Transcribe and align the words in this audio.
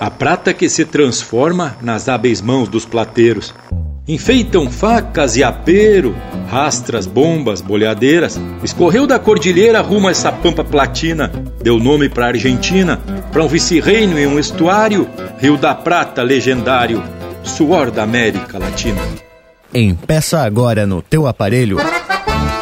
A 0.00 0.10
prata 0.10 0.54
que 0.54 0.66
se 0.66 0.86
transforma 0.86 1.76
nas 1.82 2.08
hábeis 2.08 2.40
mãos 2.40 2.70
dos 2.70 2.86
plateiros. 2.86 3.54
Enfeitam 4.08 4.70
facas 4.70 5.36
e 5.36 5.44
apero, 5.44 6.16
rastras, 6.48 7.06
bombas, 7.06 7.60
boleadeiras. 7.60 8.40
Escorreu 8.64 9.06
da 9.06 9.18
cordilheira 9.18 9.82
rumo 9.82 10.08
a 10.08 10.10
essa 10.10 10.32
pampa 10.32 10.64
platina. 10.64 11.30
Deu 11.62 11.78
nome 11.78 12.08
para 12.08 12.28
Argentina, 12.28 12.98
para 13.30 13.44
um 13.44 13.46
vice-reino 13.46 14.18
e 14.18 14.26
um 14.26 14.38
estuário. 14.38 15.06
Rio 15.38 15.58
da 15.58 15.74
Prata 15.74 16.22
legendário, 16.22 17.02
suor 17.44 17.90
da 17.90 18.02
América 18.02 18.58
Latina. 18.58 19.02
Empeça 19.74 20.40
agora 20.40 20.86
no 20.86 21.02
teu 21.02 21.26
aparelho 21.26 21.76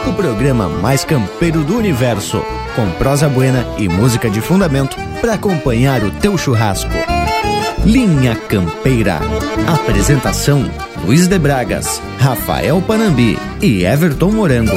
o 0.09 0.13
programa 0.15 0.69
mais 0.69 1.05
campeiro 1.05 1.63
do 1.63 1.77
universo, 1.77 2.43
com 2.75 2.91
prosa 2.93 3.29
buena 3.29 3.65
e 3.77 3.89
música 3.89 4.31
de 4.31 4.41
fundamento 4.41 4.97
para 5.21 5.35
acompanhar 5.35 6.03
o 6.03 6.11
teu 6.11 6.37
churrasco. 6.39 6.91
Linha 7.85 8.35
Campeira. 8.49 9.21
Apresentação: 9.67 10.65
Luiz 11.05 11.27
de 11.27 11.39
Bragas, 11.39 12.03
Rafael 12.19 12.83
Panambi 12.83 13.39
e 13.63 13.85
Everton 13.85 14.31
Morango. 14.33 14.77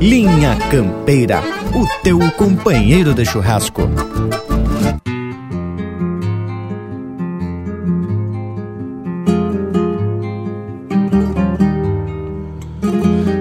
Linha 0.00 0.56
Campeira, 0.70 1.42
o 1.74 1.86
teu 2.02 2.18
companheiro 2.32 3.14
de 3.14 3.24
churrasco. 3.24 3.82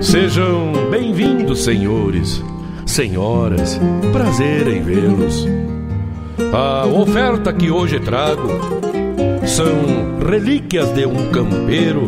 Sejam 0.02 0.90
bem-vindos, 0.90 1.64
senhores, 1.64 2.44
senhoras, 2.86 3.80
prazer 4.12 4.68
em 4.68 4.82
vê-los. 4.82 5.46
A 6.54 6.86
oferta 6.88 7.54
que 7.54 7.70
hoje 7.70 8.00
trago 8.00 8.48
são 9.46 10.20
relíquias 10.28 10.90
de 10.94 11.06
um 11.06 11.30
campeiro 11.32 12.08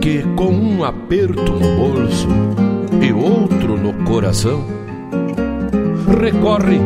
que, 0.00 0.22
com 0.34 0.48
um 0.48 0.84
aperto 0.84 1.52
no 1.52 1.76
bolso 1.76 2.28
e 3.00 3.12
outro 3.12 3.76
no 3.76 3.92
coração, 4.04 4.64
recorre 6.20 6.80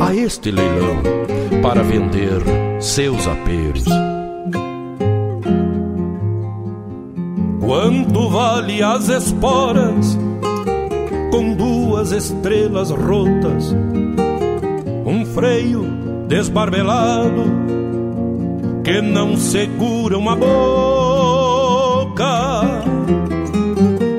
a 0.00 0.14
este 0.14 0.50
leilão 0.50 1.02
para 1.62 1.82
vender 1.82 2.42
seus 2.80 3.26
aperos. 3.26 3.84
Quanto 7.60 8.28
vale 8.30 8.82
as 8.82 9.08
esporas 9.08 10.18
com 11.30 11.54
duas 11.54 12.12
estrelas 12.12 12.90
rotas? 12.90 13.74
Freio 15.36 15.84
desbarbelado 16.28 17.44
que 18.82 19.02
não 19.02 19.36
segura 19.36 20.16
uma 20.16 20.34
boca. 20.34 22.24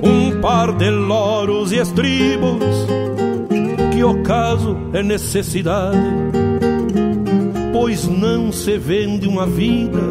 Um 0.03 0.39
par 0.39 0.73
de 0.73 0.91
loros 0.91 1.71
e 1.71 1.77
estribos 1.77 2.63
que 3.91 4.03
o 4.03 4.21
caso 4.21 4.77
é 4.93 5.01
necessidade, 5.01 5.97
pois 7.73 8.07
não 8.07 8.51
se 8.51 8.77
vende 8.77 9.27
uma 9.27 9.47
vida 9.47 10.03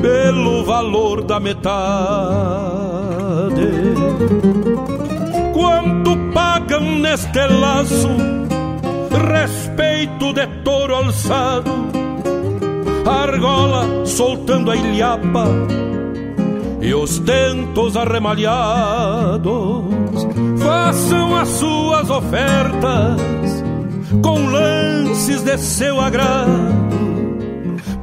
pelo 0.00 0.64
valor 0.64 1.22
da 1.22 1.38
metade. 1.38 1.60
Quanto 5.52 6.16
pagam 6.32 6.98
neste 6.98 7.46
laço 7.46 8.39
respeito 9.20 10.32
de 10.32 10.46
touro 10.64 10.94
alçado, 10.94 11.70
argola 13.06 14.06
soltando 14.06 14.70
a 14.70 14.76
ilhapa 14.76 15.46
e 16.80 16.94
os 16.94 17.18
tentos 17.20 17.96
arremalhados? 17.96 19.84
Façam 20.58 21.36
as 21.36 21.48
suas 21.48 22.10
ofertas 22.10 23.20
com 24.22 24.46
lances 24.46 25.42
de 25.42 25.58
seu 25.58 26.00
agrado 26.00 26.80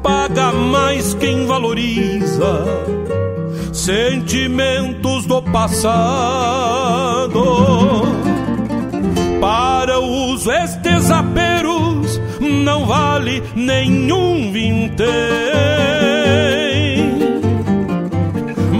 paga 0.07 0.51
mais 0.53 1.13
quem 1.15 1.45
valoriza 1.45 2.63
sentimentos 3.73 5.25
do 5.25 5.41
passado. 5.41 5.77
Estes 10.49 11.11
aperos 11.11 12.21
não 12.39 12.85
vale 12.85 13.43
nenhum 13.53 14.49
vintém, 14.51 15.07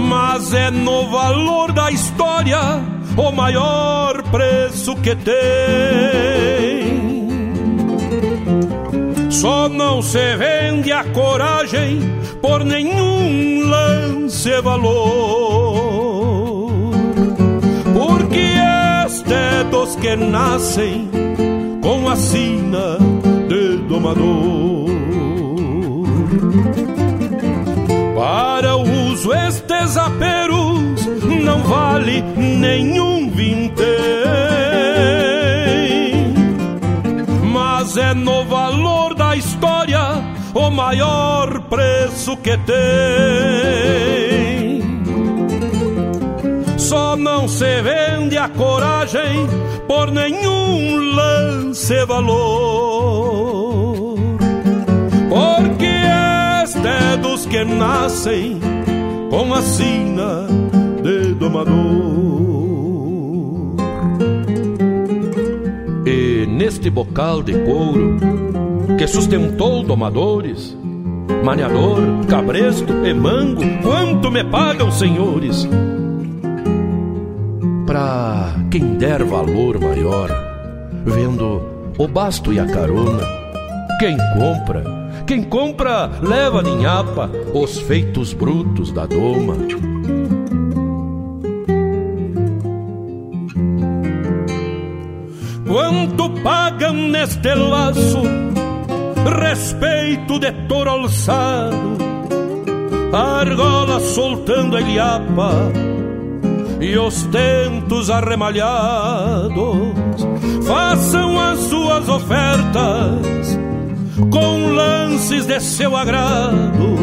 mas 0.08 0.54
é 0.54 0.70
no 0.70 1.10
valor 1.10 1.72
da 1.72 1.90
história 1.90 2.58
o 3.16 3.30
maior 3.32 4.22
preço 4.30 4.96
que 4.96 5.14
tem. 5.14 5.38
Só 9.30 9.68
não 9.68 10.00
se 10.00 10.36
vende 10.36 10.90
a 10.90 11.04
coragem 11.04 12.00
por 12.40 12.64
nenhum 12.64 13.68
lance 13.68 14.58
valor. 14.62 15.12
Porque 17.92 18.54
este 19.06 19.34
é 19.34 19.64
dos 19.64 19.96
que 19.96 20.16
nascem 20.16 21.27
com 22.08 22.12
a 22.12 22.16
sina 22.16 22.96
de 23.48 23.76
domador. 23.86 24.88
Para 28.16 28.76
o 28.76 29.12
uso 29.12 29.30
estes 29.34 29.96
aperos 29.98 31.06
não 31.44 31.62
vale 31.64 32.22
nenhum 32.34 33.28
vintém. 33.30 33.86
Mas 37.52 37.96
é 37.98 38.14
no 38.14 38.44
valor 38.46 39.08
história 39.36 40.24
o 40.54 40.70
maior 40.70 41.60
preço 41.62 42.36
que 42.38 42.56
tem. 42.58 42.78
Só 46.78 47.16
não 47.16 47.46
se 47.46 47.82
vende 47.82 48.38
a 48.38 48.48
coragem 48.48 49.46
por 49.86 50.10
nenhum 50.10 51.14
lance 51.14 51.77
valor. 52.06 53.68
Porque 55.28 55.86
este 56.64 56.86
é 56.86 57.16
dos 57.16 57.46
que 57.46 57.64
nascem 57.64 58.60
com 59.30 59.54
a 59.54 59.62
sina 59.62 60.46
de 61.02 61.34
domador. 61.34 61.76
E 66.06 66.46
neste 66.46 66.90
bocal 66.90 67.42
de 67.42 67.52
couro 67.64 68.16
que 68.96 69.06
sustentou 69.06 69.82
domadores, 69.82 70.76
maneador, 71.44 72.00
cabresto 72.28 72.92
e 73.06 73.14
mango, 73.14 73.62
quanto 73.82 74.30
me 74.30 74.42
pagam, 74.44 74.90
senhores? 74.90 75.68
Pra 77.86 78.54
quem 78.70 78.96
der 78.96 79.24
valor 79.24 79.78
maior, 79.80 80.30
vendo 81.04 81.77
o 81.98 82.06
basto 82.06 82.52
e 82.52 82.60
a 82.60 82.66
carona, 82.66 83.24
quem 83.98 84.16
compra, 84.38 84.84
quem 85.26 85.42
compra 85.42 86.08
leva 86.22 86.62
ninhapa 86.62 87.28
os 87.52 87.78
feitos 87.80 88.32
brutos 88.32 88.92
da 88.92 89.04
doma. 89.04 89.56
Quanto 95.66 96.30
pagam 96.42 96.94
neste 96.94 97.52
laço 97.54 98.22
respeito 99.40 100.38
de 100.38 100.52
touro 100.68 100.90
alçado, 100.90 101.98
argola 103.12 104.00
soltando 104.00 104.76
a 104.76 104.80
ilhapa 104.80 105.50
e 106.80 106.96
os 106.96 107.24
tentos 107.24 108.08
arremalhados. 108.08 109.97
Façam 110.66 111.38
as 111.38 111.58
suas 111.60 112.08
ofertas 112.08 113.58
com 114.30 114.74
lances 114.74 115.46
de 115.46 115.60
seu 115.60 115.96
agrado, 115.96 116.96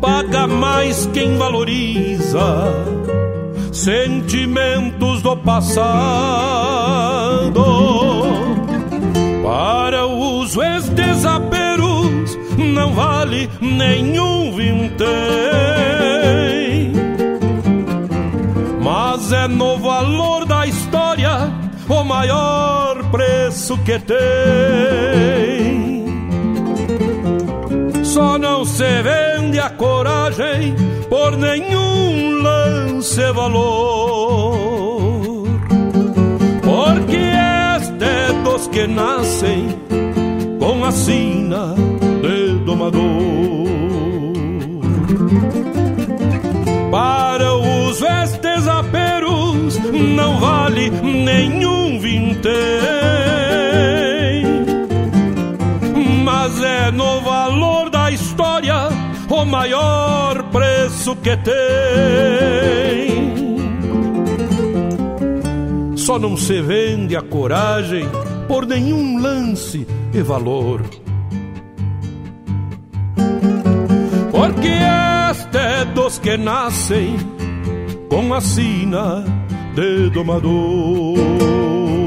paga 0.00 0.46
mais 0.46 1.08
quem 1.12 1.36
valoriza 1.36 2.74
sentimentos 3.72 5.22
do 5.22 5.36
passado. 5.36 5.88
Para 9.42 10.06
o 10.06 10.40
uso 10.40 10.62
estes 10.62 11.24
aperos 11.24 12.38
não 12.56 12.92
vale 12.92 13.48
nenhum 13.60 14.52
vintém. 14.54 15.08
Mas 18.82 19.32
é 19.32 19.46
no 19.46 19.78
valor 19.78 20.44
o 21.88 22.04
maior 22.04 23.02
preço 23.10 23.76
que 23.78 23.98
tem. 23.98 24.18
Só 28.04 28.38
não 28.38 28.64
se 28.64 28.84
vende 29.02 29.58
a 29.58 29.70
coragem 29.70 30.74
por 31.08 31.36
nenhum 31.36 32.42
lance 32.42 33.32
valor, 33.32 34.52
porque 36.62 37.16
este 37.76 38.04
é 38.04 38.32
dos 38.44 38.68
que 38.68 38.86
nascem 38.86 39.68
com 40.58 40.84
a 40.84 40.92
sina 40.92 41.74
de 42.22 42.58
domador. 42.64 43.87
Para 46.90 47.54
os 47.54 48.00
vestes 48.00 48.66
aperos 48.66 49.78
não 49.92 50.40
vale 50.40 50.90
nenhum 50.90 52.00
vintém, 52.00 52.48
mas 56.24 56.62
é 56.62 56.90
no 56.90 57.20
valor 57.20 57.90
da 57.90 58.10
história 58.10 58.88
o 59.28 59.44
maior 59.44 60.42
preço 60.44 61.14
que 61.16 61.36
tem. 61.36 61.58
Só 65.96 66.18
não 66.18 66.38
se 66.38 66.62
vende 66.62 67.14
a 67.14 67.20
coragem 67.22 68.08
por 68.48 68.64
nenhum 68.64 69.20
lance 69.20 69.86
e 70.14 70.22
valor. 70.22 70.82
Dos 75.94 76.18
que 76.18 76.36
nascem 76.36 77.16
com 78.08 78.32
a 78.34 78.40
sina 78.40 79.24
de 79.74 80.10
domador. 80.10 81.97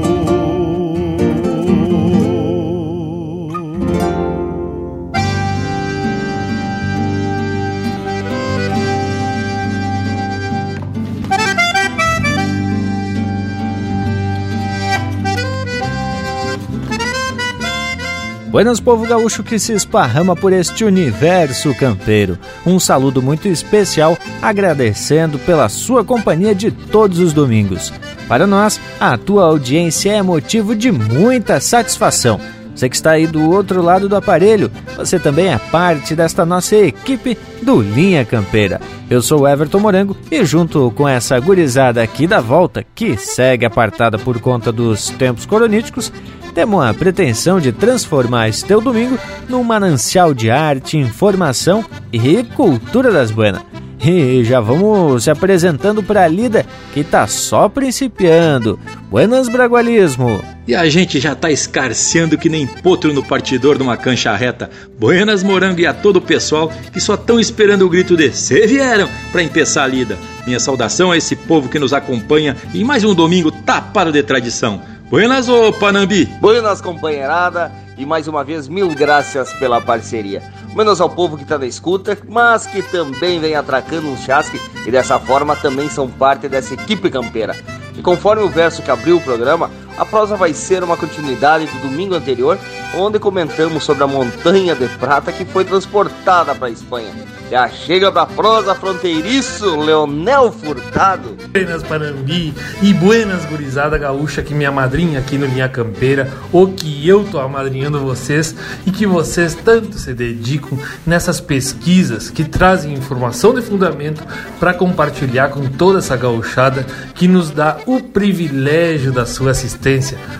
Buenas, 18.52 18.80
povo 18.80 19.06
gaúcho 19.06 19.42
que 19.42 19.58
se 19.58 19.72
esparrama 19.72 20.36
por 20.36 20.52
este 20.52 20.84
universo 20.84 21.74
campeiro. 21.74 22.38
Um 22.66 22.78
saludo 22.78 23.22
muito 23.22 23.48
especial, 23.48 24.14
agradecendo 24.42 25.38
pela 25.38 25.70
sua 25.70 26.04
companhia 26.04 26.54
de 26.54 26.70
todos 26.70 27.18
os 27.18 27.32
domingos. 27.32 27.90
Para 28.28 28.46
nós, 28.46 28.78
a 29.00 29.16
tua 29.16 29.46
audiência 29.46 30.12
é 30.12 30.20
motivo 30.20 30.76
de 30.76 30.92
muita 30.92 31.60
satisfação. 31.60 32.38
Você 32.74 32.90
que 32.90 32.96
está 32.96 33.12
aí 33.12 33.26
do 33.26 33.50
outro 33.50 33.80
lado 33.80 34.06
do 34.06 34.16
aparelho, 34.16 34.70
você 34.98 35.18
também 35.18 35.48
é 35.48 35.56
parte 35.56 36.14
desta 36.14 36.44
nossa 36.44 36.76
equipe 36.76 37.38
do 37.62 37.80
Linha 37.80 38.22
Campeira. 38.22 38.82
Eu 39.08 39.22
sou 39.22 39.48
Everton 39.48 39.78
Morango 39.78 40.14
e 40.30 40.44
junto 40.44 40.90
com 40.90 41.08
essa 41.08 41.40
gurizada 41.40 42.02
aqui 42.02 42.26
da 42.26 42.40
volta, 42.40 42.84
que 42.94 43.16
segue 43.16 43.64
apartada 43.64 44.18
por 44.18 44.38
conta 44.40 44.70
dos 44.70 45.08
tempos 45.08 45.46
coroníticos, 45.46 46.12
temos 46.52 46.84
a 46.84 46.94
pretensão 46.94 47.60
de 47.60 47.72
transformar 47.72 48.48
este 48.48 48.64
teu 48.64 48.80
domingo 48.80 49.18
num 49.48 49.64
manancial 49.64 50.34
de 50.34 50.50
arte, 50.50 50.96
informação 50.96 51.84
e 52.12 52.42
cultura 52.44 53.10
das 53.10 53.30
buenas. 53.30 53.62
E 54.04 54.42
já 54.42 54.58
vamos 54.58 55.22
se 55.22 55.30
apresentando 55.30 56.02
para 56.02 56.24
a 56.24 56.28
lida 56.28 56.66
que 56.92 57.04
tá 57.04 57.24
só 57.28 57.68
principiando. 57.68 58.76
Buenas 59.08 59.48
Bragualismo! 59.48 60.42
E 60.66 60.74
a 60.74 60.88
gente 60.88 61.20
já 61.20 61.36
tá 61.36 61.52
escarceando 61.52 62.36
que 62.36 62.48
nem 62.48 62.66
potro 62.66 63.14
no 63.14 63.22
partidor 63.22 63.76
de 63.76 63.82
uma 63.84 63.96
cancha 63.96 64.34
reta. 64.34 64.68
Buenas 64.98 65.44
Morango 65.44 65.80
e 65.80 65.86
a 65.86 65.94
todo 65.94 66.16
o 66.16 66.20
pessoal 66.20 66.72
que 66.92 67.00
só 67.00 67.14
estão 67.14 67.38
esperando 67.38 67.86
o 67.86 67.88
grito 67.88 68.16
de 68.16 68.32
Se 68.32 68.66
vieram 68.66 69.08
para 69.30 69.42
empeçar 69.42 69.84
a 69.84 69.88
lida. 69.88 70.18
Minha 70.46 70.58
saudação 70.58 71.12
a 71.12 71.16
esse 71.16 71.36
povo 71.36 71.68
que 71.68 71.78
nos 71.78 71.92
acompanha 71.92 72.56
em 72.74 72.82
mais 72.82 73.04
um 73.04 73.14
domingo 73.14 73.52
tapado 73.52 74.10
de 74.10 74.22
tradição. 74.22 74.80
Buenas, 75.12 75.46
ô 75.46 75.70
Panambi! 75.74 76.24
Buenas, 76.40 76.80
companheirada, 76.80 77.70
e 77.98 78.06
mais 78.06 78.26
uma 78.26 78.42
vez 78.42 78.66
mil 78.66 78.88
graças 78.94 79.52
pela 79.58 79.78
parceria. 79.78 80.42
Menos 80.74 81.02
ao 81.02 81.10
povo 81.10 81.36
que 81.36 81.42
está 81.42 81.58
na 81.58 81.66
escuta, 81.66 82.16
mas 82.30 82.66
que 82.66 82.82
também 82.82 83.38
vem 83.38 83.54
atracando 83.54 84.08
um 84.08 84.16
chasque 84.16 84.58
e 84.86 84.90
dessa 84.90 85.18
forma 85.18 85.54
também 85.54 85.90
são 85.90 86.08
parte 86.08 86.48
dessa 86.48 86.72
equipe 86.72 87.10
campeira. 87.10 87.54
E 87.94 88.00
conforme 88.00 88.42
o 88.42 88.48
verso 88.48 88.80
que 88.80 88.90
abriu 88.90 89.18
o 89.18 89.20
programa, 89.20 89.70
a 89.96 90.04
prosa 90.04 90.36
vai 90.36 90.52
ser 90.54 90.82
uma 90.82 90.96
continuidade 90.96 91.66
do 91.66 91.88
domingo 91.88 92.14
anterior, 92.14 92.58
onde 92.96 93.18
comentamos 93.18 93.84
sobre 93.84 94.04
a 94.04 94.06
montanha 94.06 94.74
de 94.74 94.88
prata 94.98 95.32
que 95.32 95.44
foi 95.44 95.64
transportada 95.64 96.54
para 96.54 96.68
a 96.68 96.70
Espanha. 96.70 97.12
Já 97.50 97.68
chega 97.68 98.10
pra 98.10 98.24
prosa 98.24 98.74
fronteiriço, 98.74 99.76
Leonel 99.78 100.50
Furtado. 100.50 101.36
Buenas 101.52 101.82
Panambi 101.82 102.54
e 102.80 102.94
buenas 102.94 103.44
gurizada 103.44 103.98
gaúcha 103.98 104.42
que 104.42 104.54
minha 104.54 104.72
madrinha 104.72 105.18
aqui 105.18 105.36
no 105.36 105.44
Linha 105.44 105.68
Campeira, 105.68 106.32
ou 106.50 106.72
que 106.72 107.06
eu 107.06 107.24
tô 107.24 107.38
amadrinhando 107.38 108.00
vocês 108.00 108.54
e 108.86 108.90
que 108.90 109.06
vocês 109.06 109.54
tanto 109.54 109.98
se 109.98 110.14
dedicam 110.14 110.78
nessas 111.06 111.42
pesquisas 111.42 112.30
que 112.30 112.44
trazem 112.44 112.94
informação 112.94 113.52
de 113.52 113.60
fundamento 113.60 114.24
para 114.58 114.72
compartilhar 114.72 115.50
com 115.50 115.68
toda 115.68 115.98
essa 115.98 116.16
gauchada 116.16 116.86
que 117.14 117.28
nos 117.28 117.50
dá 117.50 117.76
o 117.84 118.00
privilégio 118.00 119.12
da 119.12 119.26
sua 119.26 119.50
assistência. 119.50 119.81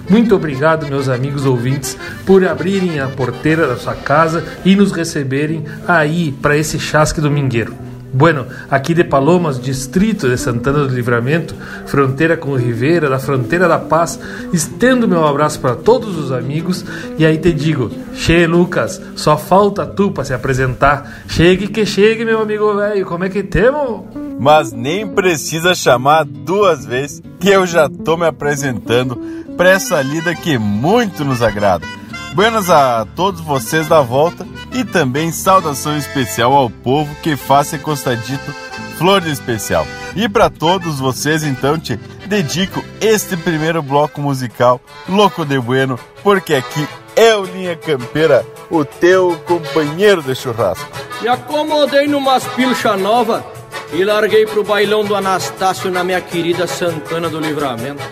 Muito 0.08 0.34
obrigado, 0.34 0.86
meus 0.86 1.08
amigos 1.08 1.44
ouvintes, 1.44 1.96
por 2.24 2.44
abrirem 2.46 3.00
a 3.00 3.08
porteira 3.08 3.66
da 3.66 3.76
sua 3.76 3.94
casa 3.94 4.44
e 4.64 4.76
nos 4.76 4.92
receberem 4.92 5.64
aí 5.86 6.32
para 6.40 6.56
esse 6.56 6.78
Chasque 6.78 7.20
Domingueiro. 7.20 7.91
Bueno, 8.12 8.46
aqui 8.70 8.92
de 8.92 9.04
Palomas, 9.04 9.58
distrito 9.58 10.28
de 10.28 10.36
Santana 10.36 10.80
do 10.80 10.94
Livramento, 10.94 11.54
fronteira 11.86 12.36
com 12.36 12.54
Ribeira, 12.54 13.08
da 13.08 13.18
fronteira 13.18 13.66
da 13.66 13.78
paz, 13.78 14.20
estendo 14.52 15.08
meu 15.08 15.26
abraço 15.26 15.58
para 15.60 15.74
todos 15.74 16.18
os 16.18 16.30
amigos 16.30 16.84
e 17.16 17.24
aí 17.24 17.38
te 17.38 17.52
digo, 17.52 17.90
che 18.14 18.46
Lucas, 18.46 19.00
só 19.16 19.38
falta 19.38 19.86
tu 19.86 20.10
para 20.10 20.24
se 20.24 20.34
apresentar. 20.34 21.22
Chegue 21.26 21.68
que 21.68 21.86
chegue, 21.86 22.24
meu 22.24 22.42
amigo 22.42 22.74
velho, 22.74 23.06
como 23.06 23.24
é 23.24 23.30
que 23.30 23.42
temos? 23.42 24.02
Mas 24.38 24.72
nem 24.72 25.06
precisa 25.06 25.74
chamar 25.74 26.24
duas 26.24 26.84
vezes 26.84 27.22
que 27.40 27.48
eu 27.48 27.66
já 27.66 27.88
tô 27.88 28.16
me 28.18 28.26
apresentando 28.26 29.16
para 29.56 29.70
essa 29.70 30.02
lida 30.02 30.34
que 30.34 30.58
muito 30.58 31.24
nos 31.24 31.42
agrada. 31.42 31.86
Buenas 32.34 32.68
a 32.68 33.06
todos 33.14 33.40
vocês 33.40 33.88
da 33.88 34.00
volta 34.00 34.46
e 34.72 34.84
também 34.84 35.30
saudação 35.30 35.96
especial 35.96 36.52
ao 36.52 36.70
povo 36.70 37.14
que 37.22 37.36
faz 37.36 37.72
Costadito 37.82 38.52
Flor 38.98 39.20
de 39.20 39.30
Especial. 39.30 39.86
E 40.14 40.28
para 40.28 40.50
todos 40.50 41.00
vocês, 41.00 41.42
então, 41.42 41.78
te 41.78 41.96
dedico 42.26 42.82
este 43.00 43.36
primeiro 43.36 43.82
bloco 43.82 44.20
musical, 44.20 44.80
Louco 45.08 45.44
de 45.44 45.58
Bueno, 45.58 45.98
porque 46.22 46.54
aqui 46.54 46.86
é 47.16 47.34
o 47.34 47.44
Linha 47.44 47.76
Campeira, 47.76 48.46
o 48.70 48.84
teu 48.84 49.38
companheiro 49.46 50.22
de 50.22 50.34
churrasco. 50.34 50.88
Me 51.20 51.28
acomodei 51.28 52.06
numas 52.06 52.44
pilcha 52.48 52.96
nova 52.96 53.44
e 53.92 54.04
larguei 54.04 54.46
pro 54.46 54.64
bailão 54.64 55.04
do 55.04 55.14
Anastácio 55.14 55.90
na 55.90 56.02
minha 56.02 56.20
querida 56.20 56.66
Santana 56.66 57.28
do 57.28 57.38
Livramento. 57.38 58.02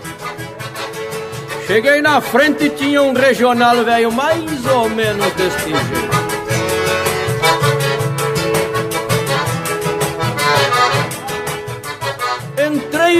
Cheguei 1.66 2.02
na 2.02 2.20
frente 2.20 2.64
e 2.64 2.70
tinha 2.70 3.02
um 3.02 3.12
regional 3.12 3.84
velho 3.84 4.12
mais 4.12 4.66
ou 4.66 4.90
menos 4.90 5.32
deste 5.34 5.70
jeito. 5.70 6.29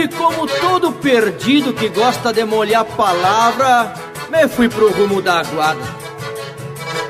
Entrei 0.01 0.09
como 0.19 0.47
todo 0.47 0.93
perdido 0.93 1.75
que 1.75 1.89
gosta 1.91 2.33
de 2.33 2.43
molhar 2.45 2.85
palavra, 2.85 3.93
me 4.31 4.49
fui 4.49 4.67
pro 4.67 4.91
rumo 4.91 5.21
da 5.21 5.41
aguada. 5.41 5.83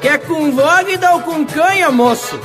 Quer 0.02 0.18
com 0.26 0.50
vogue 0.50 0.99
ou 1.12 1.20
com 1.20 1.44
canha, 1.47 1.90
moço? 1.92 2.40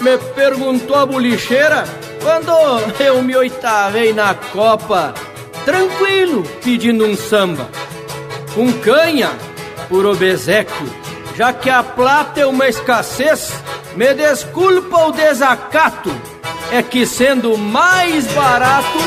Me 0.00 0.16
perguntou 0.34 0.96
a 0.96 1.04
bolicheira 1.04 1.84
quando 2.22 2.50
eu 2.98 3.22
me 3.22 3.36
oitavei 3.36 4.14
na 4.14 4.34
copa 4.34 5.12
tranquilo, 5.66 6.42
pedindo 6.64 7.04
um 7.04 7.14
samba. 7.14 7.68
Com 8.54 8.72
canha, 8.72 9.30
por 9.90 10.06
obsequio, 10.06 10.90
já 11.36 11.52
que 11.52 11.68
a 11.68 11.82
plata 11.82 12.40
é 12.40 12.46
uma 12.46 12.68
escassez, 12.68 13.52
me 13.96 14.14
desculpa 14.14 15.08
o 15.08 15.12
desacato, 15.12 16.10
é 16.72 16.82
que 16.82 17.04
sendo 17.04 17.56
mais 17.58 18.26
barato, 18.32 18.98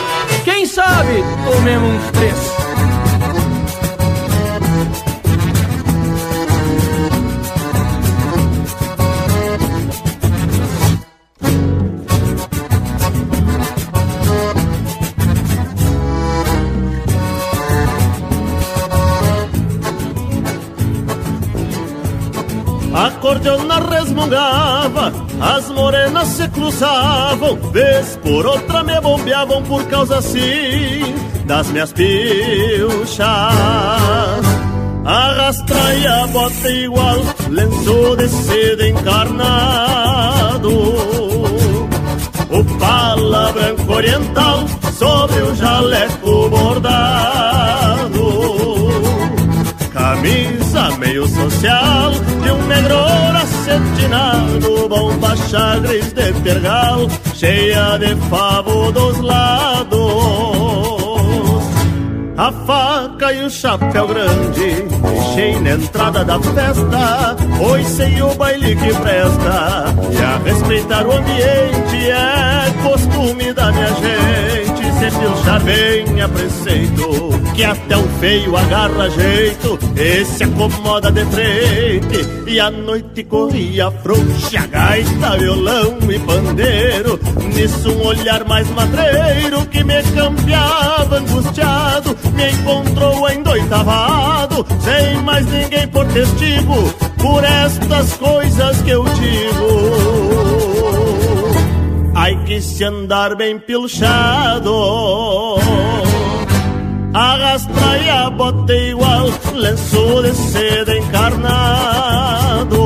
quem 0.44 0.66
sabe 0.66 1.24
tomemos 1.46 1.96
uns 1.96 2.12
três. 2.12 2.54
Acordeona 22.94 23.80
resmungava 23.80 25.12
as 25.44 25.70
morenas 25.70 26.30
se 26.30 26.48
cruzavam, 26.48 27.58
vez 27.72 28.18
por 28.24 28.46
outra 28.46 28.82
me 28.82 29.00
bombeavam 29.02 29.62
por 29.64 29.84
causa 29.88 30.20
assim 30.20 31.14
das 31.46 31.68
minhas 31.68 31.92
pilchas. 31.92 33.28
Arrastra 35.04 35.96
e 35.96 36.08
a 36.08 36.28
bota 36.28 36.70
igual, 36.70 37.18
lenço 37.50 38.16
de 38.16 38.30
seda 38.30 38.88
encarnado. 38.88 40.70
O 42.50 42.64
pala 42.80 43.52
branco 43.52 43.94
oriental 43.94 44.64
sobre 44.98 45.42
o 45.42 45.54
jaleco 45.56 46.50
bordado. 46.50 48.24
Camisa 49.92 50.43
meio 50.98 51.28
social 51.28 52.12
de 52.12 52.52
um 52.52 52.68
negro 52.68 52.98
acetinado, 53.42 54.90
bomba 54.90 55.36
chagres 55.50 56.14
de 56.14 56.34
pergal, 56.42 57.08
cheia 57.36 57.98
de 57.98 58.16
favo 58.30 58.92
dos 58.92 59.20
lados. 59.20 60.04
A 62.36 62.52
faca 62.52 63.32
e 63.32 63.44
o 63.44 63.50
chapéu 63.50 64.08
grande 64.08 64.88
Deixei 65.04 65.60
na 65.60 65.72
entrada 65.72 66.26
da 66.26 66.40
festa 66.40 67.36
Pois 67.60 67.88
sei 67.88 68.22
o 68.24 68.34
baile 68.34 68.76
que 68.76 68.92
presta 68.96 69.94
E 70.12 70.18
a 70.18 70.38
respeitar 70.44 71.06
o 71.06 71.12
ambiente 71.12 72.10
É 72.10 72.74
costume 72.82 73.54
da 73.54 73.72
minha 73.72 73.88
gente 73.88 74.52
Se 75.03 75.12
pilchar 75.12 75.62
bem 75.63 76.22
a 76.22 76.29
preceito 76.29 77.29
Que 77.53 77.65
até 77.65 77.98
o 77.98 78.07
feio 78.22 78.55
agarra 78.55 79.10
jeito. 79.10 79.77
E 79.98 80.24
se 80.24 80.45
acomoda 80.45 81.12
de 81.12 81.25
frente 81.25 82.25
E 82.48 82.57
a 82.57 82.72
noite 82.72 83.22
corria 83.25 83.91
frouxa 83.91 84.65
Gaita, 84.65 85.38
violão 85.38 85.98
e 86.10 86.19
pandeiro. 86.19 87.19
Nisso 87.53 87.91
um 87.91 88.05
olhar 88.05 88.45
mais 88.45 88.69
madreiro 88.69 89.65
Que 89.65 89.83
me 89.83 90.01
campeava 90.03 91.17
angustiado. 91.17 92.17
Me 92.33 92.51
encontrou 92.51 93.29
endoitavado, 93.29 94.65
sem 94.79 95.17
mais 95.24 95.45
ninguém 95.48 95.86
por 95.89 96.05
testigo, 96.07 96.93
por 97.17 97.43
estas 97.43 98.13
coisas 98.13 98.81
que 98.83 98.91
eu 98.91 99.03
digo. 99.03 100.12
Ai 102.24 102.42
que 102.46 102.62
se 102.62 102.86
andar 102.86 103.36
bem 103.36 103.60
pilchado, 103.60 104.74
arrastra 107.13 107.98
e 107.98 108.10
a 108.10 108.30
bota 108.30 108.74
igual, 108.74 109.27
lenço 109.53 110.22
de 110.22 110.34
seda 110.34 110.98
encarnado. 110.98 112.82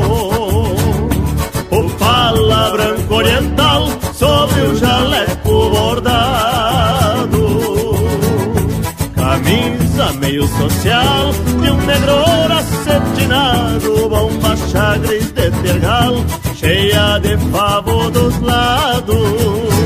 O 1.70 1.90
pala 2.00 2.72
branco 2.72 3.14
oriental 3.14 3.88
sobre 4.12 4.60
o 4.62 4.76
jaleco 4.76 5.70
bordado 5.70 7.48
camisa 9.14 9.87
meio 10.20 10.48
social 10.48 11.32
de 11.60 11.72
um 11.72 11.78
negro 11.86 12.14
acetinado, 12.54 14.10
bomba 14.10 14.56
chagres 14.72 15.32
de 15.32 15.50
tergal, 15.50 16.24
cheia 16.56 17.18
de 17.20 17.36
favo 17.52 18.10
dos 18.12 18.40
lados. 18.42 19.77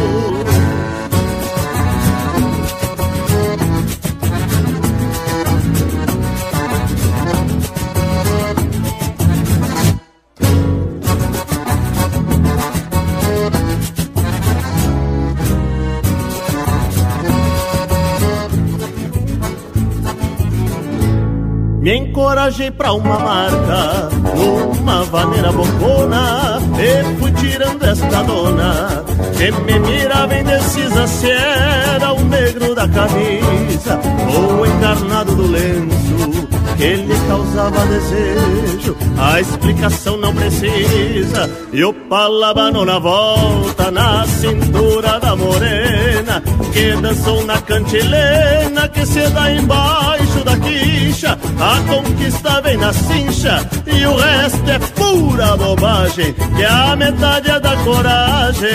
Me 21.82 21.98
encorajei 21.98 22.70
pra 22.70 22.94
uma 22.94 23.18
marca, 23.18 24.10
numa 24.36 25.04
vaneira 25.06 25.52
bocona, 25.52 26.60
e 26.78 27.20
fui 27.20 27.32
tirando 27.32 27.84
esta 27.84 28.22
dona, 28.22 29.04
que 29.36 29.52
me 29.64 29.80
mirava 29.80 30.36
indecisa 30.36 31.08
se 31.08 31.32
era 31.32 32.14
o 32.14 32.24
negro 32.24 32.76
da 32.76 32.88
camisa, 32.88 34.00
ou 34.32 34.62
o 34.62 34.66
encarnado 34.68 35.36
do 35.36 35.48
lenço, 35.48 36.48
que 36.78 36.96
lhe 36.96 37.28
causava 37.28 37.86
desejo. 37.86 38.96
A 39.18 39.40
explicação 39.40 40.18
não 40.18 40.34
precisa, 40.34 41.50
e 41.72 41.84
o 41.84 41.94
palabano 41.94 42.86
na 42.86 43.00
volta, 43.00 43.92
na 43.92 44.26
cintura 44.26 45.20
da 45.20 45.36
morena, 45.36 46.42
que 46.74 46.96
dançou 47.02 47.46
na 47.46 47.62
cantilena, 47.62 48.88
que 48.90 49.06
se 49.06 49.28
dá 49.30 49.52
embaixo 49.52 50.44
da 50.44 50.58
quicha, 50.58 51.38
a 51.60 51.94
conquista 51.94 52.62
vem 52.62 52.78
na 52.78 52.94
cincha 52.94 53.68
e 53.86 54.06
o 54.06 54.16
resto 54.16 54.70
é 54.70 54.80
pura 54.80 55.58
bobagem, 55.58 56.34
que 56.34 56.64
a 56.64 56.96
metade 56.96 57.52
é 57.52 57.60
da 57.60 57.76
coragem 57.78 58.70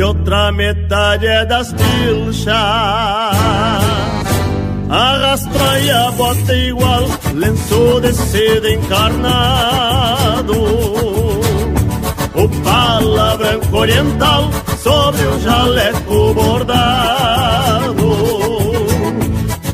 e 0.00 0.02
outra 0.02 0.50
metade 0.52 1.26
é 1.26 1.44
das 1.44 1.72
pilchas. 1.72 2.54
Arrastra 4.90 5.80
e 5.80 5.90
a 5.90 6.10
bota 6.10 6.54
igual, 6.54 7.06
lenço 7.34 8.00
de 8.00 8.12
seda 8.12 8.70
encarnado. 8.70 10.52
O 12.34 12.48
pala 12.64 13.36
branco 13.36 13.76
oriental 13.76 14.50
sobre 14.82 15.26
o 15.26 15.40
jaleco 15.40 16.34
bordado 16.34 17.80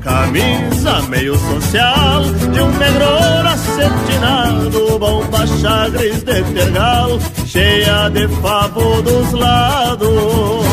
camisa 0.06 1.02
meio 1.08 1.36
social 1.36 2.22
de 2.22 2.60
um 2.60 2.70
negro 2.78 3.04
acetinado, 3.48 4.98
bomba 4.98 5.46
chagres 5.60 6.22
de 6.22 6.42
tergal, 6.42 7.18
cheia 7.46 8.08
de 8.10 8.28
favo 8.40 9.02
dos 9.02 9.32
lados. 9.32 10.65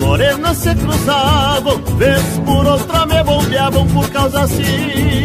Morenas 0.00 0.56
se 0.58 0.74
cruzavam, 0.74 1.80
vez 1.96 2.22
por 2.44 2.66
outra 2.66 3.06
me 3.06 3.22
bombeavam 3.22 3.86
por 3.86 4.08
causa 4.10 4.42
assim 4.42 5.24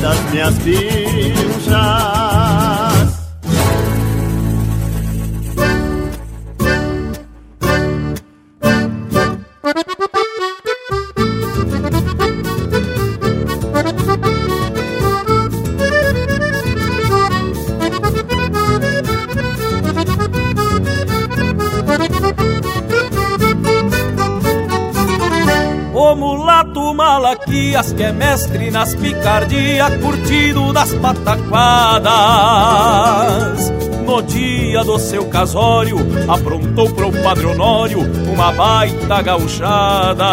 das 0.00 0.18
minhas 0.30 0.58
pilchas. 26.72 26.94
Malaquias, 27.00 27.92
que 27.92 28.02
é 28.02 28.12
mestre 28.12 28.70
nas 28.70 28.94
picardias, 28.94 29.96
curtido 29.96 30.72
das 30.72 30.92
pataquadas. 30.94 32.10
No 34.04 34.22
dia 34.22 34.84
do 34.84 34.98
seu 34.98 35.24
casório, 35.26 35.96
aprontou 36.28 36.90
pro 36.92 37.10
Padre 37.10 37.46
Honório 37.46 38.00
uma 38.32 38.52
baita 38.52 39.22
gauchada. 39.22 40.26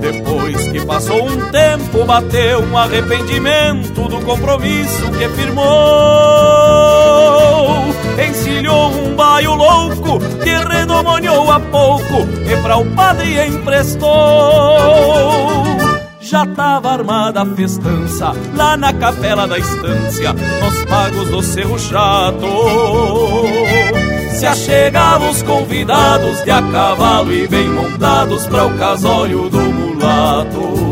Depois 0.00 0.68
que 0.68 0.84
passou 0.84 1.24
um 1.24 1.50
tempo, 1.50 2.04
bateu 2.04 2.60
um 2.60 2.76
arrependimento 2.76 4.08
do 4.08 4.20
compromisso 4.22 5.10
que 5.12 5.28
firmou. 5.28 5.62
Encilhou 8.18 8.90
um 8.92 9.14
baio 9.14 9.54
louco 9.54 10.18
que 10.42 10.50
redomoniou 10.50 11.50
a 11.50 11.60
pouco 11.60 12.26
e 12.50 12.56
para 12.62 12.76
o 12.76 12.86
padre 12.94 13.46
emprestou. 13.46 14.10
Já 16.20 16.46
tava 16.46 16.92
armada 16.92 17.42
a 17.42 17.46
festança 17.46 18.32
lá 18.54 18.76
na 18.76 18.92
capela 18.92 19.46
da 19.46 19.58
estância, 19.58 20.32
nos 20.32 20.84
pagos 20.84 21.28
do 21.28 21.42
Cerro 21.42 21.78
Chato 21.78 22.46
se 24.42 24.46
achegavam 24.46 25.30
os 25.30 25.40
convidados 25.40 26.42
de 26.42 26.50
a 26.50 26.60
cavalo 26.60 27.32
e 27.32 27.46
bem 27.46 27.68
montados 27.68 28.44
para 28.48 28.66
o 28.66 28.76
casório 28.76 29.48
do 29.48 29.60
mulato. 29.60 30.91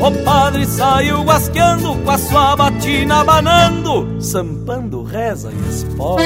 O 0.00 0.12
padre 0.24 0.64
saiu 0.64 1.22
guasqueando 1.24 1.96
com 1.96 2.10
a 2.10 2.18
sua 2.18 2.54
batina, 2.54 3.20
abanando, 3.20 4.06
sampando, 4.20 5.02
reza 5.02 5.50
e 5.50 5.68
espora. 5.68 6.22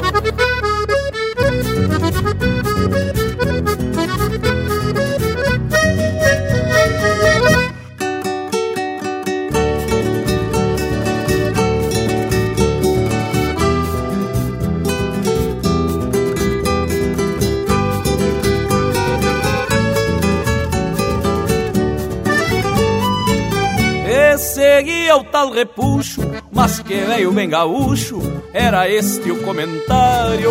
Seguia 24.82 25.16
o 25.16 25.22
tal 25.22 25.52
repuxo, 25.52 26.20
mas 26.50 26.80
que 26.80 26.94
veio 26.94 27.30
bem 27.30 27.48
gaúcho, 27.48 28.20
era 28.52 28.88
este 28.88 29.30
o 29.30 29.40
comentário. 29.42 30.50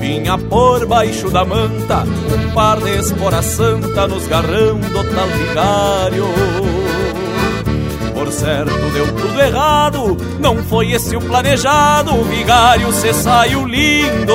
Vinha 0.00 0.36
por 0.36 0.84
baixo 0.86 1.30
da 1.30 1.44
manta, 1.44 2.02
um 2.02 2.52
par 2.52 2.80
de 2.80 2.98
espora 2.98 3.42
santa 3.42 4.08
nos 4.08 4.26
garrão 4.26 4.76
do 4.80 5.14
tal 5.14 5.28
vigário. 5.28 6.24
Por 8.12 8.32
certo 8.32 8.90
deu 8.92 9.06
tudo 9.14 9.40
errado, 9.40 10.16
não 10.40 10.56
foi 10.64 10.90
esse 10.90 11.14
o 11.14 11.20
planejado, 11.20 12.12
o 12.12 12.24
vigário 12.24 12.92
se 12.92 13.14
saiu 13.14 13.64
lindo. 13.68 14.34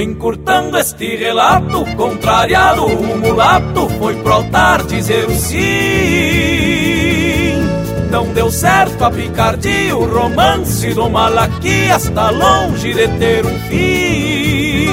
Encurtando 0.00 0.78
este 0.78 1.14
relato, 1.14 1.84
contrariado, 1.94 2.86
o 2.86 3.18
mulato 3.18 3.86
foi 3.98 4.14
pro 4.14 4.32
altar 4.32 4.82
dizer 4.84 5.26
o 5.26 5.34
sim. 5.34 5.60
Não 8.10 8.32
deu 8.32 8.50
certo 8.50 9.04
a 9.04 9.10
picardia, 9.10 9.94
o 9.94 10.06
romance 10.06 10.94
do 10.94 11.10
Malaquias 11.10 12.06
está 12.06 12.30
longe 12.30 12.94
de 12.94 13.08
ter 13.18 13.44
um 13.44 13.58
fim. 13.68 14.88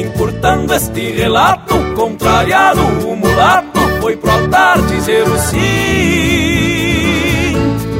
Encurtando 0.00 0.72
este 0.72 1.12
relato, 1.12 1.74
contrariado, 1.94 2.80
o 2.80 3.14
mulato 3.14 3.80
foi 4.00 4.16
pro 4.16 4.30
altar 4.30 4.80
dizer 4.86 5.28
o 5.28 5.38
sim. 5.40 6.67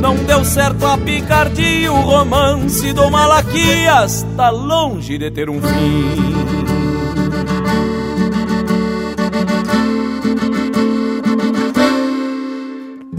Não 0.08 0.16
deu 0.24 0.42
certo 0.42 0.86
a 0.86 0.96
picardia, 0.96 1.92
o 1.92 2.00
romance 2.00 2.94
do 2.94 3.10
Malaquias 3.10 4.26
tá 4.38 4.48
longe 4.48 5.18
de 5.18 5.30
ter 5.30 5.50
um 5.50 5.60
fim. 5.60 6.08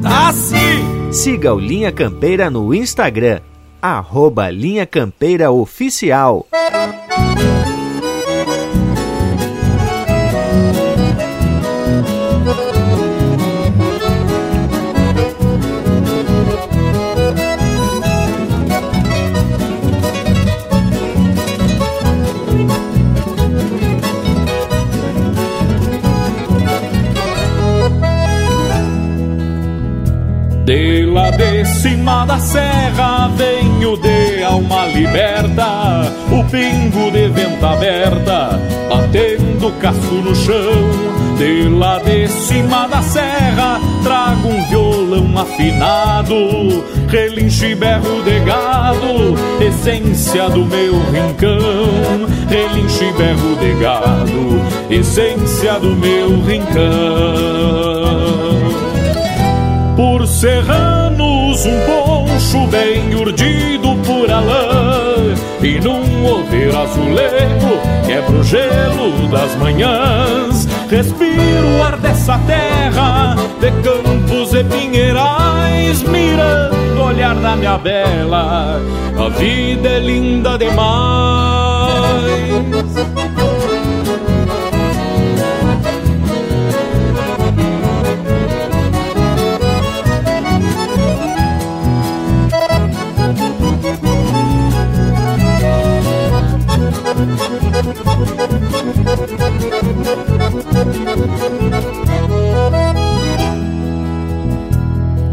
Tá 0.02 0.34
sim! 0.34 1.12
Siga 1.12 1.54
o 1.54 1.60
Linha 1.60 1.91
Campeira 1.91 2.49
no 2.49 2.73
Instagram, 2.73 3.41
arroba 3.80 4.49
Linha 4.49 4.88
Campeira 4.88 5.52
Oficial. 5.52 6.47
De 30.69 31.03
lá 31.08 31.32
de 31.32 31.65
cima 31.65 32.25
da 32.25 32.38
serra 32.38 33.27
venho 33.29 33.97
de 33.97 34.43
alma 34.43 34.86
liberta, 34.86 36.03
o 36.32 36.43
pingo 36.43 37.10
de 37.10 37.27
venta 37.29 37.71
aberta, 37.71 38.62
batendo 38.88 39.71
casco 39.79 40.13
no 40.13 40.36
chão. 40.36 41.10
De 41.39 41.67
lá 41.69 41.97
de 41.97 42.27
cima 42.27 42.88
da 42.88 43.01
serra 43.01 43.82
trago 44.03 44.47
um 44.47 44.63
violão 44.69 45.39
afinado, 45.39 46.84
relincho 47.08 47.65
e 47.65 47.73
berro 47.73 48.21
de 48.21 48.39
gado, 48.41 49.34
essência 49.60 50.51
do 50.51 50.65
meu 50.65 50.99
rincão. 51.12 52.27
Relincho 52.47 53.05
e 53.05 53.12
berro 53.13 53.55
de 53.55 53.73
gado, 53.82 54.62
essência 54.91 55.79
do 55.79 55.95
meu 55.95 56.39
rincão 56.41 58.49
por 60.00 60.26
serranos, 60.26 61.66
um 61.66 61.78
poncho 61.82 62.66
bem 62.68 63.14
urdido 63.16 63.98
por 64.06 64.32
alã. 64.32 65.36
E 65.62 65.78
num 65.82 66.26
oveiro 66.26 66.80
azulego, 66.80 67.82
quebra 68.06 68.32
o 68.32 68.42
gelo 68.42 69.28
das 69.28 69.54
manhãs. 69.56 70.70
Respiro 70.90 71.68
o 71.78 71.84
ar 71.84 71.98
dessa 71.98 72.40
terra, 72.48 73.36
de 73.60 73.72
campos 73.84 74.54
e 74.54 74.64
pinheirais, 74.64 76.02
mirando 76.04 76.98
o 76.98 77.04
olhar 77.04 77.36
da 77.36 77.58
minha 77.58 77.78
bela. 77.78 78.82
A 79.18 79.30
vida 79.38 79.90
é 79.90 80.00
linda 80.00 80.58
demais. 80.58 82.00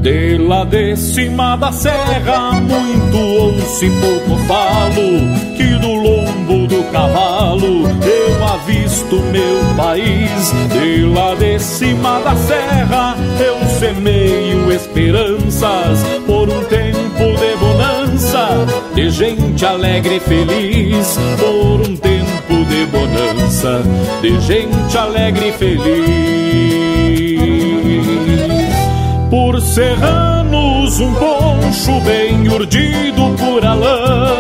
De 0.01 0.39
lá 0.39 0.65
de 0.65 0.97
cima 0.97 1.57
da 1.57 1.71
serra, 1.73 2.53
muito 2.53 3.19
ouço 3.19 3.85
e 3.85 3.91
pouco 3.91 4.39
falo, 4.47 5.57
que 5.57 5.65
do 5.81 5.93
lombo 5.93 6.67
do 6.69 6.83
cavalo 6.93 7.83
eu 8.03 8.45
avisto 8.45 9.17
meu 9.17 9.75
país. 9.77 10.53
De 10.73 11.03
lá 11.07 11.35
de 11.35 11.59
cima 11.59 12.21
da 12.21 12.37
serra, 12.37 13.17
eu 13.39 13.59
semeio 13.79 14.73
esperanças 14.73 16.03
por 16.25 16.49
um 16.49 16.65
tempo 16.65 17.37
de 17.39 17.57
bonança, 17.57 18.49
de 18.95 19.11
gente 19.11 19.67
alegre 19.67 20.17
e 20.17 20.21
feliz, 20.21 21.19
por 21.39 21.81
um 21.81 21.97
tempo 21.97 22.06
de 24.23 24.41
gente 24.41 24.99
alegre 24.99 25.49
e 25.49 25.53
feliz 25.53 25.87
por 29.31 29.61
serranos, 29.61 30.99
um 30.99 31.15
poncho 31.15 32.01
bem 32.01 32.49
urdido 32.49 33.37
por 33.39 33.65
alã. 33.65 34.35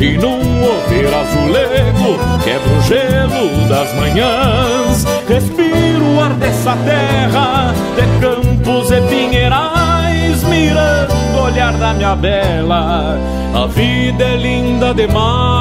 E 0.00 0.18
num 0.18 0.64
oveiro 0.64 1.14
azulego, 1.14 2.18
quebra 2.42 2.72
o 2.76 2.80
gelo 2.82 3.68
das 3.68 3.94
manhãs. 3.94 5.04
Respiro 5.28 6.16
o 6.16 6.20
ar 6.20 6.34
dessa 6.34 6.76
terra, 6.76 7.72
de 7.94 8.02
campos 8.20 8.90
e 8.90 9.00
pinheirais 9.02 10.42
mirando 10.44 11.14
o 11.36 11.42
olhar 11.44 11.72
da 11.74 11.92
minha 11.94 12.16
bela. 12.16 13.16
A 13.54 13.66
vida 13.66 14.24
é 14.24 14.36
linda 14.36 14.92
demais. 14.92 15.60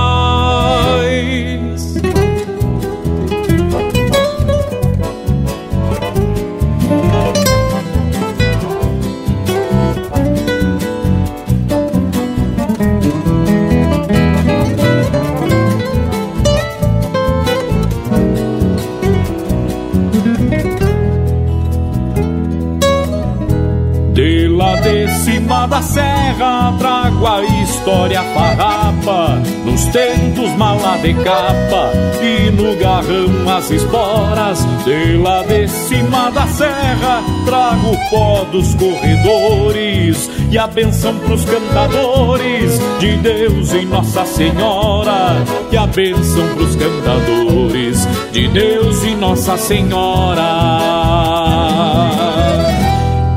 Da 25.70 25.82
serra 25.84 26.74
trago 26.80 27.28
a 27.28 27.44
história 27.44 28.24
farrapa 28.34 29.42
Nos 29.64 29.86
tentos 29.86 30.50
mala 30.58 30.98
de 30.98 31.14
capa 31.14 31.92
E 32.20 32.50
no 32.50 32.76
garrão 32.78 33.50
as 33.56 33.70
esporas 33.70 34.66
De 34.84 35.18
lá 35.18 35.44
de 35.44 35.68
cima 35.68 36.32
da 36.32 36.48
serra 36.48 37.22
Trago 37.46 37.92
o 37.92 38.10
pó 38.10 38.44
dos 38.52 38.74
corredores 38.76 40.30
E 40.50 40.58
a 40.58 40.68
benção 40.68 41.18
pros 41.20 41.46
cantadores 41.46 42.80
De 43.00 43.18
Deus 43.18 43.72
e 43.74 43.86
Nossa 43.86 44.26
Senhora 44.26 45.36
E 45.72 45.78
a 45.78 45.86
benção 45.86 46.48
pros 46.56 46.76
cantadores 46.76 48.08
De 48.32 48.48
Deus 48.48 49.04
e 49.04 49.16
Nossa 49.16 49.58
Senhora. 49.58 50.44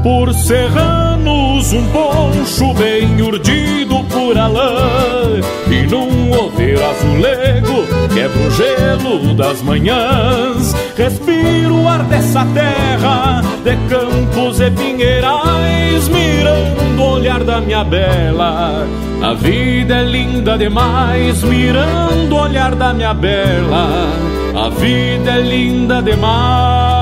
Por 0.03 0.33
um 1.75 1.87
poncho 1.89 2.75
bem 2.75 3.21
urdido 3.23 4.05
por 4.05 4.37
alã 4.37 5.41
E 5.71 5.87
num 5.87 6.31
oveiro 6.33 6.81
azulego 6.85 7.87
quebra 8.13 8.47
o 8.47 8.51
gelo 8.51 9.35
das 9.35 9.63
manhãs. 9.63 10.75
Respiro 10.97 11.83
o 11.83 11.89
ar 11.89 12.03
dessa 12.05 12.45
terra 12.47 13.43
de 13.65 13.77
campos 13.89 14.61
e 14.61 14.71
pinheirais 14.71 16.09
Mirando 16.09 17.03
o 17.03 17.13
olhar 17.15 17.43
da 17.43 17.61
minha 17.61 17.85
bela. 17.85 18.87
A 19.23 19.35
vida 19.35 19.97
é 19.97 20.05
linda 20.05 20.59
demais 20.59 21.43
Mirando 21.43 22.35
o 22.35 22.39
olhar 22.39 22.75
da 22.75 22.93
minha 22.93 23.15
bela. 23.15 24.09
A 24.55 24.69
vida 24.69 25.31
é 25.33 25.41
linda 25.41 26.03
demais 26.03 27.02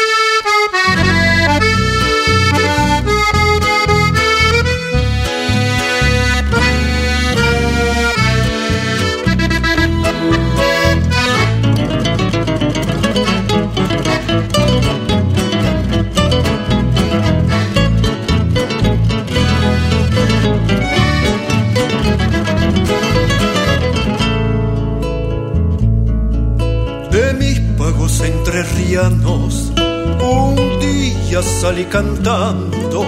Salí 31.71 31.85
cantando 31.85 33.05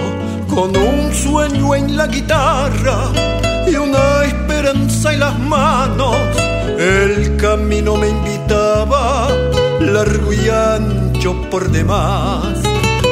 con 0.48 0.74
un 0.74 1.12
sueño 1.12 1.74
en 1.74 1.98
la 1.98 2.06
guitarra 2.06 3.12
y 3.70 3.76
una 3.76 4.24
esperanza 4.24 5.12
en 5.12 5.20
las 5.20 5.38
manos. 5.38 6.16
El 6.78 7.36
camino 7.36 7.96
me 7.96 8.08
invitaba, 8.08 9.28
largo 9.80 10.32
y 10.32 10.48
ancho 10.48 11.34
por 11.50 11.70
demás, 11.70 12.62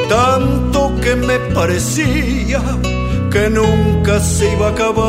tanto 0.09 0.95
que 1.03 1.17
me 1.17 1.39
parecía 1.55 2.63
que 3.31 3.51
nunca 3.51 4.21
se 4.21 4.55
iba 4.55 4.69
a 4.69 4.71
acabar. 4.71 5.03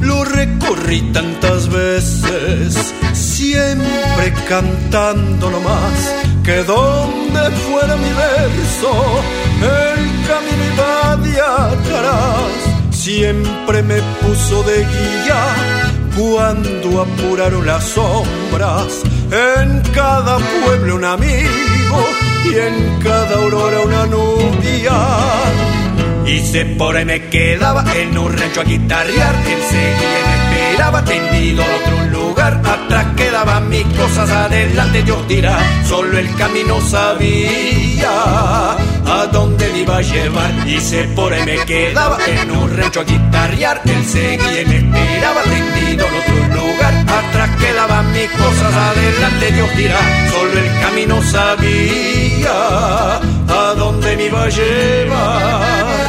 Lo 0.00 0.24
recorrí 0.24 1.02
tantas 1.12 1.68
veces 1.68 2.93
siempre 3.44 4.32
cantando 4.48 5.50
nomás, 5.50 5.98
que 6.42 6.62
donde 6.62 7.42
fuera 7.66 7.94
mi 7.96 8.12
verso, 8.26 8.92
el 9.60 10.02
camino 10.28 10.62
iba 10.72 11.16
de 11.16 11.40
atrás, 11.40 12.52
siempre 12.90 13.82
me 13.82 14.00
puso 14.20 14.62
de 14.62 14.78
guía 14.78 15.42
cuando 16.16 17.02
apuraron 17.02 17.66
las 17.66 17.84
sombras, 17.84 19.02
en 19.30 19.82
cada 19.92 20.38
pueblo 20.64 20.96
un 20.96 21.04
amigo 21.04 21.98
y 22.46 22.54
en 22.66 23.00
cada 23.02 23.36
aurora 23.42 23.80
una 23.80 24.06
nubia. 24.06 24.96
Y 26.26 26.40
se 26.40 26.64
por 26.64 26.96
ahí 26.96 27.04
me 27.04 27.28
quedaba 27.28 27.84
en 27.94 28.16
un 28.16 28.32
rancho 28.32 28.62
a 28.62 28.64
guitarrear, 28.64 29.34
él 29.34 29.62
seguía 29.68 30.20
me 30.28 30.34
esperaba 30.60 31.04
tendido 31.04 31.62
al 31.62 31.70
otro 31.70 32.03
atrás 32.52 33.06
quedaban 33.16 33.68
mis 33.68 33.84
cosas, 33.84 34.30
adelante 34.30 35.02
yo 35.04 35.16
tiraba, 35.26 35.62
solo 35.88 36.18
el 36.18 36.34
camino 36.36 36.80
sabía 36.82 38.10
a 39.06 39.26
dónde 39.32 39.70
me 39.72 39.80
iba 39.80 39.96
a 39.96 40.02
llevar. 40.02 40.68
Y 40.68 40.80
se 40.80 41.04
por 41.04 41.32
ahí 41.32 41.44
me 41.44 41.64
quedaba 41.64 42.18
en 42.26 42.50
un 42.50 42.76
rancho 42.76 43.00
a 43.00 43.04
guitarrear, 43.04 43.80
él 43.84 44.04
seguía 44.04 44.62
y 44.62 44.66
me 44.66 44.78
esperaba 44.78 45.42
tendido 45.42 46.06
en 46.06 46.14
otro 46.14 46.62
lugar, 46.62 46.94
atrás 47.08 47.50
quedaban 47.58 48.12
mis 48.12 48.30
cosas, 48.30 48.74
adelante 48.74 49.54
yo 49.56 49.66
tiraba, 49.76 50.30
solo 50.30 50.60
el 50.60 50.80
camino 50.80 51.22
sabía 51.22 53.16
a 53.48 53.74
dónde 53.76 54.16
me 54.16 54.26
iba 54.26 54.44
a 54.44 54.48
llevar. 54.48 56.03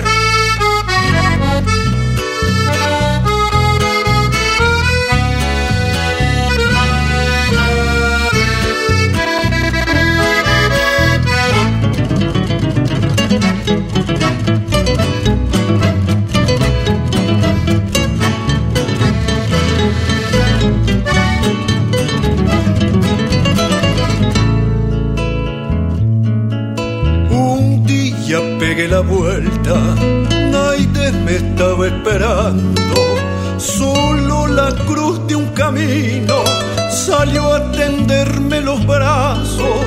Camino 35.65 36.43
salió 36.91 37.51
a 37.51 37.71
tenderme 37.71 38.61
los 38.61 38.85
brazos 38.85 39.79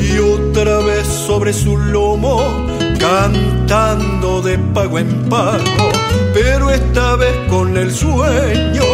y 0.00 0.18
otra 0.18 0.78
vez 0.78 1.04
sobre 1.26 1.52
su 1.52 1.76
lomo 1.76 2.38
cantando 3.00 4.40
de 4.40 4.56
pago 4.72 5.00
en 5.00 5.28
pago, 5.28 5.90
pero 6.32 6.70
esta 6.70 7.16
vez 7.16 7.34
con 7.48 7.76
el 7.76 7.92
sueño 7.92 8.84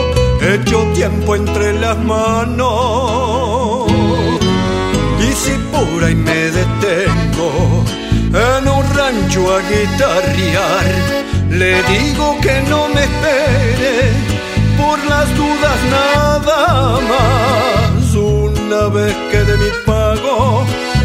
hecho 0.41 0.79
tiempo 0.95 1.37
entre 1.37 1.75
las 1.79 1.99
manos. 1.99 3.93
Y 5.21 5.33
si 5.35 5.53
por 5.71 6.03
ahí 6.03 6.15
me 6.15 6.51
detengo, 6.59 7.85
en 8.33 8.69
un 8.69 8.85
rancho 8.97 9.55
a 9.55 9.61
guitarrear. 9.69 11.33
Le 11.51 11.83
digo 11.83 12.39
que 12.41 12.63
no 12.71 12.89
me 12.89 13.03
espere, 13.03 14.11
las 15.13 15.29
dudas 15.37 15.79
nada 15.99 16.61
más. 17.11 18.15
Una 18.15 18.83
vez 18.97 19.15
que 19.31 19.41
de 19.49 19.57
mi 19.63 19.71
pago 19.87 20.65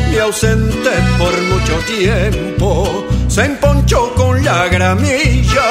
me 0.10 0.20
ausenté 0.20 0.96
por 1.22 1.34
mucho 1.52 1.76
tiempo, 1.96 3.06
se 3.28 3.42
emponchó 3.52 4.14
con 4.16 4.44
la 4.44 4.68
gramilla 4.70 5.70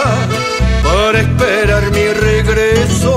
para 0.87 1.19
esperar 1.27 1.85
mi 1.97 2.07
regreso 2.29 3.13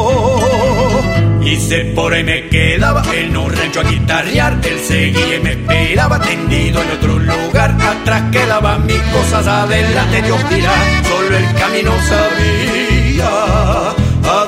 Y 1.42 1.56
se 1.68 1.80
por 1.98 2.14
ahí 2.14 2.24
me 2.24 2.48
quedaba 2.50 3.02
en 3.14 3.36
un 3.36 3.52
rancho 3.58 3.82
a 3.82 3.84
guitarrear. 3.84 4.54
Él 4.72 4.80
seguía 4.92 5.36
y 5.38 5.44
me 5.48 5.52
esperaba 5.58 6.20
tendido 6.20 6.82
en 6.84 6.90
otro 6.98 7.14
lugar. 7.20 7.70
Atrás 7.94 8.24
quedaban 8.32 8.86
mis 8.86 9.02
cosas, 9.16 9.46
adelante 9.48 10.22
Dios 10.22 10.42
dirá. 10.50 10.76
Solo 11.10 11.38
el 11.42 11.48
camino 11.62 11.92
sabía 12.12 12.89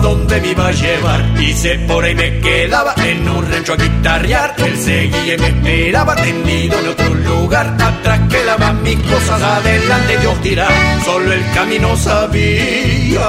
a 0.02 0.04
dónde 0.04 0.42
me 0.42 0.48
iba 0.52 0.68
a 0.68 0.72
llevar. 0.72 1.22
Se 1.56 1.76
por 1.80 2.04
ahí 2.04 2.16
me 2.16 2.40
quedaba 2.40 2.96
en 2.98 3.30
un 3.30 3.52
rancho 3.52 3.74
a 3.74 3.76
guitarrear. 3.76 4.56
Él 4.58 4.78
seguía 4.78 5.36
y 5.36 5.38
me 5.38 5.48
esperaba 5.48 6.16
tendido 6.16 6.80
en 6.80 6.88
otro 6.88 7.14
lugar. 7.14 7.68
Atrás 7.80 8.20
quedaban 8.30 8.82
mis 8.82 8.98
cosas, 9.00 9.42
adelante 9.42 10.18
Dios 10.18 10.42
dirá. 10.42 10.68
Solo 11.06 11.32
el 11.34 11.52
camino 11.54 11.96
sabía. 11.98 13.22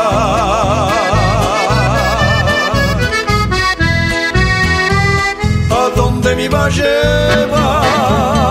Me 6.34 6.44
iba 6.44 6.64
a 6.64 6.68
llevar. 6.70 8.41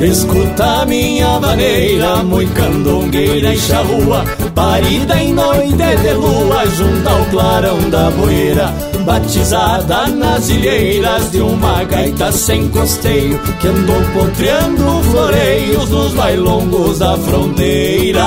Escuta 0.00 0.84
minha 0.84 1.38
vaneira, 1.38 2.22
muito 2.22 2.52
candongueira 2.52 3.54
e 3.54 3.58
charrua 3.58 4.24
Parida 4.54 5.16
em 5.22 5.32
noite 5.32 5.74
de 5.74 6.12
lua, 6.12 6.66
junto 6.66 7.08
ao 7.08 7.24
clarão 7.26 7.88
da 7.88 8.10
boeira. 8.10 8.74
Batizada 9.06 10.06
nas 10.08 10.50
ilheiras 10.50 11.30
de 11.32 11.40
uma 11.40 11.82
gaita 11.84 12.30
sem 12.30 12.68
costeio 12.68 13.38
Que 13.60 13.68
andou 13.68 14.02
potreando 14.12 15.02
floreios 15.10 15.88
nos 15.88 16.12
bailongos 16.12 16.98
da 16.98 17.16
fronteira. 17.16 18.24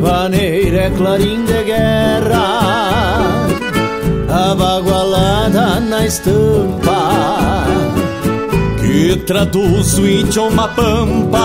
Vaneira 0.00 0.84
é 0.84 0.90
clarim 0.90 1.44
de 1.44 1.64
guerra 1.64 3.46
Abagualada 4.28 5.80
na 5.80 6.06
estampa 6.06 6.99
que 9.00 9.16
traduz 9.16 9.96
o 9.98 10.06
idioma 10.06 10.68
pampa 10.68 11.38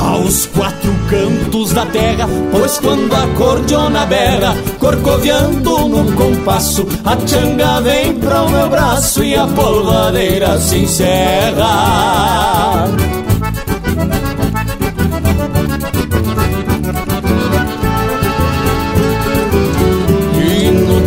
aos 0.00 0.46
quatro 0.46 0.90
cantos 1.10 1.74
da 1.74 1.84
terra, 1.84 2.26
pois 2.50 2.78
quando 2.78 3.12
a 3.12 3.26
cordiona 3.36 4.06
berra, 4.06 4.56
corcoviando 4.78 5.88
num 5.88 6.10
compasso, 6.12 6.86
a 7.04 7.18
changa 7.26 7.82
vem 7.82 8.14
para 8.14 8.44
o 8.44 8.50
meu 8.50 8.70
braço 8.70 9.22
e 9.22 9.34
a 9.34 9.46
polvadeira 9.46 10.58
se 10.58 10.78
encerra. 10.78 11.66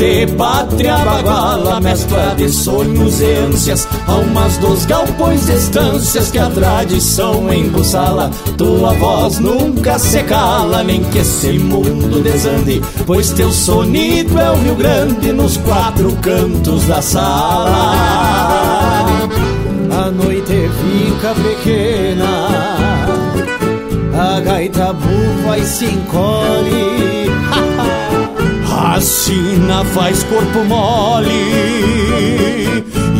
De 0.02 0.26
pátria 0.36 0.98
baguala, 0.98 1.80
mescla 1.80 2.34
de 2.36 2.50
sonhos 2.50 3.22
e 3.22 3.36
ânsias, 3.36 3.88
almas 4.08 4.58
dos 4.58 4.84
galpões 4.86 5.48
e 5.48 5.54
estâncias 5.54 6.32
que 6.32 6.40
a 6.40 6.50
tradição 6.50 7.54
embussala. 7.54 8.32
Tua 8.58 8.94
voz 8.96 9.38
nunca 9.38 10.00
se 10.00 10.24
cala, 10.24 10.84
nem 10.84 11.04
que 11.04 11.20
esse 11.20 11.60
mundo 11.60 12.20
desande, 12.24 12.82
pois 13.06 13.30
teu 13.30 13.52
sonido 13.52 14.40
é 14.40 14.50
o 14.50 14.56
Rio 14.56 14.76
Grande 14.76 15.32
nos 15.32 15.58
quatro 15.58 16.12
cantos 16.16 16.88
da 16.88 17.00
sala. 17.00 17.96
A 19.92 20.10
noite 20.10 20.68
fica 20.82 21.36
pequena, 21.36 22.48
a 24.20 24.40
gaita 24.40 24.94
bufa 24.94 25.60
e 25.60 25.64
se 25.64 25.86
encolhe. 25.86 27.31
A 28.92 29.00
faz 29.86 30.22
corpo 30.24 30.66
mole 30.66 31.32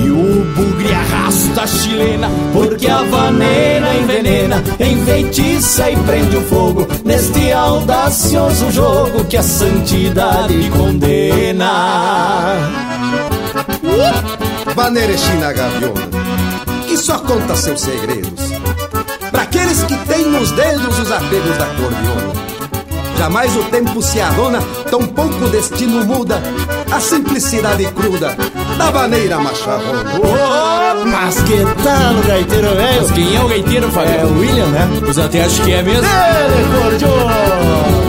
E 0.04 0.10
o 0.10 0.44
bugre 0.54 0.94
arrasta 0.94 1.62
a 1.62 1.68
chilena 1.68 2.30
Porque 2.52 2.90
a 2.90 3.02
vaneira 3.04 3.96
envenena 3.96 4.62
Enfeitiça 4.78 5.90
e 5.90 5.96
prende 5.96 6.36
o 6.36 6.42
fogo. 6.42 6.86
Neste 7.06 7.54
audacioso 7.54 8.70
jogo 8.70 9.24
Que 9.24 9.38
a 9.38 9.44
santidade 9.44 10.70
condena. 10.72 11.72
Vaneira 14.76 15.18
China 15.18 15.54
Que 16.86 16.98
só 16.98 17.18
conta 17.20 17.56
seus 17.56 17.80
segredos. 17.80 18.52
Para 19.32 19.44
aqueles 19.44 19.82
que 19.84 19.96
têm 19.96 20.26
nos 20.26 20.52
dedos 20.52 21.00
os 21.00 21.10
apegos 21.10 21.58
da 21.58 21.66
cordiona 21.68 22.41
Jamais 23.22 23.56
o 23.56 23.64
tempo 23.66 24.02
se 24.02 24.20
arrona, 24.20 24.60
tão 24.90 25.06
pouco 25.06 25.46
o 25.46 25.50
destino 25.50 26.04
muda 26.04 26.42
a 26.92 27.00
simplicidade 27.00 27.86
cruda 27.92 28.36
da 28.80 28.92
maneira 28.92 29.38
macharrona. 29.38 30.06
Oh, 30.16 31.06
mas 31.06 31.40
que 31.44 31.58
tal 31.84 32.16
o 32.16 32.28
gaiteiro 32.28 32.76
velho? 32.76 33.02
Mas 33.02 33.12
quem 33.12 33.36
é 33.36 33.40
o 33.40 33.48
gaiteiro, 33.48 33.92
Fábio? 33.92 34.12
É 34.12 34.26
o 34.26 34.40
William, 34.40 34.66
né? 34.70 34.90
Pois 35.06 35.20
até 35.20 35.44
acho 35.44 35.62
que 35.62 35.72
é 35.72 35.84
mesmo. 35.84 36.04
Ele, 36.04 36.82
cordiona! 36.82 38.01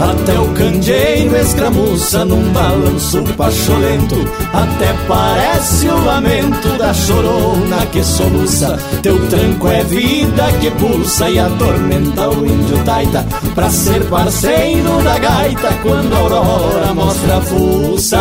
Até 0.00 0.38
o 0.40 0.48
candeeiro 0.54 1.36
escramuça 1.36 2.24
num 2.24 2.50
balanço 2.52 3.22
pacholento. 3.36 4.16
Até 4.50 4.94
parece 5.06 5.88
o 5.88 6.04
lamento 6.04 6.78
da 6.78 6.94
chorona 6.94 7.84
que 7.92 8.02
soluça. 8.02 8.78
Teu 9.02 9.18
tranco 9.28 9.68
é 9.68 9.84
vida 9.84 10.50
que 10.58 10.70
pulsa 10.70 11.28
e 11.28 11.38
atormenta 11.38 12.30
o 12.30 12.46
índio 12.46 12.82
taita. 12.84 13.26
Pra 13.54 13.68
ser 13.68 14.02
parceiro 14.06 15.02
da 15.02 15.18
gaita 15.18 15.68
quando 15.82 16.14
a 16.14 16.18
aurora 16.18 16.94
mostra 16.94 17.36
a 17.36 17.40
fuça. 17.42 18.20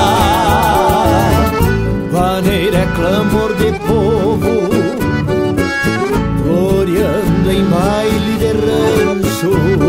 Vaneira 2.11 2.77
é 2.79 2.87
clamor 2.95 3.53
de 3.55 3.71
povo 3.87 4.69
Gloriando 6.43 7.51
em 7.51 7.63
baile 7.65 8.37
de 8.39 8.47
rancho 8.47 9.88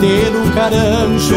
o 0.00 0.06
gaiteiro 0.06 0.50
caranjo 0.54 1.36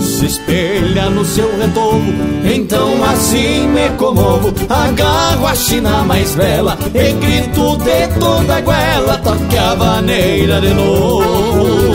se 0.00 0.26
espelha 0.26 1.08
no 1.10 1.24
seu 1.24 1.48
retorno. 1.58 2.12
Então 2.44 3.04
assim 3.04 3.68
me 3.68 3.88
comovo, 3.90 4.52
agarro 4.68 5.46
a 5.46 5.54
china 5.54 6.02
mais 6.04 6.34
bela 6.34 6.76
e 6.92 7.12
grito 7.12 7.76
de 7.78 8.08
toda 8.18 8.56
a 8.56 8.60
goela, 8.60 9.18
toque 9.18 9.56
a 9.56 9.74
vaneira 9.74 10.60
de 10.60 10.74
novo. 10.74 11.86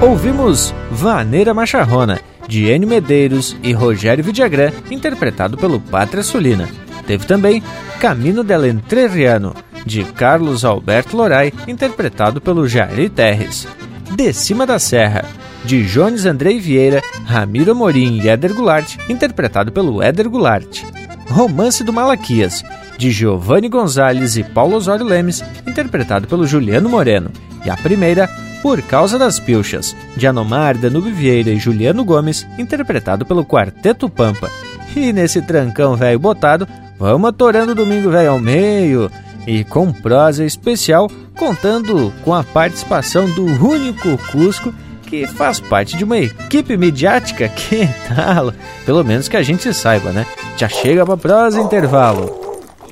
Ouvimos 0.00 0.74
Vaneira 0.90 1.54
Macharrona 1.54 2.31
de 2.52 2.70
Enio 2.70 2.86
Medeiros 2.86 3.56
e 3.62 3.72
Rogério 3.72 4.22
Vidagrã, 4.22 4.70
interpretado 4.90 5.56
pelo 5.56 5.80
Pátria 5.80 6.22
Sulina. 6.22 6.68
Teve 7.06 7.24
também 7.24 7.62
Camino 7.98 8.44
del 8.44 8.66
Entrerriano, 8.66 9.54
de 9.86 10.04
Carlos 10.04 10.62
Alberto 10.62 11.16
Lorai, 11.16 11.50
interpretado 11.66 12.42
pelo 12.42 12.68
Jair 12.68 13.08
Terres. 13.08 13.66
De 14.14 14.34
Cima 14.34 14.66
da 14.66 14.78
Serra, 14.78 15.24
de 15.64 15.82
Jones 15.86 16.26
Andrei 16.26 16.60
Vieira, 16.60 17.00
Ramiro 17.24 17.74
Morim 17.74 18.20
e 18.20 18.28
Éder 18.28 18.52
Goulart, 18.52 18.98
interpretado 19.08 19.72
pelo 19.72 20.02
Éder 20.02 20.28
Goulart. 20.28 20.82
Romance 21.30 21.82
do 21.82 21.90
Malaquias, 21.90 22.62
de 22.98 23.10
Giovanni 23.10 23.70
Gonzalez 23.70 24.36
e 24.36 24.44
Paulo 24.44 24.76
Osório 24.76 25.06
Lemes, 25.06 25.42
interpretado 25.66 26.28
pelo 26.28 26.46
Juliano 26.46 26.90
Moreno. 26.90 27.30
E 27.64 27.70
a 27.70 27.78
primeira, 27.78 28.28
por 28.62 28.80
Causa 28.82 29.18
das 29.18 29.40
Pilchas, 29.40 29.96
de 30.16 30.26
Anomar, 30.26 30.78
Danube 30.78 31.10
Vieira 31.10 31.50
e 31.50 31.58
Juliano 31.58 32.04
Gomes, 32.04 32.46
interpretado 32.56 33.26
pelo 33.26 33.44
Quarteto 33.44 34.08
Pampa. 34.08 34.50
E 34.94 35.12
nesse 35.12 35.42
trancão 35.42 35.96
velho 35.96 36.18
botado, 36.18 36.68
vamos 36.98 37.28
atorando 37.28 37.72
o 37.72 37.74
Domingo 37.74 38.10
Velho 38.10 38.30
ao 38.30 38.38
meio 38.38 39.10
e 39.46 39.64
com 39.64 39.92
prosa 39.92 40.44
especial, 40.44 41.10
contando 41.36 42.12
com 42.24 42.32
a 42.32 42.44
participação 42.44 43.28
do 43.30 43.44
único 43.44 44.16
Cusco 44.30 44.72
que 45.12 45.26
faz 45.26 45.60
parte 45.60 45.96
de 45.96 46.04
uma 46.04 46.18
equipe 46.18 46.76
midiática, 46.76 47.48
que 47.48 47.86
tal? 48.08 48.52
Pelo 48.86 49.04
menos 49.04 49.28
que 49.28 49.36
a 49.36 49.42
gente 49.42 49.74
saiba, 49.74 50.10
né? 50.10 50.24
Já 50.56 50.68
chega 50.68 51.04
pra 51.04 51.16
prosa 51.16 51.60
intervalo. 51.60 52.40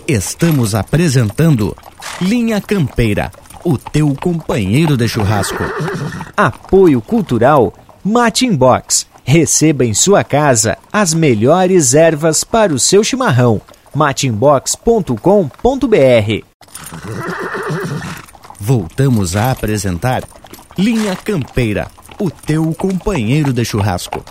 Estamos 0.07 0.75
apresentando 0.75 1.75
Linha 2.21 2.61
Campeira, 2.61 3.31
o 3.65 3.77
teu 3.77 4.15
companheiro 4.15 4.97
de 4.97 5.09
churrasco. 5.09 5.63
Apoio 6.37 7.01
Cultural 7.01 7.73
Matin 8.05 8.55
Box. 8.55 9.07
Receba 9.25 9.85
em 9.85 9.95
sua 9.95 10.25
casa 10.25 10.77
as 10.93 11.15
melhores 11.15 11.95
ervas 11.95 12.43
para 12.43 12.73
o 12.73 12.79
seu 12.79 13.05
chimarrão. 13.05 13.61
matinbox.com.br 13.95 16.45
Voltamos 18.59 19.37
a 19.37 19.51
apresentar 19.51 20.23
Linha 20.77 21.17
Campeira, 21.17 21.89
o 22.19 22.31
teu 22.31 22.73
companheiro 22.75 23.53
de 23.53 23.65
churrasco. 23.65 24.25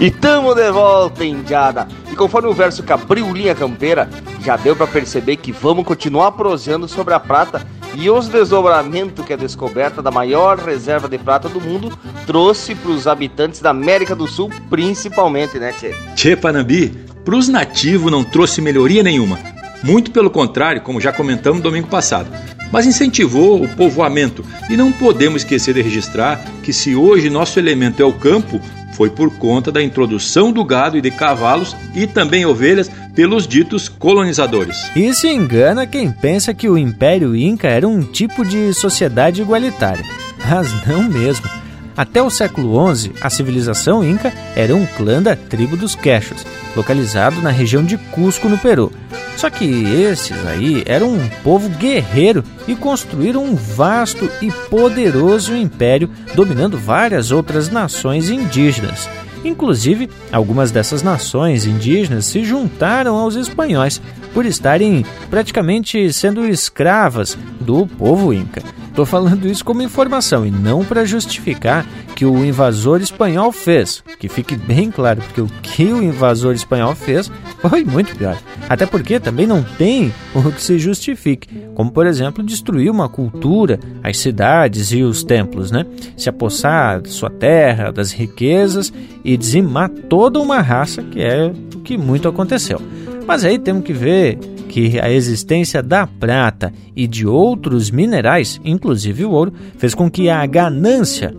E 0.00 0.10
tamo 0.10 0.54
de 0.54 0.70
volta, 0.70 1.24
Indiada. 1.24 1.86
E 2.10 2.16
conforme 2.16 2.48
o 2.48 2.54
verso 2.54 2.82
que 2.82 2.92
abriu 2.92 3.32
linha 3.32 3.54
campeira, 3.54 4.08
já 4.40 4.56
deu 4.56 4.74
para 4.74 4.86
perceber 4.86 5.36
que 5.36 5.52
vamos 5.52 5.84
continuar 5.84 6.32
prosseando 6.32 6.88
sobre 6.88 7.14
a 7.14 7.20
prata 7.20 7.64
e 7.94 8.10
os 8.10 8.28
desdobramentos 8.28 9.24
que 9.24 9.32
a 9.32 9.36
descoberta 9.36 10.02
da 10.02 10.10
maior 10.10 10.58
reserva 10.58 11.08
de 11.08 11.18
prata 11.18 11.48
do 11.48 11.60
mundo 11.60 11.96
trouxe 12.26 12.74
para 12.74 12.90
os 12.90 13.06
habitantes 13.06 13.60
da 13.60 13.70
América 13.70 14.14
do 14.14 14.26
Sul, 14.26 14.50
principalmente, 14.70 15.58
né, 15.58 15.72
Tchê? 15.72 15.94
Tchê 16.14 16.36
Panambi, 16.36 16.88
para 17.24 17.36
os 17.36 17.48
nativos 17.48 18.10
não 18.10 18.24
trouxe 18.24 18.60
melhoria 18.60 19.02
nenhuma. 19.02 19.38
Muito 19.82 20.10
pelo 20.10 20.30
contrário, 20.30 20.80
como 20.80 21.00
já 21.00 21.12
comentamos 21.12 21.62
domingo 21.62 21.88
passado. 21.88 22.28
Mas 22.70 22.86
incentivou 22.86 23.62
o 23.62 23.68
povoamento 23.68 24.44
e 24.70 24.76
não 24.76 24.90
podemos 24.90 25.42
esquecer 25.42 25.74
de 25.74 25.82
registrar 25.82 26.42
que 26.62 26.72
se 26.72 26.96
hoje 26.96 27.28
nosso 27.28 27.58
elemento 27.58 28.02
é 28.02 28.04
o 28.06 28.12
campo, 28.12 28.60
foi 28.92 29.10
por 29.10 29.36
conta 29.36 29.72
da 29.72 29.82
introdução 29.82 30.52
do 30.52 30.64
gado 30.64 30.96
e 30.96 31.00
de 31.00 31.10
cavalos 31.10 31.76
e 31.94 32.06
também 32.06 32.46
ovelhas 32.46 32.90
pelos 33.14 33.46
ditos 33.46 33.88
colonizadores. 33.88 34.76
Isso 34.96 35.26
engana 35.26 35.86
quem 35.86 36.10
pensa 36.10 36.54
que 36.54 36.68
o 36.68 36.78
Império 36.78 37.34
Inca 37.36 37.68
era 37.68 37.86
um 37.86 38.02
tipo 38.02 38.44
de 38.44 38.72
sociedade 38.72 39.42
igualitária. 39.42 40.04
Mas 40.48 40.86
não 40.86 41.02
mesmo. 41.04 41.61
Até 41.96 42.22
o 42.22 42.30
século 42.30 42.94
XI, 42.94 43.12
a 43.20 43.28
civilização 43.28 44.02
inca 44.02 44.32
era 44.56 44.74
um 44.74 44.86
clã 44.86 45.22
da 45.22 45.36
tribo 45.36 45.76
dos 45.76 45.94
Quechos, 45.94 46.46
localizado 46.74 47.42
na 47.42 47.50
região 47.50 47.84
de 47.84 47.98
Cusco, 47.98 48.48
no 48.48 48.56
Peru. 48.56 48.92
Só 49.36 49.50
que 49.50 49.64
esses 49.64 50.46
aí 50.46 50.82
eram 50.86 51.12
um 51.12 51.28
povo 51.42 51.68
guerreiro 51.68 52.44
e 52.66 52.74
construíram 52.74 53.44
um 53.44 53.54
vasto 53.54 54.30
e 54.40 54.50
poderoso 54.70 55.56
império, 55.56 56.08
dominando 56.34 56.78
várias 56.78 57.30
outras 57.30 57.68
nações 57.68 58.30
indígenas. 58.30 59.08
Inclusive, 59.44 60.08
algumas 60.30 60.70
dessas 60.70 61.02
nações 61.02 61.66
indígenas 61.66 62.26
se 62.26 62.44
juntaram 62.44 63.16
aos 63.16 63.34
espanhóis 63.34 64.00
por 64.32 64.46
estarem 64.46 65.04
praticamente 65.28 66.12
sendo 66.12 66.46
escravas 66.46 67.36
do 67.60 67.86
povo 67.86 68.32
inca. 68.32 68.62
Estou 68.88 69.06
falando 69.06 69.48
isso 69.48 69.64
como 69.64 69.82
informação 69.82 70.44
e 70.46 70.50
não 70.50 70.84
para 70.84 71.04
justificar 71.04 71.86
que 72.22 72.26
o 72.26 72.44
invasor 72.44 73.00
espanhol 73.00 73.50
fez. 73.50 74.04
Que 74.20 74.28
fique 74.28 74.54
bem 74.54 74.92
claro, 74.92 75.20
porque 75.22 75.40
o 75.40 75.48
que 75.60 75.86
o 75.86 76.00
invasor 76.00 76.54
espanhol 76.54 76.94
fez 76.94 77.28
foi 77.58 77.84
muito 77.84 78.14
pior. 78.14 78.38
Até 78.68 78.86
porque 78.86 79.18
também 79.18 79.44
não 79.44 79.60
tem 79.60 80.14
o 80.32 80.52
que 80.52 80.62
se 80.62 80.78
justifique, 80.78 81.48
como 81.74 81.90
por 81.90 82.06
exemplo 82.06 82.44
destruir 82.44 82.92
uma 82.92 83.08
cultura, 83.08 83.80
as 84.04 84.18
cidades 84.18 84.92
e 84.92 85.02
os 85.02 85.24
templos, 85.24 85.72
né? 85.72 85.84
Se 86.16 86.28
apossar 86.28 87.02
de 87.02 87.08
sua 87.08 87.28
terra, 87.28 87.90
das 87.90 88.12
riquezas 88.12 88.92
e 89.24 89.36
dizimar 89.36 89.88
toda 89.88 90.38
uma 90.38 90.60
raça, 90.60 91.02
que 91.02 91.20
é 91.20 91.52
o 91.74 91.80
que 91.80 91.98
muito 91.98 92.28
aconteceu. 92.28 92.80
Mas 93.26 93.44
aí 93.44 93.58
temos 93.58 93.82
que 93.82 93.92
ver 93.92 94.38
que 94.68 95.00
a 95.00 95.10
existência 95.10 95.82
da 95.82 96.06
prata 96.06 96.72
e 96.94 97.08
de 97.08 97.26
outros 97.26 97.90
minerais, 97.90 98.60
inclusive 98.64 99.24
o 99.24 99.32
ouro, 99.32 99.52
fez 99.76 99.92
com 99.92 100.08
que 100.08 100.30
a 100.30 100.46
ganância 100.46 101.34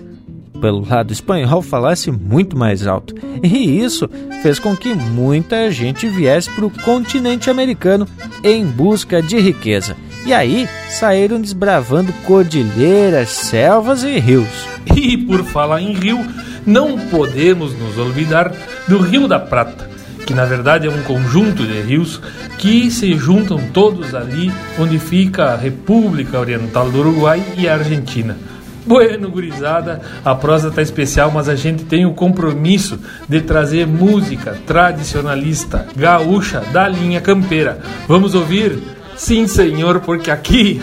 pelo 0.64 0.88
lado 0.88 1.12
espanhol 1.12 1.62
falasse 1.62 2.10
muito 2.10 2.58
mais 2.58 2.88
alto. 2.88 3.14
E 3.44 3.82
isso 3.82 4.10
fez 4.42 4.60
com 4.60 4.74
que 4.74 4.94
muita 4.94 5.70
gente 5.70 6.08
viesse 6.08 6.50
para 6.52 6.66
o 6.66 6.70
continente 6.70 7.50
americano 7.50 8.08
em 8.42 8.66
busca 8.66 9.22
de 9.22 9.38
riqueza. 9.42 9.98
E 10.26 10.34
aí 10.34 10.66
saíram 10.90 11.42
desbravando 11.42 12.14
cordilheiras, 12.26 13.28
selvas 13.28 14.04
e 14.04 14.18
rios. 14.20 14.48
E 14.96 15.18
por 15.18 15.44
falar 15.44 15.82
em 15.82 15.92
rio, 15.92 16.26
não 16.66 16.98
podemos 16.98 17.78
nos 17.78 17.98
olvidar 17.98 18.54
do 18.88 19.00
Rio 19.00 19.28
da 19.28 19.40
Prata 19.40 19.92
que 20.26 20.34
na 20.34 20.46
verdade 20.46 20.88
é 20.88 20.90
um 20.90 21.04
conjunto 21.04 21.68
de 21.68 21.82
rios 21.82 22.22
que 22.58 22.90
se 22.90 23.14
juntam 23.16 23.58
todos 23.74 24.16
ali 24.16 24.50
onde 24.80 24.98
fica 24.98 25.48
a 25.48 25.58
República 25.58 26.40
Oriental 26.40 26.90
do 26.90 27.00
Uruguai 27.00 27.44
e 27.58 27.68
a 27.68 27.74
Argentina. 27.74 28.38
Bueno, 28.86 29.30
gurizada, 29.30 30.02
a 30.26 30.36
prosa 30.36 30.70
tá 30.70 30.82
especial, 30.82 31.32
mas 31.32 31.48
a 31.48 31.56
gente 31.56 31.86
tem 31.86 32.06
o 32.06 32.14
compromisso 32.14 33.00
de 33.28 33.42
trazer 33.42 33.88
música 33.88 34.58
tradicionalista 34.66 35.88
gaúcha 35.96 36.60
da 36.72 36.88
linha 36.88 37.22
campeira. 37.22 37.80
Vamos 38.08 38.36
ouvir? 38.36 38.80
Sim, 39.16 39.48
senhor, 39.48 40.02
porque 40.02 40.32
aqui, 40.32 40.82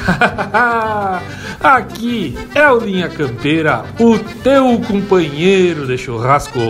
aqui 1.60 2.38
é 2.54 2.70
o 2.70 2.78
Linha 2.78 3.08
Campeira, 3.08 3.84
o 3.98 4.18
teu 4.42 4.80
companheiro 4.86 5.86
de 5.86 5.98
churrasco. 5.98 6.60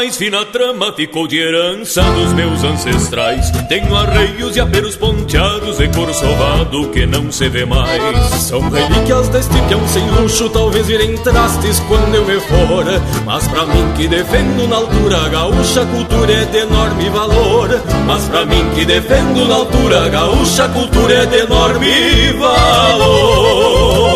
Mais 0.00 0.16
fina 0.16 0.46
trama, 0.46 0.90
ficou 0.94 1.26
de 1.26 1.38
herança 1.38 2.00
dos 2.00 2.32
meus 2.32 2.64
ancestrais. 2.64 3.50
Tenho 3.68 3.94
arreios 3.94 4.56
e 4.56 4.60
aperos 4.60 4.96
ponteados 4.96 5.78
e 5.78 5.88
cor 5.88 6.10
sovado 6.14 6.88
que 6.88 7.04
não 7.04 7.30
se 7.30 7.50
vê 7.50 7.66
mais. 7.66 8.22
São 8.40 8.62
relíquias 8.70 9.28
deste 9.28 9.60
peão 9.68 9.86
sem 9.86 10.10
luxo, 10.12 10.48
talvez 10.48 10.86
virem 10.86 11.18
trastes 11.18 11.80
quando 11.80 12.14
eu 12.14 12.24
me 12.24 12.40
for. 12.40 12.86
Mas 13.26 13.46
pra 13.48 13.66
mim 13.66 13.92
que 13.94 14.08
defendo 14.08 14.66
na 14.66 14.76
altura 14.76 15.28
gaúcha, 15.28 15.84
cultura 15.84 16.32
é 16.32 16.44
de 16.46 16.58
enorme 16.60 17.10
valor. 17.10 17.68
Mas 18.06 18.24
pra 18.24 18.46
mim 18.46 18.70
que 18.74 18.86
defendo 18.86 19.46
na 19.46 19.56
altura 19.56 20.08
gaúcha, 20.08 20.66
cultura 20.70 21.12
é 21.12 21.26
de 21.26 21.40
enorme 21.40 22.32
valor. 22.38 24.09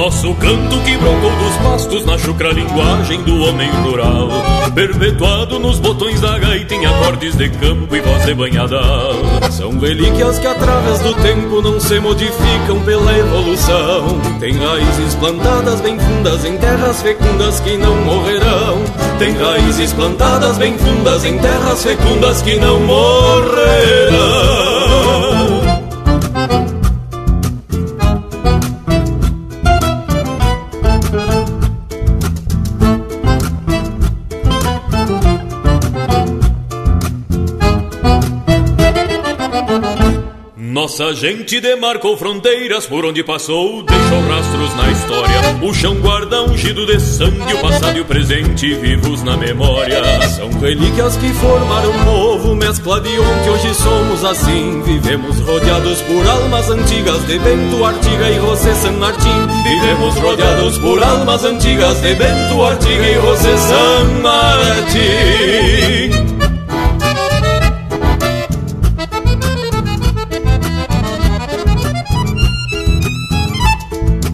Nosso 0.00 0.34
canto 0.36 0.80
que 0.80 0.96
brocou 0.96 1.30
dos 1.30 1.56
pastos 1.58 2.06
na 2.06 2.16
chucra 2.16 2.52
linguagem 2.52 3.22
do 3.22 3.42
homem 3.42 3.68
rural. 3.82 4.30
Perpetuado 4.74 5.58
nos 5.58 5.78
botões 5.78 6.18
da 6.22 6.38
gaita 6.38 6.74
em 6.74 6.86
acordes 6.86 7.36
de 7.36 7.50
campo 7.50 7.94
e 7.94 8.00
voz 8.00 8.24
de 8.24 8.32
banhadal 8.32 9.12
São 9.50 9.78
relíquias 9.78 10.38
que 10.38 10.46
através 10.46 11.00
do 11.00 11.12
tempo 11.16 11.60
não 11.60 11.78
se 11.78 12.00
modificam 12.00 12.80
pela 12.82 13.18
evolução. 13.18 14.18
Tem 14.40 14.56
raízes 14.56 15.14
plantadas 15.16 15.82
bem 15.82 15.98
fundas 15.98 16.46
em 16.46 16.56
terras 16.56 17.02
fecundas 17.02 17.60
que 17.60 17.76
não 17.76 17.94
morrerão. 17.96 18.82
Tem 19.18 19.36
raízes 19.36 19.92
plantadas 19.92 20.56
bem 20.56 20.78
fundas 20.78 21.26
em 21.26 21.36
terras 21.36 21.82
fecundas 21.82 22.40
que 22.40 22.56
não 22.56 22.80
morrerão 22.80 24.79
Nossa 40.90 41.14
gente 41.14 41.60
demarcou 41.60 42.16
fronteiras 42.16 42.84
por 42.84 43.04
onde 43.04 43.22
passou, 43.22 43.80
deixou 43.80 44.20
rastros 44.28 44.74
na 44.74 44.90
história. 44.90 45.40
O 45.62 45.72
chão 45.72 45.94
guarda 45.94 46.42
ungido 46.42 46.84
de 46.84 46.98
sangue, 46.98 47.54
o 47.54 47.60
passado 47.60 47.96
e 47.96 48.00
o 48.00 48.04
presente 48.04 48.74
vivos 48.74 49.22
na 49.22 49.36
memória. 49.36 50.02
São 50.30 50.50
relíquias 50.58 51.16
que 51.16 51.32
formaram 51.34 51.92
um 51.92 52.04
novo, 52.04 52.56
mescla 52.56 53.00
de 53.00 53.16
onde 53.20 53.50
hoje 53.50 53.72
somos 53.74 54.24
assim. 54.24 54.82
Vivemos 54.82 55.38
rodeados 55.38 56.02
por 56.02 56.26
almas 56.26 56.68
antigas 56.68 57.24
de 57.24 57.38
Bento, 57.38 57.84
Artiga 57.84 58.28
e 58.28 58.40
José 58.40 58.74
San 58.74 58.94
Martín. 58.94 59.46
Vivemos 59.62 60.16
rodeados 60.16 60.76
por 60.78 61.00
almas 61.00 61.44
antigas 61.44 62.00
de 62.00 62.14
Bento, 62.16 62.64
Artiga 62.64 63.08
e 63.08 63.14
José 63.14 63.56
San 63.56 64.04
Martín. 64.22 66.19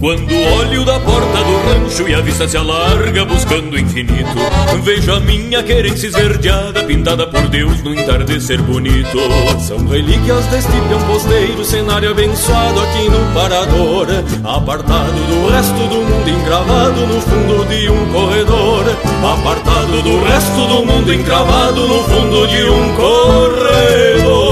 Quando 0.06 0.32
olho 0.60 0.84
da 0.84 1.00
porta 1.00 1.42
do 1.42 1.56
rancho 1.66 2.08
e 2.08 2.14
a 2.14 2.20
vista 2.20 2.46
se 2.46 2.56
alarga 2.56 3.24
buscando 3.24 3.74
o 3.74 3.76
infinito, 3.76 4.38
vejo 4.84 5.12
a 5.12 5.18
minha 5.18 5.64
querência 5.64 6.06
esverdeada, 6.06 6.84
pintada 6.84 7.26
por 7.26 7.48
Deus 7.48 7.82
no 7.82 7.92
entardecer 7.92 8.62
bonito. 8.62 9.18
São 9.58 9.84
relíquias 9.84 10.46
deste 10.46 10.70
peão 10.70 11.02
posteiro, 11.08 11.64
cenário 11.64 12.12
abençoado 12.12 12.80
aqui 12.82 13.08
no 13.08 13.34
parador, 13.34 14.06
apartado 14.44 15.20
do 15.26 15.48
resto 15.50 15.88
do 15.88 15.96
mundo, 15.96 16.30
encravado 16.30 17.00
no 17.08 17.20
fundo 17.22 17.64
de 17.66 17.90
um 17.90 18.12
corredor. 18.12 18.84
Apartado 19.24 20.02
do 20.02 20.22
resto 20.22 20.68
do 20.68 20.86
mundo, 20.86 21.12
encravado 21.12 21.88
no 21.88 22.04
fundo 22.04 22.46
de 22.46 22.62
um 22.62 22.94
corredor. 22.94 24.45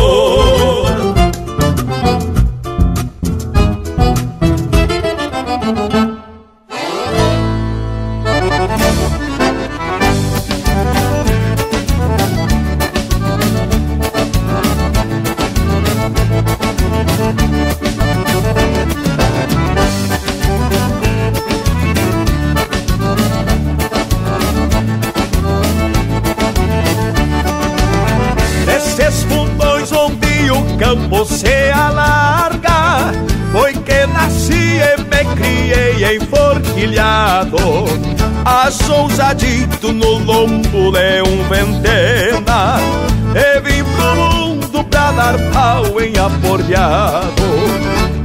Criei 35.37 36.17
enforquilhado 36.17 37.57
Asousadito 38.45 39.91
no 39.91 40.19
lombo 40.19 40.93
de 40.93 41.23
um 41.23 41.49
ventena. 41.49 42.77
E 43.35 43.61
vim 43.61 43.83
pro 43.83 44.17
mundo 44.17 44.85
pra 44.85 45.13
dar 45.13 45.39
pau 45.51 45.99
em 45.99 46.13
aporreado. 46.19 47.43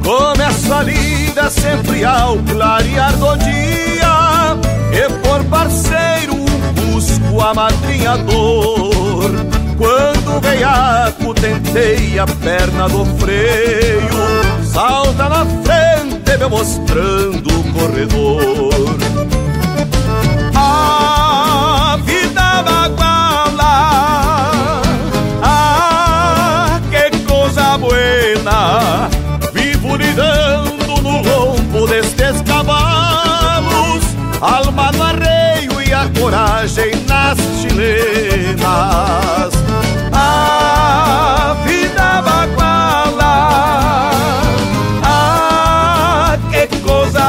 Começo 0.04 0.74
a 0.74 0.84
lida 0.84 1.50
sempre 1.50 2.04
ao 2.04 2.38
clarear 2.40 3.16
do 3.16 3.38
dia. 3.38 4.58
E 4.92 5.10
por 5.24 5.42
parceiro 5.46 6.36
busco 6.76 7.40
a 7.40 7.54
madrinha 7.54 8.18
dor 8.18 9.32
Quando 9.78 10.42
veiaco 10.42 11.34
tentei 11.34 12.20
a 12.20 12.26
perna 12.28 12.90
do 12.90 13.06
freio. 13.18 14.66
Salta 14.66 15.30
na 15.30 15.46
frente 15.64 15.89
me 16.38 16.48
mostrando 16.48 17.50
o 17.50 17.64
corredor. 17.74 18.98
A 20.56 21.98
vida 22.06 22.62
baguala. 22.62 23.72
Ah, 25.42 26.80
que 26.92 27.10
coisa 27.26 27.78
buena. 27.78 29.10
Vivo 29.54 29.96
lidando 29.96 31.02
no 31.02 31.22
lombo 31.22 31.88
destes 31.88 32.42
cavalos. 32.44 34.04
Alma 34.42 34.92
no 34.92 35.04
arreio 35.04 35.82
e 35.82 35.94
a 35.94 36.08
coragem 36.20 36.92
nas 37.08 37.38
chilenas. 37.60 38.60
A 40.14 40.79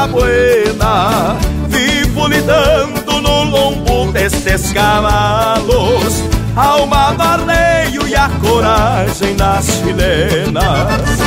buena 0.06 1.36
Vivo 1.68 2.26
lidando 2.28 3.20
no 3.20 3.44
lombo 3.44 4.12
destes 4.12 4.72
cavalos 4.72 6.22
Alma 6.56 7.12
no 7.12 7.22
arreio 7.22 8.06
e 8.08 8.14
a 8.14 8.28
coragem 8.40 9.34
nas 9.36 9.64
chilenas. 9.66 11.20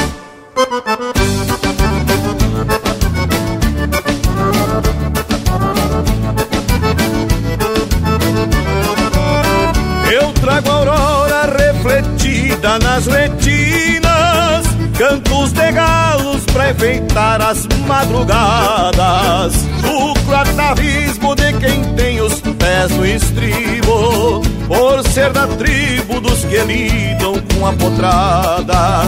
Eu 10.11 10.31
trago 10.33 10.69
a 10.69 10.73
aurora 10.73 11.57
refletida 11.57 12.77
nas 12.79 13.07
retinas 13.07 14.65
Cantos 14.97 15.51
de 15.53 15.71
galos 15.71 16.42
pra 16.53 16.71
enfeitar 16.71 17.41
as 17.41 17.67
madrugadas. 17.87 19.53
O 19.83 20.33
atavismo 20.33 21.35
de 21.35 21.53
quem 21.53 21.83
tem 21.95 22.21
os 22.21 22.39
pés 22.39 22.89
no 22.91 23.05
estribo 23.05 24.41
Por 24.67 25.03
ser 25.09 25.31
da 25.31 25.45
tribo 25.45 26.19
dos 26.21 26.45
que 26.45 26.57
lidam 26.59 27.33
com 27.53 27.67
a 27.67 27.73
potrada. 27.73 29.03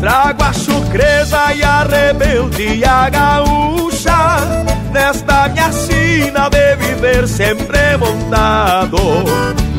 Trago 0.00 0.42
a 0.44 0.52
chucreza 0.52 1.54
e 1.54 1.62
a 1.62 1.82
rebeldia 1.84 3.08
gaúcha 3.10 4.68
Nesta 4.92 5.48
minha 5.48 5.72
sina 5.72 6.48
de 6.48 6.76
viver 6.76 7.26
sempre 7.26 7.96
montado. 7.98 8.98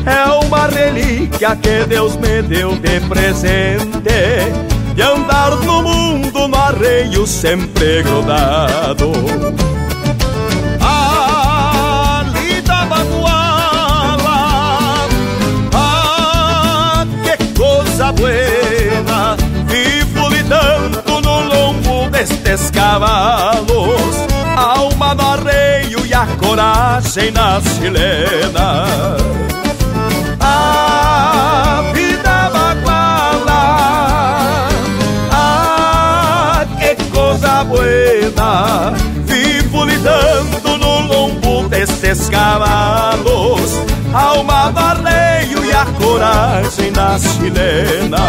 É 0.04 0.44
uma 0.44 0.66
relíquia 0.66 1.56
que 1.56 1.84
Deus 1.86 2.16
me 2.16 2.42
deu 2.42 2.74
de 2.76 3.00
presente 3.00 4.69
De 4.94 5.02
andar 5.02 5.56
no 5.64 5.82
mundo 5.82 6.48
no 6.48 6.56
arreio 6.56 7.26
sempre 7.26 8.02
grudado. 8.02 9.12
Ali 10.80 12.60
da 12.62 12.84
baguala 12.86 14.38
Ah, 15.72 17.04
que 17.24 17.36
coisa 17.58 18.12
buena 18.12 19.36
Vivo 19.66 20.28
lidando 20.28 21.20
no 21.20 21.40
lombo 21.42 22.10
destes 22.10 22.70
cavalos 22.70 24.16
Alma 24.56 25.14
no 25.14 25.26
arreio 25.26 26.04
e 26.04 26.12
a 26.12 26.26
coragem 26.38 27.30
nas 27.30 27.64
chilenas 27.78 29.20
buena 38.30 38.92
Vivo 39.26 39.84
lidando 39.84 40.78
no 40.78 41.00
lombo 41.00 41.68
destes 41.68 42.28
cavalos 42.28 43.72
Alma 44.12 44.70
no 44.70 44.78
arreio 44.78 45.64
e 45.64 45.72
a 45.72 45.84
coragem 45.86 46.90
nas 46.90 47.22
chilenas 47.22 48.20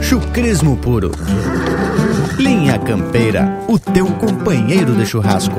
Chucrismo 0.00 0.76
puro. 0.76 1.10
Linha 2.36 2.78
Campeira, 2.78 3.60
o 3.66 3.78
teu 3.78 4.06
companheiro 4.06 4.94
de 4.94 5.06
churrasco. 5.06 5.58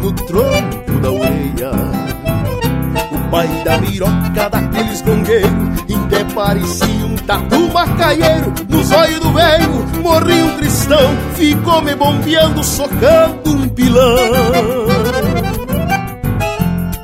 no 0.00 0.12
tronco 0.12 1.00
da 1.00 1.10
orelha. 1.10 1.70
O 3.12 3.30
pai 3.30 3.48
da 3.64 3.78
miroca 3.78 4.50
daqueles 4.50 5.02
gongueiros 5.02 5.76
até 6.06 6.24
parecia 6.34 7.06
um 7.06 7.16
tatu 7.16 7.68
macaieiro. 7.72 8.52
Nos 8.68 8.92
olhos 8.92 9.20
do 9.20 9.32
velho 9.32 9.86
morri 10.02 10.42
um 10.42 10.56
cristão 10.56 11.16
Ficou 11.34 11.82
me 11.82 11.94
bombeando, 11.94 12.62
socando 12.62 13.50
um 13.50 13.68
pilão. 13.68 14.16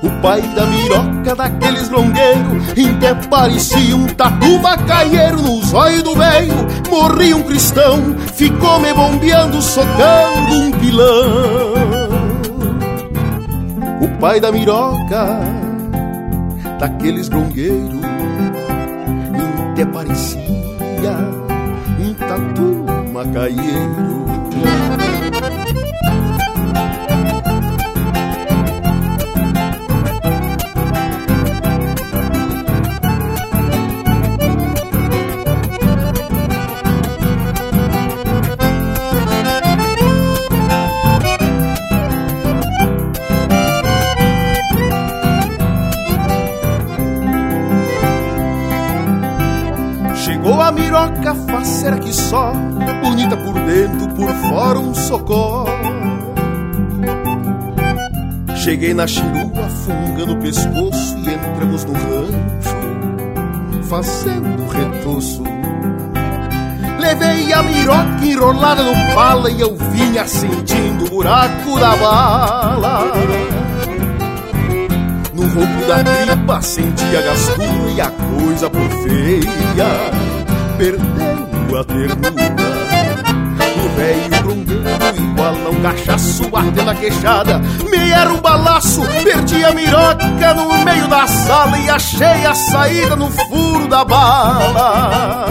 O 0.03 0.11
pai 0.23 0.41
da 0.55 0.67
miroca 0.67 1.35
daqueles 1.35 1.89
longueiros 1.89 2.69
Até 2.71 3.15
parecia 3.29 3.97
um 3.97 4.07
tatu 4.07 4.59
macaieiro. 4.61 5.43
Nos 5.43 5.75
olhos 5.75 6.03
do 6.03 6.15
velho 6.15 6.55
morri 6.89 7.35
um 7.35 7.43
cristão 7.43 8.17
Ficou 8.35 8.79
me 8.79 8.95
bombeando, 8.95 9.61
socando 9.61 10.55
um 10.55 10.71
pilão 10.73 11.72
O 14.03 14.09
pai 14.21 14.41
da 14.41 14.51
miroca 14.51 15.41
daqueles 16.79 17.29
grongueiros 17.29 18.03
até 19.73 19.87
parecia 19.87 21.17
um 21.99 22.15
tatu 22.15 22.85
macaieiro. 23.13 24.23
Socó. 55.13 55.67
Cheguei 58.57 58.95
na 58.95 59.07
chirua, 59.07 59.69
fungando 59.85 60.33
o 60.33 60.39
pescoço 60.39 61.19
e 61.19 61.35
entramos 61.35 61.85
no 61.85 61.93
rancho, 61.93 62.77
fazendo 63.89 64.67
retoço. 64.69 65.43
Levei 66.99 67.53
a 67.53 67.63
miroca 67.63 68.25
enrolada 68.25 68.83
no 68.83 69.15
pala 69.15 69.51
e 69.51 69.61
eu 69.61 69.77
vinha 69.77 70.27
sentindo 70.27 71.05
o 71.05 71.11
buraco 71.11 71.79
da 71.79 71.97
bala. 71.97 73.13
No 75.35 75.43
roubo 75.43 75.87
da 75.87 76.05
tripa 76.05 76.63
senti 76.63 77.17
a 77.17 77.21
gastura 77.21 77.91
e 77.95 78.01
a 78.01 78.11
coisa 78.11 78.71
por 78.71 78.89
feia 79.03 80.33
perdendo 80.79 81.79
a 81.79 81.85
ternura. 81.85 82.32
Um 85.73 85.83
cachaço 85.83 86.49
ardendo 86.55 86.91
a 86.91 86.95
queixada. 86.95 87.59
Me 87.91 88.11
era 88.11 88.33
um 88.33 88.41
balaço, 88.41 89.03
perdi 89.25 89.65
a 89.65 89.73
miroca 89.73 90.55
no 90.55 90.85
meio 90.85 91.09
da 91.09 91.27
sala 91.27 91.79
e 91.79 91.91
achei 91.91 92.47
a 92.47 92.55
saída 92.55 93.17
no 93.17 93.31
furo 93.31 93.89
da 93.89 94.05
bala. 94.05 95.47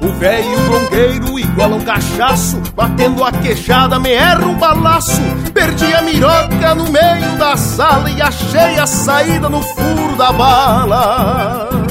O 0.00 0.08
velho 0.18 0.60
grongueiro 0.68 1.38
igual 1.38 1.70
um 1.72 1.80
cachaço, 1.80 2.60
batendo 2.74 3.24
a 3.24 3.32
queixada, 3.32 3.98
me 3.98 4.10
erra 4.10 4.46
um 4.46 4.54
balaço. 4.54 5.20
Perdi 5.54 5.92
a 5.94 6.02
miroca 6.02 6.74
no 6.74 6.90
meio 6.90 7.38
da 7.38 7.56
sala 7.56 8.10
e 8.10 8.20
achei 8.20 8.78
a 8.78 8.86
saída 8.86 9.48
no 9.48 9.62
furo 9.62 10.16
da 10.16 10.32
bala 10.32 11.82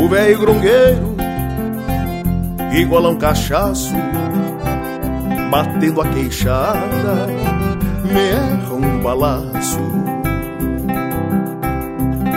o 0.00 0.08
velho 0.08 0.38
grongueiro, 0.38 1.09
igual 2.72 3.06
a 3.06 3.10
um 3.10 3.16
cachaço, 3.16 3.94
batendo 5.50 6.00
a 6.00 6.08
queixada, 6.08 7.26
me 8.04 8.20
erra 8.20 8.74
um 8.74 9.02
balaço. 9.02 9.80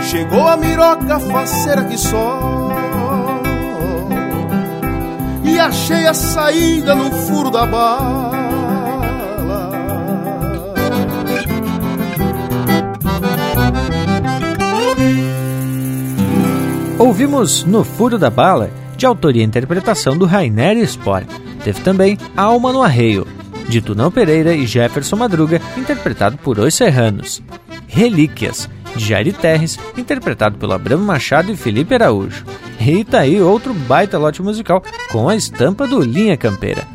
Chegou 0.02 0.48
a 0.48 0.58
miroca 0.58 1.20
faceira 1.20 1.84
que 1.86 1.98
só, 1.98 2.70
e 5.44 5.60
achei 5.60 6.06
a 6.08 6.14
saída 6.14 6.96
no 6.96 7.12
furo 7.12 7.50
da 7.50 7.66
bala. 7.66 8.44
Ouvimos 17.00 17.66
No 17.66 17.84
Furo 17.84 18.18
da 18.18 18.30
Bala, 18.30 18.70
de 19.04 19.08
autoria 19.08 19.41
e 19.41 19.45
interpretação 19.45 20.18
do 20.18 20.26
Rainer 20.26 20.78
Sport. 20.78 21.28
Teve 21.62 21.82
também 21.82 22.18
Alma 22.38 22.72
no 22.72 22.82
Arreio, 22.82 23.28
de 23.68 23.82
Tunão 23.82 24.10
Pereira 24.10 24.56
e 24.56 24.66
Jefferson 24.66 25.18
Madruga, 25.18 25.62
interpretado 25.78 26.38
por 26.38 26.58
Os 26.58 26.74
Serranos. 26.74 27.43
Relíquias, 27.86 28.70
de 28.95 29.04
Jair 29.04 29.34
Terres, 29.34 29.78
interpretado 29.97 30.58
pelo 30.58 30.72
Abramo 30.72 31.04
Machado 31.04 31.51
e 31.51 31.58
Felipe 31.58 31.93
Araújo. 31.93 32.45
E 32.80 33.04
tá 33.04 33.20
aí 33.20 33.41
outro 33.41 33.74
baita 33.74 34.18
lote 34.18 34.41
musical 34.41 34.82
com 35.12 35.28
a 35.28 35.36
estampa 35.36 35.86
do 35.86 35.99
Linha 35.99 36.38
Campeira. 36.38 36.88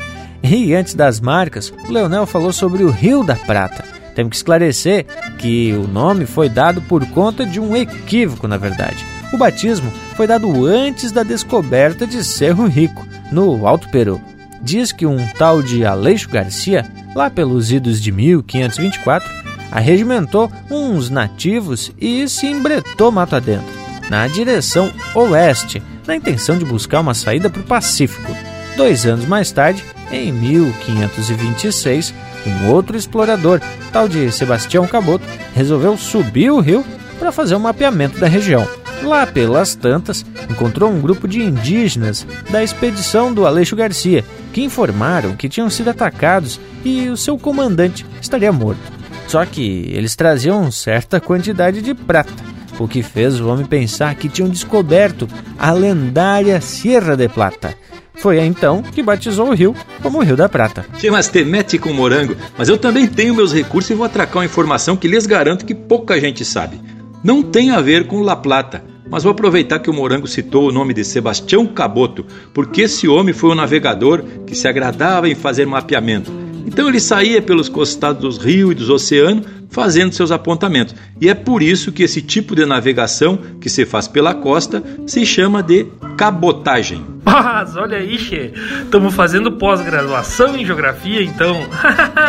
E 0.42 0.74
antes 0.74 0.94
das 0.94 1.20
marcas, 1.20 1.70
o 1.86 1.92
Leonel 1.92 2.24
falou 2.24 2.54
sobre 2.54 2.84
o 2.84 2.90
Rio 2.90 3.22
da 3.22 3.36
Prata. 3.36 3.84
Temos 4.14 4.30
que 4.30 4.36
esclarecer 4.36 5.04
que 5.36 5.74
o 5.74 5.86
nome 5.86 6.24
foi 6.24 6.48
dado 6.48 6.80
por 6.80 7.04
conta 7.11 7.44
de 7.44 7.61
um 7.61 7.76
equívoco, 7.76 8.48
na 8.48 8.56
verdade. 8.56 9.17
O 9.33 9.37
batismo 9.37 9.93
foi 10.16 10.26
dado 10.26 10.66
antes 10.66 11.12
da 11.12 11.22
descoberta 11.22 12.07
de 12.07 12.24
Cerro 12.24 12.66
Rico, 12.66 13.07
no 13.31 13.66
Alto 13.66 13.89
Peru. 13.89 14.20
Diz 14.61 14.91
que 14.91 15.07
um 15.07 15.24
tal 15.39 15.62
de 15.62 15.85
Aleixo 15.85 16.29
Garcia, 16.29 16.87
lá 17.14 17.31
pelos 17.31 17.70
idos 17.70 18.01
de 18.01 18.11
1524, 18.11 19.31
arregimentou 19.70 20.51
uns 20.70 21.11
nativos 21.11 21.93
e 22.01 22.29
se 22.29 22.47
embretou 22.47 23.12
mato 23.12 23.37
adentro, 23.37 23.66
na 24.09 24.26
direção 24.26 24.91
oeste, 25.14 25.83
na 26.07 26.16
intenção 26.16 26.57
de 26.57 26.64
buscar 26.64 27.01
uma 27.01 27.14
saída 27.14 27.51
para 27.51 27.61
o 27.61 27.64
Pacífico. 27.64 28.33
Dois 28.76 29.05
anos 29.05 29.26
mais 29.26 29.53
tarde, 29.53 29.85
em 30.11 30.33
1526, 30.33 32.14
um 32.47 32.68
outro 32.70 32.97
explorador, 32.97 33.61
tal 33.93 34.09
de 34.09 34.33
Sebastião 34.33 34.87
Caboto, 34.87 35.24
resolveu 35.55 35.99
subir 35.99 36.51
o 36.51 36.61
rio 36.61 36.85
para 37.18 37.31
fazer 37.31 37.57
um 37.57 37.61
mapeamento 37.61 38.18
da 38.18 38.26
região. 38.26 38.66
Lá 39.03 39.26
pelas 39.26 39.74
tantas, 39.74 40.24
encontrou 40.51 40.90
um 40.90 41.01
grupo 41.01 41.28
de 41.28 41.42
indígenas 41.42 42.26
da 42.51 42.62
expedição 42.62 43.32
do 43.32 43.46
Aleixo 43.46 43.76
Garcia, 43.76 44.24
que 44.53 44.62
informaram 44.62 45.36
que 45.36 45.49
tinham 45.49 45.70
sido 45.70 45.90
atacados 45.90 46.61
e 46.84 47.09
o 47.09 47.16
seu 47.16 47.38
comandante 47.38 48.05
estaria 48.20 48.53
morto. 48.53 48.80
Só 49.26 49.44
que 49.44 49.90
eles 49.92 50.16
traziam 50.16 50.70
certa 50.70 51.20
quantidade 51.20 51.82
de 51.82 51.94
prata, 51.94 52.32
o 52.78 52.88
que 52.88 53.03
fez 53.03 53.40
o 53.40 53.49
homem 53.49 53.66
pensar 53.66 54.14
que 54.14 54.28
tinham 54.28 54.49
descoberto 54.49 55.28
a 55.59 55.70
lendária 55.70 56.61
Sierra 56.61 57.16
de 57.16 57.28
Plata. 57.28 57.74
Foi 58.14 58.40
então 58.40 58.82
que 58.82 59.03
batizou 59.03 59.51
o 59.51 59.55
rio 59.55 59.76
como 60.03 60.18
o 60.18 60.22
Rio 60.22 60.36
da 60.36 60.49
Prata. 60.49 60.84
Che, 60.99 61.09
mas 61.09 61.28
te 61.28 61.44
mete 61.44 61.78
com 61.78 61.92
morango, 61.92 62.36
mas 62.57 62.68
eu 62.68 62.76
também 62.76 63.07
tenho 63.07 63.32
meus 63.32 63.53
recursos 63.53 63.90
e 63.90 63.94
vou 63.94 64.05
atracar 64.05 64.38
uma 64.38 64.44
informação 64.44 64.96
que 64.96 65.07
lhes 65.07 65.24
garanto 65.24 65.64
que 65.64 65.74
pouca 65.74 66.18
gente 66.18 66.44
sabe 66.44 66.80
não 67.22 67.42
tem 67.42 67.70
a 67.70 67.80
ver 67.80 68.07
com 68.07 68.20
La 68.20 68.36
Plata, 68.36 68.84
mas 69.11 69.22
vou 69.22 69.32
aproveitar 69.32 69.78
que 69.78 69.90
o 69.90 69.94
Morango 69.94 70.26
citou 70.26 70.68
o 70.68 70.72
nome 70.72 70.94
de 70.94 71.04
Sebastião 71.04 71.66
Caboto, 71.66 72.24
porque 72.52 72.82
esse 72.82 73.09
homem 73.09 73.34
foi 73.34 73.50
um 73.50 73.54
navegador 73.54 74.22
que 74.46 74.54
se 74.54 74.68
agradava 74.68 75.28
em 75.28 75.34
fazer 75.34 75.66
mapeamento. 75.66 76.32
Então 76.66 76.86
ele 76.88 77.00
saía 77.00 77.40
pelos 77.40 77.68
costados 77.68 78.20
dos 78.20 78.44
rios 78.44 78.72
e 78.72 78.74
dos 78.74 78.90
oceanos 78.90 79.46
fazendo 79.70 80.12
seus 80.12 80.30
apontamentos. 80.30 80.94
E 81.20 81.28
é 81.28 81.34
por 81.34 81.62
isso 81.62 81.92
que 81.92 82.02
esse 82.02 82.22
tipo 82.22 82.54
de 82.54 82.64
navegação 82.64 83.38
que 83.61 83.68
se 83.68 83.84
faz 83.84 84.09
pela 84.09 84.34
costa 84.34 84.82
se 85.06 85.24
chama 85.24 85.62
de 85.62 85.86
cabotagem. 86.16 87.04
Mas 87.24 87.76
olha 87.76 87.98
aí, 87.98 88.18
Che, 88.18 88.52
estamos 88.82 89.14
fazendo 89.14 89.52
pós-graduação 89.52 90.56
em 90.56 90.64
geografia 90.64 91.22
então. 91.22 91.56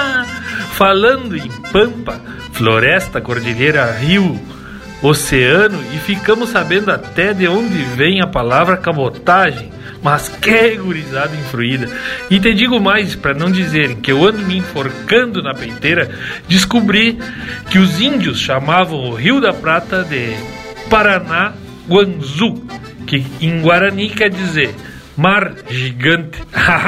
Falando 0.74 1.36
em 1.36 1.50
pampa, 1.74 2.22
floresta, 2.54 3.20
cordilheira, 3.20 3.92
rio, 3.92 4.40
oceano 5.02 5.80
e 5.94 5.98
ficamos 5.98 6.50
sabendo 6.50 6.92
até 6.92 7.34
de 7.34 7.48
onde 7.48 7.78
vem 7.96 8.22
a 8.22 8.28
palavra 8.28 8.78
cabotagem. 8.78 9.72
Mas 10.02 10.30
que 10.30 10.78
gurizada 10.78 11.36
influída. 11.36 11.90
E 12.30 12.40
te 12.40 12.54
digo 12.54 12.80
mais, 12.80 13.16
para 13.16 13.34
não 13.34 13.52
dizer 13.52 13.96
que 13.96 14.12
eu 14.12 14.26
ando 14.26 14.40
me 14.40 14.58
enforcando 14.58 15.44
na 15.44 15.54
peiteira, 15.54 16.10
descobri 16.48 17.20
que 17.70 17.78
os 17.80 18.00
índios 18.00 18.40
chamavam 18.40 19.10
o 19.10 19.14
Rio 19.14 19.42
da 19.42 19.52
Prata 19.52 20.04
de 20.04 20.38
Paraná 20.90 21.54
Guanzu, 21.90 22.64
que 23.06 23.26
em 23.42 23.62
Guarani 23.62 24.10
quer 24.10 24.30
dizer 24.30 24.74
Mar 25.20 25.54
Gigante. 25.68 26.42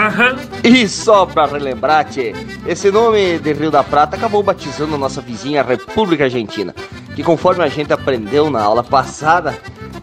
e 0.64 0.88
só 0.88 1.26
pra 1.26 1.48
relembrar, 1.48 2.06
tchê, 2.06 2.34
esse 2.66 2.90
nome 2.90 3.38
de 3.40 3.52
Rio 3.52 3.70
da 3.70 3.84
Prata 3.84 4.16
acabou 4.16 4.42
batizando 4.42 4.98
nossa 4.98 5.20
vizinha 5.20 5.62
República 5.62 6.24
Argentina, 6.24 6.74
que 7.14 7.24
conforme 7.24 7.62
a 7.62 7.68
gente 7.68 7.92
aprendeu 7.92 8.50
na 8.50 8.62
aula 8.62 8.86
passada, 8.86 9.54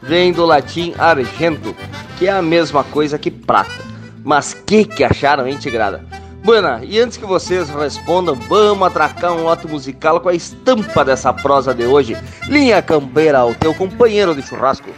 vem 0.03 0.31
do 0.31 0.45
latim 0.45 0.93
argento, 0.99 1.75
que 2.19 2.27
é 2.27 2.31
a 2.31 2.43
mesma 2.43 2.85
coisa 2.85 3.19
que 3.19 3.31
prata. 3.31 3.83
Mas 4.23 4.53
que 4.53 4.85
que 4.85 5.03
acharam, 5.03 5.49
hein, 5.49 5.57
Tigrada? 5.57 6.05
Buena, 6.45 6.83
e 6.85 7.01
antes 7.01 7.17
que 7.17 7.25
vocês 7.25 7.71
respondam, 7.71 8.35
vamos 8.35 8.87
atracar 8.87 9.33
um 9.33 9.45
lote 9.45 9.67
musical 9.67 10.21
com 10.21 10.29
a 10.29 10.35
estampa 10.35 11.03
dessa 11.03 11.33
prosa 11.33 11.75
de 11.75 11.87
hoje. 11.87 12.15
Linha 12.47 12.83
Campeira, 12.83 13.47
o 13.47 13.55
teu 13.55 13.73
companheiro 13.73 14.35
de 14.35 14.43
churrasco. 14.43 14.91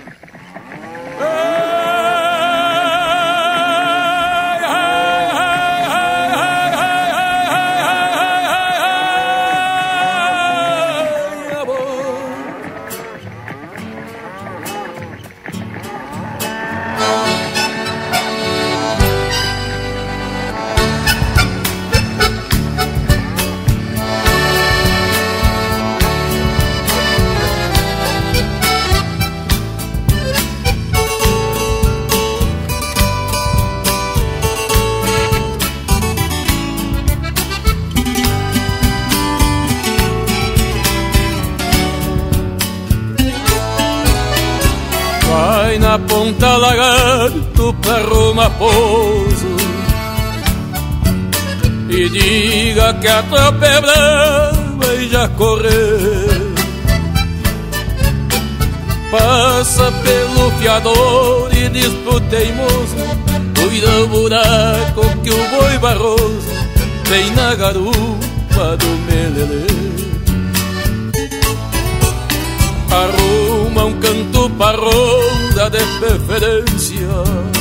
Roma 48.61 48.69
pouso 48.69 49.57
E 51.89 52.09
diga 52.11 52.95
que 52.95 53.09
a 53.09 53.23
tropa 53.23 53.67
é 53.67 53.81
brava 53.81 54.95
e 54.95 55.09
já 55.09 55.29
correu. 55.31 56.51
Passa 59.11 59.91
pelo 59.91 60.51
fiador 60.61 61.51
e 61.53 61.69
diz 61.71 61.89
pro 62.05 62.21
teimoso 62.21 62.97
Cuida 63.59 63.91
o 64.03 64.07
buraco 64.07 65.03
que 65.25 65.31
o 65.31 65.49
boi 65.49 65.79
barroso 65.79 66.51
Vem 67.07 67.29
na 67.33 67.55
garupa 67.57 68.77
do 68.79 68.87
melelê. 69.07 69.67
Arruma 72.93 73.85
um 73.87 74.01
canto 74.01 74.51
para 74.51 74.77
ronda 74.77 75.71
de 75.71 75.85
preferência. 75.99 77.60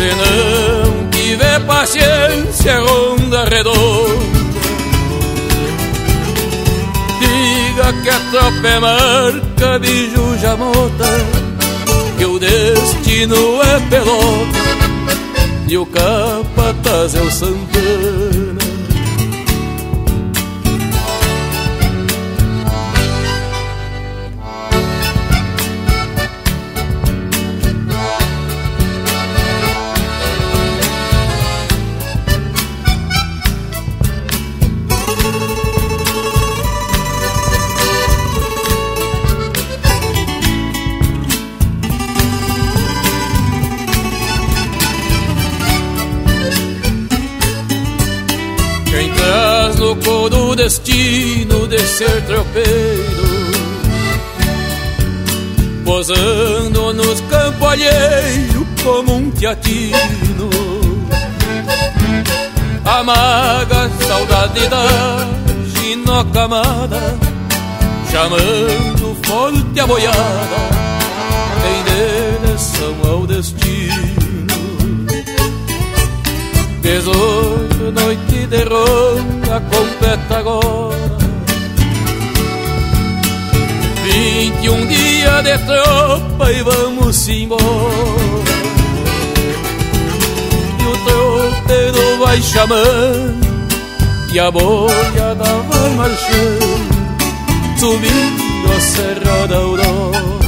Se 0.00 0.06
não 0.06 1.10
tiver 1.10 1.60
paciência, 1.66 2.80
ronda 2.80 3.44
redonda. 3.44 4.30
Diga 7.20 7.92
que 8.02 8.08
a 8.08 8.20
tropa 8.30 8.66
é 8.66 8.80
marca 8.80 9.78
de 9.78 10.10
Jujamota, 10.10 11.04
que 12.16 12.24
o 12.24 12.38
destino 12.38 13.60
é 13.62 13.80
pelota 13.90 14.58
e 15.68 15.76
o 15.76 15.84
capataz 15.84 17.14
é 17.14 17.20
o 17.20 17.30
Santana. 17.30 18.49
Destino 50.70 51.66
de 51.66 51.80
ser 51.80 52.22
tropeiro. 52.26 53.50
Posando 55.84 56.94
nos 56.94 57.20
campos 57.22 57.68
alheios 57.68 58.66
como 58.84 59.16
um 59.16 59.30
teatino. 59.32 60.48
Amaga 62.84 63.90
saudade 64.06 64.66
da 64.68 64.84
ginocamada 65.76 67.18
Chamando 68.10 69.16
forte 69.22 69.78
a 69.78 69.86
boiada 69.86 70.60
Em 71.68 72.40
direção 72.40 72.96
ao 73.04 73.26
destino. 73.26 74.56
Dezoito 76.80 77.69
noite 77.90 78.46
de 78.46 78.64
ronda 78.64 79.60
completa 79.60 80.38
agora 80.38 81.10
Vinte 84.04 84.64
e 84.64 84.70
um 84.70 84.86
dia 84.86 85.42
de 85.42 85.58
tropa 85.66 86.52
e 86.52 86.62
vamos 86.62 87.28
embora. 87.28 87.62
E 90.80 90.86
o 90.86 90.96
tropeiro 91.04 92.18
vai 92.18 92.42
chamando 92.42 93.40
E 94.32 94.38
a 94.38 94.50
boiada 94.50 95.44
vai 95.44 95.90
marchando 95.96 96.90
Subindo 97.76 98.72
a 98.76 98.80
Serra 98.80 99.46
da 99.46 99.56
Aurora 99.56 100.39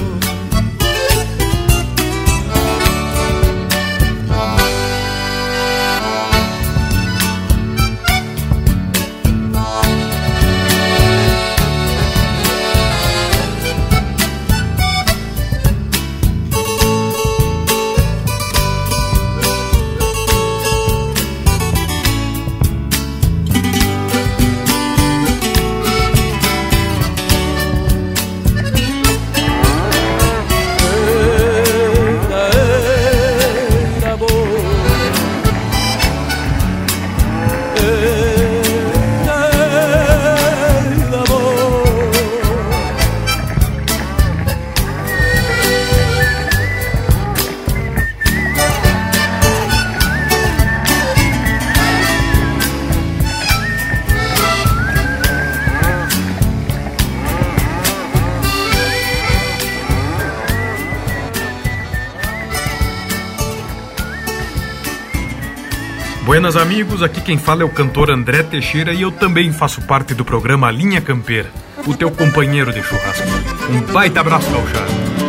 Buenas 66.43 66.61
amigos, 66.61 67.05
aqui 67.05 67.21
quem 67.21 67.39
fala 67.39 67.63
é 67.63 67.65
o 67.65 67.69
cantor 67.69 68.11
André 68.11 68.43
Teixeira 68.43 68.93
e 68.93 69.03
eu 69.03 69.13
também 69.13 69.53
faço 69.53 69.81
parte 69.83 70.13
do 70.13 70.25
programa 70.25 70.73
Linha 70.73 71.01
Campeira. 71.01 71.49
o 71.87 71.95
teu 71.95 72.11
companheiro 72.11 72.73
de 72.73 72.83
churrasco. 72.83 73.29
Um 73.71 73.93
baita 73.93 74.19
abraço, 74.19 74.51
gauchado. 74.51 75.22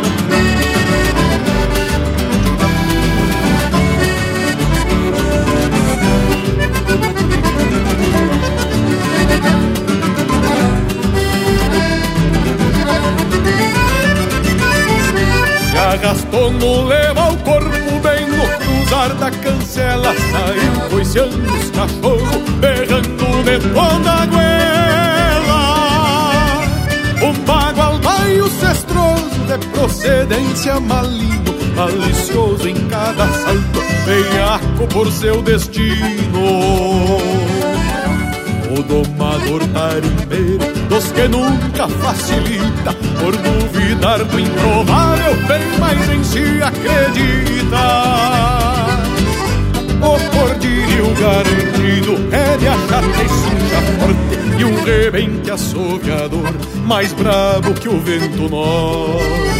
Cachorros, 21.84 22.50
berrando 22.60 23.42
de 23.44 23.58
toda 23.74 24.12
a 24.12 24.26
goela 24.26 25.62
Um 27.22 27.32
bagual 27.44 27.98
baio 27.98 28.48
cestroso 28.48 29.28
de 29.46 29.58
procedência 29.68 30.80
maligno 30.80 31.54
Malicioso 31.76 32.68
em 32.68 32.76
cada 32.88 33.26
salto, 33.26 33.82
veiaco 34.06 34.86
por 34.92 35.10
seu 35.10 35.42
destino. 35.42 36.38
O 38.70 38.82
domador 38.84 39.60
tarimbeiro 39.72 40.72
dos 40.88 41.10
que 41.10 41.26
nunca 41.26 41.88
facilita 41.88 42.94
Por 43.20 43.36
duvidar 43.36 44.24
do 44.24 44.38
improvável, 44.38 45.34
bem 45.48 45.78
mais 45.80 46.08
em 46.10 46.22
si 46.22 46.62
acredita 46.62 48.43
O 50.34 50.38
cordilho 50.38 51.14
garantido. 51.14 52.28
É 52.32 52.56
de 52.56 52.66
achar 52.66 53.02
que 53.02 53.28
suja 53.28 53.80
forte 53.98 54.58
E 54.58 54.64
um 54.64 54.82
rebente 54.84 55.50
assoviador 55.50 56.54
mais 56.84 57.12
brabo 57.12 57.74
que 57.74 57.88
o 57.88 58.00
vento 58.00 58.48
norte. 58.48 59.54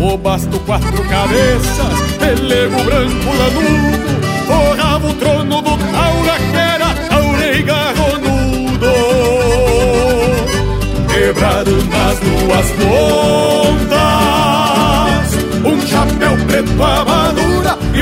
O 0.00 0.16
basto 0.18 0.58
quatro 0.60 1.02
cabeças, 1.04 2.00
pelego 2.18 2.82
branco 2.84 3.30
lanudo 3.38 4.14
Forrava 4.46 5.08
o 5.08 5.14
trono 5.14 5.62
do 5.62 5.78
taura 5.78 6.38
que 6.38 6.56
era 6.56 6.94
taura 7.08 7.56
e 7.56 7.62
garronudo. 7.62 8.92
Quebrado 11.08 11.70
nas 11.84 12.18
duas 12.18 12.70
pontas 12.72 14.04
Um 15.64 15.80
chapéu 15.86 16.36
preto 16.46 16.72
E 16.72 17.13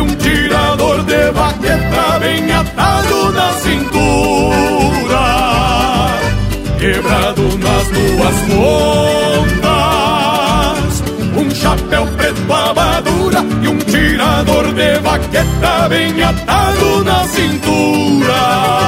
um 0.03 0.15
tirador 0.17 1.03
de 1.05 1.31
baqueta 1.33 2.19
bem 2.21 2.53
atado 2.53 3.33
na 3.33 3.53
cintura 3.55 5.23
Quebrado 6.79 7.43
nas 7.59 7.89
duas 7.89 8.37
pontas. 9.61 9.83
Um 11.37 11.51
chapéu 11.55 12.07
preto 12.17 12.53
amadura 12.53 13.45
E 13.63 13.69
um 13.69 13.79
tirador 13.79 14.73
de 14.75 14.99
baqueta 14.99 15.89
bem 15.89 16.23
atado 16.23 17.05
na 17.05 17.25
cintura 17.29 18.83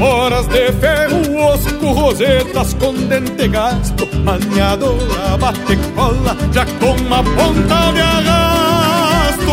Esporas 0.00 0.46
de 0.46 0.72
ferro, 0.80 1.36
osco, 1.36 1.92
rosetas 1.92 2.72
com 2.72 2.94
dente 2.94 3.46
gasto 3.48 4.08
Maniadora, 4.24 5.36
bate 5.38 5.76
cola, 5.94 6.34
já 6.54 6.64
com 6.64 6.92
uma 7.02 7.22
ponta 7.22 7.92
de 7.92 8.00
arrasto. 8.00 9.52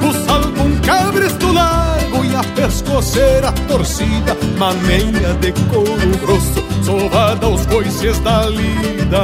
O 0.00 0.26
salvo, 0.26 0.62
um 0.62 0.80
cabresto 0.80 1.52
largo 1.52 2.24
e 2.24 2.34
a 2.34 2.42
pescoceira 2.54 3.52
torcida 3.68 4.34
Maneira 4.56 5.34
de 5.34 5.52
couro 5.68 6.18
grosso, 6.22 6.64
sovada 6.82 7.44
aos 7.44 7.66
coices 7.66 8.18
da 8.20 8.46
lida. 8.46 9.20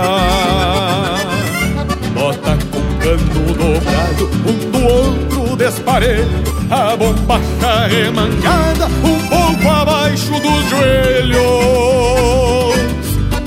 Bota 2.12 2.58
com 2.70 2.98
cano 2.98 3.54
dobrado, 3.54 4.30
um 4.46 4.70
do 4.70 4.84
outro 4.84 5.33
desparelho 5.56 6.28
A 6.70 6.96
bombacha 6.96 7.86
remangada, 7.88 8.86
um 8.86 9.18
pouco 9.28 9.68
abaixo 9.68 10.32
dos 10.40 10.70
joelhos. 10.70 11.34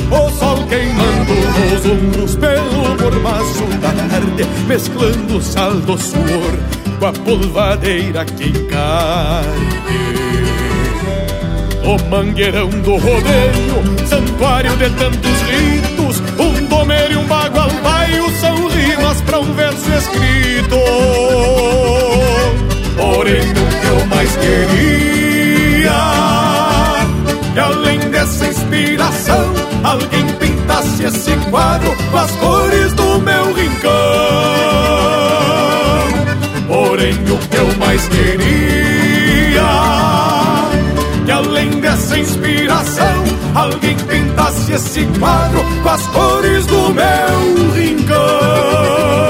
O 0.09 0.29
sol 0.39 0.65
queimando 0.67 1.33
nos 1.69 1.85
ombros 1.85 2.35
pelo 2.35 2.97
mormaço 3.01 3.65
da 3.81 3.89
tarde 3.89 4.45
Mesclando 4.67 5.41
sal 5.41 5.73
do 5.73 5.97
suor 5.97 6.57
com 6.99 7.05
a 7.05 7.13
polvadeira 7.13 8.25
que 8.25 8.49
encarne 8.49 9.67
O 11.83 12.09
mangueirão 12.09 12.69
do 12.69 12.95
rodeio, 12.95 14.07
santuário 14.07 14.75
de 14.77 14.89
tantos 14.91 15.41
ritos 15.41 16.21
Um 16.39 16.65
domer 16.67 17.11
e 17.11 17.17
um 17.17 17.25
bagual 17.25 17.69
são 18.39 18.67
rimas 18.67 19.21
pra 19.21 19.39
um 19.39 19.53
verso 19.53 19.91
escrito 19.93 20.77
Porém 22.97 23.41
o 23.41 23.53
que 23.53 23.87
eu 23.87 24.05
mais 24.07 24.35
queria. 24.35 25.91
Que 27.53 27.59
além 27.59 27.99
dessa 28.11 28.47
inspiração 28.47 29.53
Alguém 29.83 30.25
pintasse 30.39 31.03
esse 31.03 31.31
quadro 31.49 31.95
com 32.11 32.17
as 32.17 32.31
cores 32.31 32.93
do 32.93 33.19
meu 33.19 33.53
rincão. 33.53 33.91
Porém 36.67 37.13
o 37.13 37.37
que 37.47 37.57
eu 37.57 37.77
mais 37.77 38.07
queria. 38.07 39.61
Que 41.25 41.31
além 41.31 41.69
dessa 41.79 42.17
inspiração 42.17 43.23
Alguém 43.55 43.95
pintasse 43.95 44.73
esse 44.73 45.05
quadro 45.19 45.63
com 45.83 45.89
as 45.89 46.05
cores 46.07 46.65
do 46.65 46.93
meu 46.93 47.73
rincão 47.73 49.26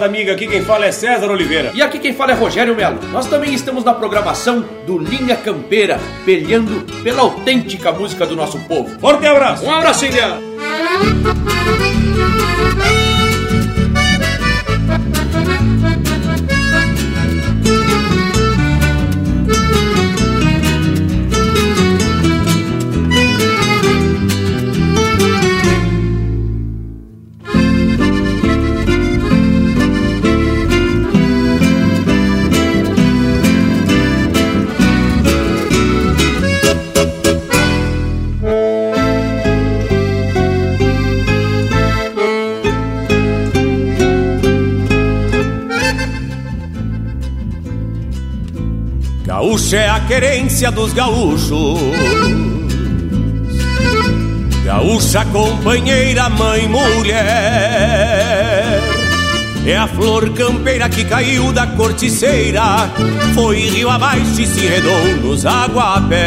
Gauchada 0.00 0.06
amiga, 0.06 0.32
aqui 0.32 0.46
quem 0.46 0.62
fala 0.62 0.86
é 0.86 0.92
César 0.92 1.30
Oliveira. 1.30 1.72
E 1.74 1.82
aqui 1.82 1.98
quem 1.98 2.14
fala 2.14 2.32
é 2.32 2.34
Rogério 2.34 2.74
Melo. 2.74 2.98
Nós 3.12 3.26
também 3.26 3.52
estamos 3.52 3.84
na 3.84 3.92
programação 3.92 4.64
do 4.86 4.98
Linha 4.98 5.36
Campeira, 5.36 6.00
peleando 6.24 6.80
pela 7.02 7.20
autêntica 7.20 7.92
música 7.92 8.26
do 8.26 8.34
nosso 8.34 8.58
povo. 8.60 8.98
Forte 8.98 9.26
abraço! 9.26 9.64
Um 9.64 9.72
abraço, 9.72 10.06
India! 10.06 10.38
A 49.90 50.00
querência 50.00 50.70
dos 50.70 50.92
gaúchos. 50.92 51.80
Gaúcha 54.64 55.24
companheira, 55.24 56.28
mãe, 56.28 56.68
mulher. 56.68 57.20
É 59.66 59.76
a 59.76 59.88
flor 59.88 60.30
campeira 60.30 60.88
que 60.88 61.04
caiu 61.04 61.52
da 61.52 61.66
corticeira. 61.66 62.88
Foi 63.34 63.68
rio 63.68 63.90
abaixo 63.90 64.40
e 64.40 64.46
se 64.46 64.64
enredou 64.64 65.16
nos 65.22 65.44
aguapés. 65.44 66.20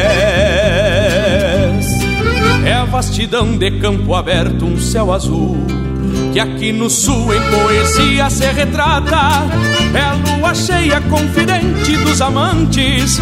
É 2.66 2.74
a 2.74 2.84
vastidão 2.84 3.58
de 3.58 3.72
campo 3.80 4.14
aberto, 4.14 4.66
um 4.66 4.78
céu 4.78 5.12
azul 5.12 5.58
que 6.34 6.40
aqui 6.40 6.72
no 6.72 6.90
sul 6.90 7.32
em 7.34 7.42
poesia 7.52 8.30
se 8.30 8.46
retrata. 8.52 9.46
É 9.94 10.02
a 10.02 10.14
lua 10.14 10.56
cheia 10.56 11.00
confidente 11.02 11.96
dos 11.98 12.20
amantes, 12.20 13.22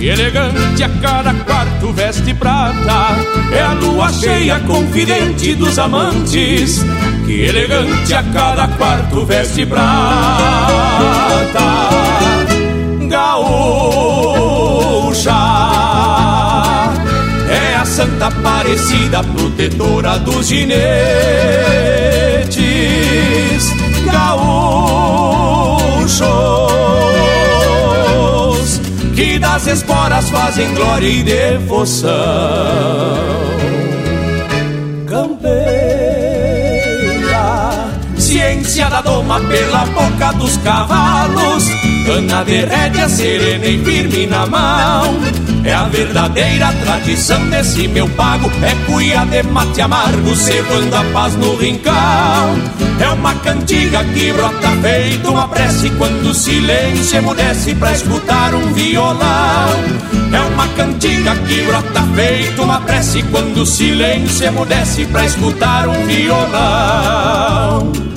e 0.00 0.08
elegante 0.08 0.82
a 0.82 0.88
cada 1.00 1.32
quarto 1.32 1.92
veste 1.92 2.34
prata. 2.34 3.16
É 3.52 3.62
a 3.62 3.72
lua 3.74 4.12
cheia 4.12 4.58
confidente 4.60 5.54
dos 5.54 5.78
amantes, 5.78 6.84
que 7.24 7.42
elegante 7.42 8.12
a 8.12 8.24
cada 8.24 8.66
quarto 8.66 9.24
veste 9.24 9.64
prata. 9.64 9.88
Gaúcha 13.08 13.97
Santa 18.18 18.26
Aparecida, 18.26 19.22
protetora 19.22 20.18
dos 20.18 20.48
ginetes 20.48 20.74
gaúchos, 24.04 24.40
que 29.14 29.38
das 29.38 29.68
esporas 29.68 30.28
fazem 30.30 30.74
glória 30.74 31.06
e 31.06 31.22
devoção. 31.22 32.10
Campeira, 35.06 35.54
ciência 38.16 38.90
da 38.90 39.00
doma 39.00 39.38
pela 39.42 39.84
boca 39.86 40.32
dos 40.32 40.56
cavalos, 40.56 41.68
cana 42.08 42.42
de 42.42 42.64
rédea 42.64 43.06
serena 43.06 43.66
e 43.66 43.78
firme 43.84 44.26
na 44.26 44.46
mão. 44.46 45.20
É 45.62 45.74
a 45.74 45.84
verdadeira 45.84 46.72
tradição 46.82 47.50
desse 47.50 47.86
meu 47.86 48.08
pago. 48.10 48.50
É 48.62 48.74
cuia 48.86 49.26
de 49.26 49.42
mate 49.42 49.82
amargo 49.82 50.34
Cevando 50.34 50.96
a 50.96 51.04
paz 51.12 51.34
no 51.34 51.54
rincão. 51.56 51.92
É 52.98 53.08
uma 53.10 53.34
cantiga 53.34 54.02
que 54.04 54.32
brota 54.32 54.70
feito 54.82 55.30
uma 55.30 55.48
prece 55.48 55.90
Quando 55.90 56.30
o 56.30 56.34
silêncio 56.34 57.18
emudece 57.18 57.74
pra 57.74 57.92
escutar 57.92 58.54
um 58.54 58.72
violão. 58.72 59.68
É 60.32 60.40
uma 60.40 60.66
cantiga 60.68 61.36
que 61.36 61.60
brota 61.62 62.02
feito 62.14 62.62
uma 62.62 62.80
prece 62.80 63.22
Quando 63.24 63.58
o 63.58 63.66
silêncio 63.66 64.46
emudece 64.46 65.04
pra 65.04 65.26
escutar 65.26 65.86
um 65.86 66.06
violão 66.06 68.07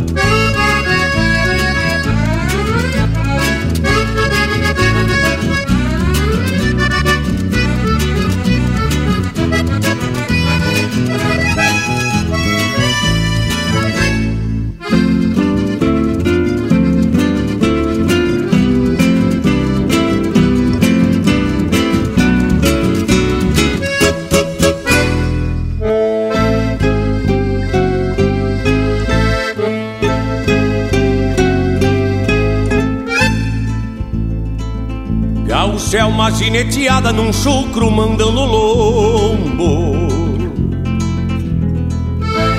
uma 36.11 36.29
gineteada 36.29 37.13
num 37.13 37.31
chucro 37.31 37.89
mandando 37.89 38.41
lombo. 38.41 40.07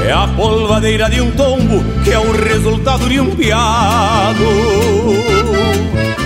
É 0.06 0.12
a 0.12 0.26
polvadeira 0.28 1.08
de 1.10 1.20
um 1.20 1.30
tombo 1.32 1.84
que 2.02 2.10
é 2.10 2.18
o 2.18 2.32
resultado 2.32 3.08
de 3.08 3.20
um 3.20 3.30
piado. 3.36 4.44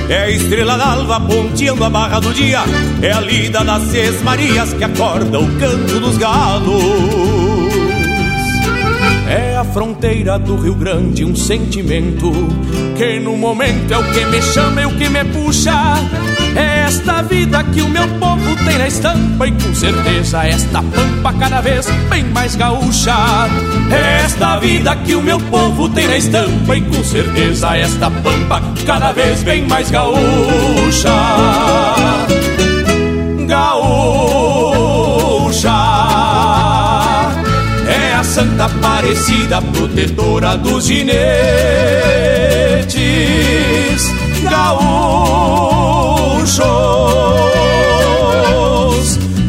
É 0.09 0.18
a 0.18 0.31
estrela 0.31 0.77
d'alva 0.77 1.20
ponteando 1.20 1.85
a 1.85 1.91
barra 1.91 2.20
do 2.20 2.33
dia. 2.33 2.62
É 3.03 3.12
a 3.12 3.20
lida 3.20 3.64
das 3.64 3.83
seis 3.91 4.22
marias 4.22 4.72
que 4.72 4.85
acorda 4.85 5.41
o 5.41 5.59
canto 5.59 6.01
dos 6.01 6.16
galos. 6.16 7.45
É 9.29 9.57
a 9.57 9.64
fronteira 9.64 10.39
do 10.39 10.57
Rio 10.57 10.74
Grande, 10.74 11.24
um 11.24 11.35
sentimento 11.35 12.31
que 12.97 13.18
no 13.18 13.37
momento 13.37 13.93
é 13.93 13.99
o 13.99 14.05
que 14.12 14.24
me 14.27 14.41
chama 14.41 14.83
e 14.83 14.87
o 14.87 14.91
que 14.97 15.09
me 15.09 15.24
puxa. 15.24 15.72
É 16.55 16.87
esta 16.87 17.22
vida 17.22 17.62
que 17.64 17.83
o 17.83 17.89
meu 17.89 18.07
povo 18.18 18.57
tem 18.64 18.79
na 18.79 18.87
estampa 18.87 19.47
e 19.47 19.53
com 19.53 19.74
certeza 19.74 20.47
esta 20.47 20.83
pampa 20.83 21.33
cada 21.39 21.61
vez 21.61 21.87
bem 22.09 22.24
mais 22.24 22.55
gaúcha. 22.55 23.14
É 23.91 24.24
esta 24.24 24.59
vida 24.59 24.95
que 24.97 25.14
o 25.14 25.22
meu 25.22 25.39
povo 25.41 25.89
tem 25.89 26.07
na 26.07 26.16
estampa 26.16 26.77
e 26.77 26.81
com 26.81 27.05
certeza 27.05 27.77
esta 27.77 28.11
pampa 28.11 28.62
cada 28.87 29.12
vez 29.12 29.43
bem 29.43 29.66
mais. 29.66 29.91
Gaúcha. 29.91 31.11
Santa 38.37 38.66
Aparecida, 38.66 39.62
protetora 39.62 40.59
dos 40.59 40.84
ginetes. 40.84 41.16
Gaúchos 44.43 44.76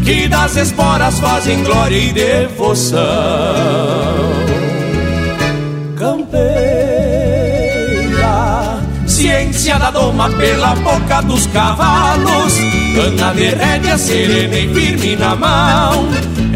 que 0.05 0.29
das 0.29 0.55
esporas 0.55 1.19
fazem 1.19 1.65
glória 1.65 1.97
e 1.97 2.13
devoção. 2.13 3.01
Campeira, 5.97 6.39
ciência 9.05 9.77
da 9.79 9.91
doma 9.91 10.29
pela 10.29 10.75
boca 10.75 11.19
dos 11.23 11.45
cavalos, 11.47 12.53
cana 12.95 13.33
de 13.33 13.49
rédea 13.49 13.97
serena 13.97 14.55
e 14.55 14.73
firme 14.73 15.17
na 15.17 15.35
mão. 15.35 16.07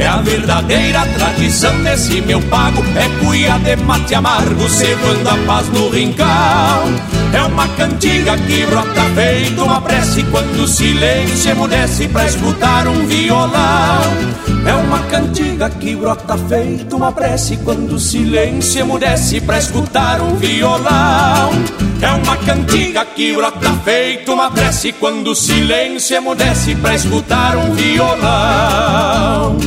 É 0.01 0.07
a 0.07 0.17
verdadeira 0.17 1.05
tradição 1.13 1.83
desse 1.83 2.21
meu 2.21 2.41
pago, 2.41 2.83
é 2.95 3.07
cuia 3.23 3.59
de 3.59 3.75
mate 3.83 4.15
amargo, 4.15 4.67
cevando 4.67 5.29
a 5.29 5.37
paz 5.45 5.69
no 5.69 5.89
rincão. 5.89 6.25
É 7.31 7.43
uma 7.43 7.67
cantiga 7.67 8.35
que 8.35 8.65
brota 8.65 9.03
feito 9.13 9.63
uma 9.63 9.79
prece 9.79 10.23
quando 10.23 10.63
o 10.63 10.67
silêncio 10.67 11.51
emudece 11.51 12.07
pra 12.07 12.25
escutar 12.25 12.87
um 12.87 13.05
violão. 13.05 14.01
É 14.65 14.73
uma 14.73 14.99
cantiga 15.03 15.69
que 15.69 15.95
brota 15.95 16.35
feito 16.49 16.95
uma 16.95 17.11
prece 17.11 17.57
quando 17.57 17.93
o 17.93 17.99
silêncio 17.99 18.81
emudece 18.81 19.39
pra 19.39 19.59
escutar 19.59 20.19
um 20.19 20.35
violão. 20.35 21.51
É 22.01 22.09
uma 22.09 22.37
cantiga 22.37 23.05
que 23.05 23.33
brota 23.33 23.71
feito 23.85 24.33
uma 24.33 24.49
prece 24.49 24.93
quando 24.93 25.27
o 25.27 25.35
silêncio 25.35 26.17
emudece 26.17 26.73
pra 26.73 26.95
escutar 26.95 27.55
um 27.55 27.71
violão. 27.75 29.59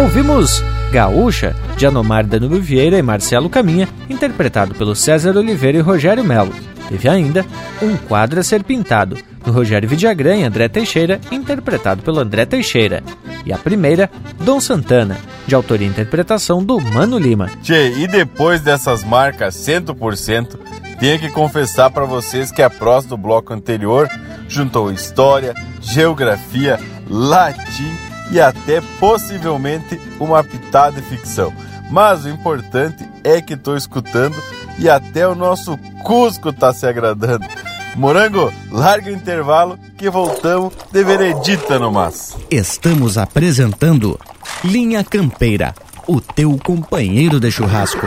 Ouvimos 0.00 0.64
Gaúcha, 0.90 1.54
de 1.76 1.84
Anomar 1.84 2.24
Danilo 2.24 2.58
Vieira 2.58 2.96
e 2.96 3.02
Marcelo 3.02 3.50
Caminha, 3.50 3.86
interpretado 4.08 4.74
pelo 4.74 4.96
César 4.96 5.36
Oliveira 5.36 5.76
e 5.76 5.82
Rogério 5.82 6.24
Melo. 6.24 6.54
Teve 6.88 7.06
ainda 7.06 7.44
Um 7.82 7.98
Quadro 7.98 8.40
a 8.40 8.42
Ser 8.42 8.64
Pintado, 8.64 9.18
do 9.44 9.52
Rogério 9.52 9.86
Vidagrã 9.86 10.34
e 10.36 10.42
André 10.42 10.70
Teixeira, 10.70 11.20
interpretado 11.30 12.02
pelo 12.02 12.18
André 12.18 12.46
Teixeira. 12.46 13.02
E 13.44 13.52
a 13.52 13.58
primeira, 13.58 14.10
Dom 14.40 14.58
Santana, 14.58 15.18
de 15.46 15.54
autoria 15.54 15.86
e 15.86 15.90
interpretação 15.90 16.64
do 16.64 16.80
Mano 16.80 17.18
Lima. 17.18 17.50
Tchê, 17.62 17.92
e 17.98 18.06
depois 18.06 18.62
dessas 18.62 19.04
marcas 19.04 19.54
100%, 19.54 20.58
tenho 20.98 21.18
que 21.18 21.28
confessar 21.28 21.90
para 21.90 22.06
vocês 22.06 22.50
que 22.50 22.62
a 22.62 22.70
prosa 22.70 23.08
do 23.08 23.18
bloco 23.18 23.52
anterior 23.52 24.08
juntou 24.48 24.90
história, 24.90 25.54
geografia, 25.82 26.80
latim 27.06 28.09
e 28.30 28.40
até 28.40 28.80
possivelmente 28.98 30.00
uma 30.18 30.42
pitada 30.42 31.00
de 31.00 31.06
ficção. 31.08 31.52
Mas 31.90 32.24
o 32.24 32.28
importante 32.28 33.04
é 33.24 33.40
que 33.40 33.54
estou 33.54 33.76
escutando 33.76 34.36
e 34.78 34.88
até 34.88 35.26
o 35.26 35.34
nosso 35.34 35.76
Cusco 36.02 36.50
está 36.50 36.72
se 36.72 36.86
agradando. 36.86 37.46
Morango, 37.96 38.52
larga 38.70 39.10
o 39.10 39.14
intervalo 39.14 39.78
que 39.98 40.08
voltamos 40.08 40.72
de 40.92 41.04
veredita 41.04 41.78
no 41.78 41.90
mas. 41.90 42.36
Estamos 42.50 43.18
apresentando 43.18 44.18
Linha 44.64 45.02
Campeira, 45.02 45.74
o 46.06 46.20
teu 46.20 46.56
companheiro 46.62 47.40
de 47.40 47.50
churrasco. 47.50 48.06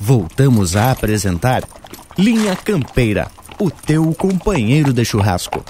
Voltamos 0.00 0.76
a 0.76 0.90
apresentar 0.90 1.64
Linha 2.16 2.56
Campeira, 2.56 3.28
o 3.58 3.70
teu 3.70 4.14
companheiro 4.14 4.92
de 4.92 5.04
churrasco. 5.04 5.64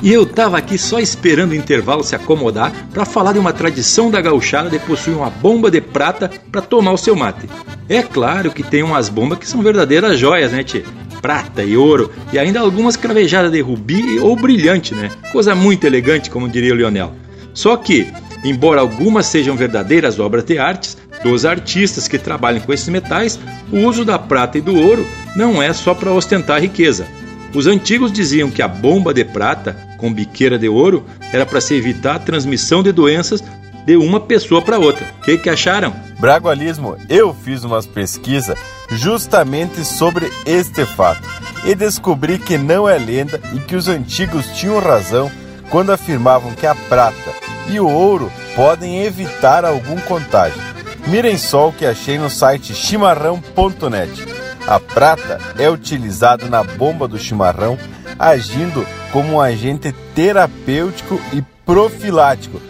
E 0.00 0.12
eu 0.12 0.24
tava 0.24 0.56
aqui 0.58 0.78
só 0.78 1.00
esperando 1.00 1.50
o 1.50 1.54
intervalo 1.56 2.04
se 2.04 2.14
acomodar 2.14 2.72
para 2.92 3.04
falar 3.04 3.32
de 3.32 3.38
uma 3.38 3.52
tradição 3.52 4.10
da 4.10 4.20
gauchada 4.20 4.70
de 4.70 4.78
possuir 4.78 5.16
uma 5.16 5.28
bomba 5.28 5.70
de 5.70 5.80
prata 5.80 6.30
para 6.52 6.62
tomar 6.62 6.92
o 6.92 6.96
seu 6.96 7.16
mate. 7.16 7.48
É 7.88 8.02
claro 8.02 8.52
que 8.52 8.62
tem 8.62 8.82
umas 8.82 9.08
bombas 9.08 9.38
que 9.38 9.48
são 9.48 9.60
verdadeiras 9.60 10.18
joias, 10.18 10.52
né, 10.52 10.62
tchê? 10.62 10.84
Prata 11.20 11.64
e 11.64 11.76
ouro, 11.76 12.12
e 12.32 12.38
ainda 12.38 12.60
algumas 12.60 12.96
cravejadas 12.96 13.50
de 13.50 13.60
rubi 13.60 14.20
ou 14.20 14.36
brilhante, 14.36 14.94
né? 14.94 15.10
Coisa 15.32 15.52
muito 15.52 15.84
elegante, 15.84 16.30
como 16.30 16.48
diria 16.48 16.72
o 16.72 16.76
Lionel. 16.76 17.12
Só 17.52 17.76
que, 17.76 18.06
embora 18.44 18.80
algumas 18.80 19.26
sejam 19.26 19.56
verdadeiras 19.56 20.18
obras 20.18 20.44
de 20.44 20.58
artes 20.58 20.96
dos 21.22 21.44
artistas 21.44 22.06
que 22.06 22.18
trabalham 22.18 22.60
com 22.60 22.72
esses 22.72 22.88
metais, 22.88 23.38
o 23.72 23.78
uso 23.78 24.04
da 24.04 24.18
prata 24.18 24.58
e 24.58 24.60
do 24.60 24.76
ouro 24.76 25.06
não 25.34 25.62
é 25.62 25.72
só 25.72 25.94
para 25.94 26.12
ostentar 26.12 26.60
riqueza. 26.60 27.06
Os 27.54 27.66
antigos 27.66 28.12
diziam 28.12 28.50
que 28.50 28.62
a 28.62 28.68
bomba 28.68 29.12
de 29.14 29.24
prata 29.24 29.76
com 29.96 30.12
biqueira 30.12 30.58
de 30.58 30.68
ouro 30.68 31.04
era 31.32 31.46
para 31.46 31.60
se 31.60 31.74
evitar 31.74 32.16
a 32.16 32.18
transmissão 32.18 32.82
de 32.82 32.92
doenças 32.92 33.42
de 33.84 33.96
uma 33.96 34.20
pessoa 34.20 34.60
para 34.60 34.78
outra. 34.78 35.06
O 35.18 35.22
que, 35.22 35.38
que 35.38 35.48
acharam? 35.48 35.94
Bragualismo, 36.20 36.96
eu 37.08 37.34
fiz 37.34 37.64
umas 37.64 37.86
pesquisas 37.86 38.58
justamente 38.90 39.84
sobre 39.84 40.30
este 40.44 40.84
fato 40.84 41.26
e 41.64 41.74
descobri 41.74 42.38
que 42.38 42.58
não 42.58 42.88
é 42.88 42.98
lenda 42.98 43.40
e 43.54 43.60
que 43.60 43.76
os 43.76 43.88
antigos 43.88 44.46
tinham 44.48 44.78
razão 44.78 45.30
quando 45.70 45.92
afirmavam 45.92 46.52
que 46.54 46.66
a 46.66 46.74
prata 46.74 47.32
e 47.68 47.78
o 47.78 47.88
ouro 47.88 48.32
podem 48.54 49.02
evitar 49.02 49.64
algum 49.64 49.96
contágio. 50.00 50.60
Mirem 51.06 51.38
só 51.38 51.68
o 51.68 51.72
que 51.72 51.86
achei 51.86 52.18
no 52.18 52.28
site 52.28 52.74
chimarrão.net. 52.74 54.26
A 54.66 54.78
prata 54.78 55.38
é 55.58 55.70
utilizada 55.70 56.46
na 56.46 56.62
bomba 56.62 57.08
do 57.08 57.18
chimarrão, 57.18 57.78
agindo 58.18 58.86
como 59.12 59.34
um 59.34 59.40
agente 59.40 59.92
terapêutico 60.14 61.20
e 61.32 61.42
profilático 61.64 62.60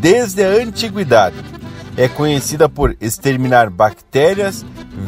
desde 0.00 0.44
a 0.44 0.48
antiguidade. 0.48 1.36
É 1.96 2.06
conhecida 2.06 2.68
por 2.68 2.96
exterminar 3.00 3.70
bactérias, 3.70 4.64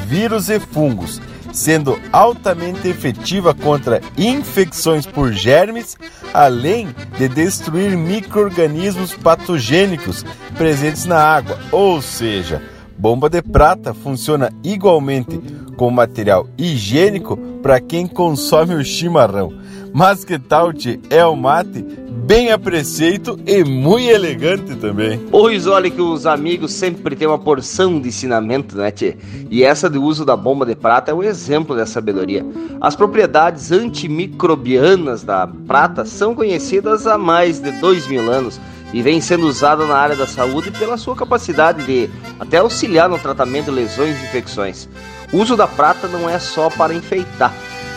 vírus 0.09 0.49
e 0.49 0.59
fungos, 0.59 1.21
sendo 1.53 1.99
altamente 2.13 2.89
efetiva 2.89 3.55
contra 3.55 4.01
infecções 4.17 5.07
por 5.07 5.33
germes, 5.33 5.97
além 6.33 6.89
de 7.19 7.29
destruir 7.29 7.97
micro-organismos 7.97 9.15
patogênicos 9.15 10.25
presentes 10.57 11.05
na 11.05 11.19
água. 11.19 11.59
Ou 11.73 12.01
seja, 12.01 12.63
bomba 12.97 13.29
de 13.29 13.43
prata 13.43 13.95
funciona 13.95 14.53
igualmente 14.63 15.41
como 15.77 15.97
material 15.97 16.47
higiênico 16.59 17.37
para 17.63 17.81
quem 17.81 18.07
consome 18.07 18.75
o 18.75 18.85
chimarrão. 18.85 19.53
Mas 19.93 20.25
que 20.25 20.39
tal, 20.39 20.73
te 20.73 21.01
é 21.11 21.25
o 21.25 21.35
mate 21.35 21.85
bem 22.31 22.53
a 22.53 22.57
preceito 22.57 23.41
e 23.45 23.65
muito 23.65 24.09
elegante 24.09 24.77
também. 24.77 25.19
Pois 25.33 25.67
olha 25.67 25.91
que 25.91 26.01
os 26.01 26.27
amigos 26.27 26.73
sempre 26.73 27.17
têm 27.17 27.27
uma 27.27 27.41
porção 27.41 28.01
de 28.01 28.07
ensinamento, 28.07 28.77
né, 28.77 28.93
tchê? 28.93 29.17
E 29.51 29.65
essa 29.65 29.91
do 29.91 30.01
uso 30.01 30.25
da 30.25 30.37
bomba 30.37 30.65
de 30.65 30.77
prata 30.77 31.11
é 31.11 31.15
o 31.15 31.25
exemplo 31.25 31.75
dessa 31.75 31.95
sabedoria. 31.95 32.47
As 32.81 32.95
propriedades 32.95 33.73
antimicrobianas 33.73 35.25
da 35.25 35.49
prata 35.67 36.05
são 36.05 36.33
conhecidas 36.33 37.05
há 37.05 37.19
mais 37.19 37.59
de 37.59 37.73
dois 37.81 38.07
mil 38.07 38.31
anos 38.31 38.61
e 38.93 39.03
vem 39.03 39.21
sendo 39.21 39.49
usada 39.49 39.85
na 39.85 39.97
área 39.97 40.15
da 40.15 40.29
saúde 40.29 40.71
pela 40.71 40.97
sua 40.97 41.17
capacidade 41.17 41.85
de 41.85 42.09
até 42.39 42.59
auxiliar 42.59 43.09
no 43.09 43.19
tratamento 43.19 43.65
de 43.65 43.73
lesões 43.73 44.17
e 44.17 44.27
infecções. 44.27 44.89
O 45.33 45.39
uso 45.39 45.57
da 45.57 45.67
prata 45.67 46.07
não 46.07 46.31
é 46.31 46.39
só 46.39 46.71
para 46.71 46.95
enfeitar. 46.95 47.53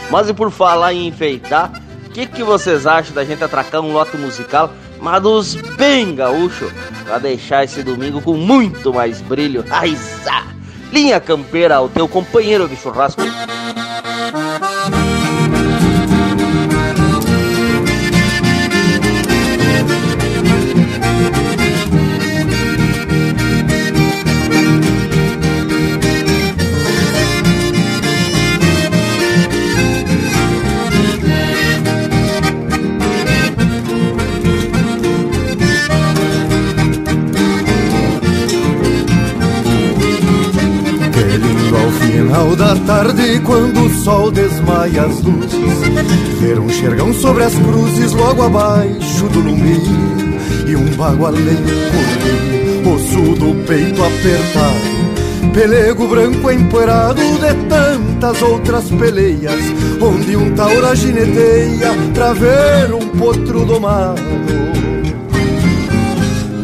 Mas 0.10 0.28
e 0.28 0.34
por 0.34 0.50
falar 0.50 0.92
em 0.92 1.08
enfeitar, 1.08 1.72
que, 2.14 2.28
que 2.28 2.44
vocês 2.44 2.86
acham 2.86 3.14
da 3.14 3.26
gente 3.26 3.44
atracar 3.44 3.82
um 3.82 3.92
lote 3.92 4.16
musical, 4.18 4.72
mas 5.02 5.22
dos 5.22 5.56
bem 5.56 6.14
gaúcho, 6.14 6.72
para 7.04 7.18
deixar 7.18 7.64
esse 7.64 7.82
domingo 7.82 8.22
com 8.22 8.36
muito 8.36 8.94
mais 8.94 9.20
brilho? 9.20 9.66
Aizá! 9.70 10.44
Linha 10.92 11.20
Campeira, 11.20 11.82
o 11.82 11.90
teu 11.90 12.08
companheiro 12.08 12.70
de 12.70 12.76
churrasco. 12.76 13.22
Da 42.56 42.76
tarde, 42.76 43.40
quando 43.46 43.86
o 43.86 43.90
sol 44.04 44.32
desmaia 44.32 45.04
as 45.04 45.22
luzes, 45.22 45.54
ver 46.40 46.60
um 46.60 46.70
xergão 46.70 47.14
sobre 47.14 47.44
as 47.44 47.54
cruzes 47.56 48.14
logo 48.14 48.44
abaixo 48.44 49.28
do 49.30 49.40
lume 49.40 49.80
e 50.68 50.76
um 50.76 50.86
bagualeiro 50.96 51.64
correr, 51.92 52.94
osso 52.94 53.36
do 53.40 53.66
peito 53.66 54.02
apertado, 54.04 55.52
pelego 55.54 56.08
branco 56.08 56.52
empoeirado 56.52 57.22
de 57.22 57.68
tantas 57.68 58.42
outras 58.42 58.90
peleias, 58.92 59.62
onde 60.02 60.36
um 60.36 60.54
taura 60.54 60.96
gineteia 60.96 61.92
pra 62.14 62.34
ver 62.34 62.94
um 62.94 63.08
potro 63.18 63.66
domado. 63.66 64.63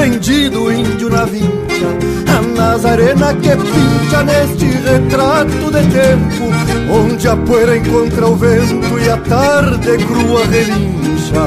prendido 0.00 0.72
índio 0.72 1.10
na 1.10 1.26
vincha 1.26 1.90
A 2.26 2.40
Nazarena 2.56 3.34
que 3.34 3.50
pincha 3.50 4.22
neste 4.24 4.64
retrato 4.64 5.70
de 5.70 5.82
tempo 5.92 6.44
Onde 6.90 7.28
a 7.28 7.36
poeira 7.36 7.76
encontra 7.76 8.26
o 8.26 8.34
vento 8.34 8.98
e 8.98 9.10
a 9.10 9.16
tarde 9.18 9.98
crua 9.98 10.44
relincha. 10.46 11.46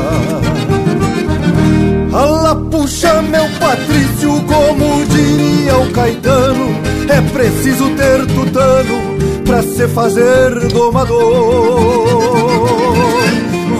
Ala 2.14 2.56
puxa 2.56 3.22
meu 3.24 3.46
Patrício, 3.60 4.42
como 4.44 5.04
diria 5.08 5.78
o 5.78 5.92
Caetano 5.92 6.80
É 7.10 7.22
preciso 7.22 7.90
ter 7.96 8.26
tutano 8.28 9.14
pra 9.46 9.62
se 9.62 9.88
fazer 9.90 10.68
domador. 10.70 11.20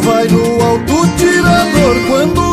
Vai 0.04 0.28
no 0.28 0.62
alto 0.62 1.08
tirador, 1.18 1.96
quando 2.10 2.53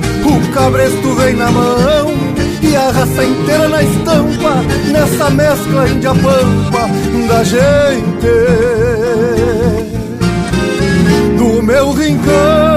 O 0.31 0.53
cabresto 0.53 1.15
vem 1.15 1.35
na 1.35 1.51
mão 1.51 2.13
e 2.61 2.75
a 2.75 2.91
raça 2.91 3.23
inteira 3.25 3.67
na 3.67 3.83
estampa 3.83 4.53
Nessa 4.91 5.29
mescla 5.29 5.89
índia 5.89 6.13
pampa 6.15 6.89
da 7.27 7.43
gente. 7.43 8.31
Do 11.37 11.61
meu 11.61 11.91
rincão 11.91 12.70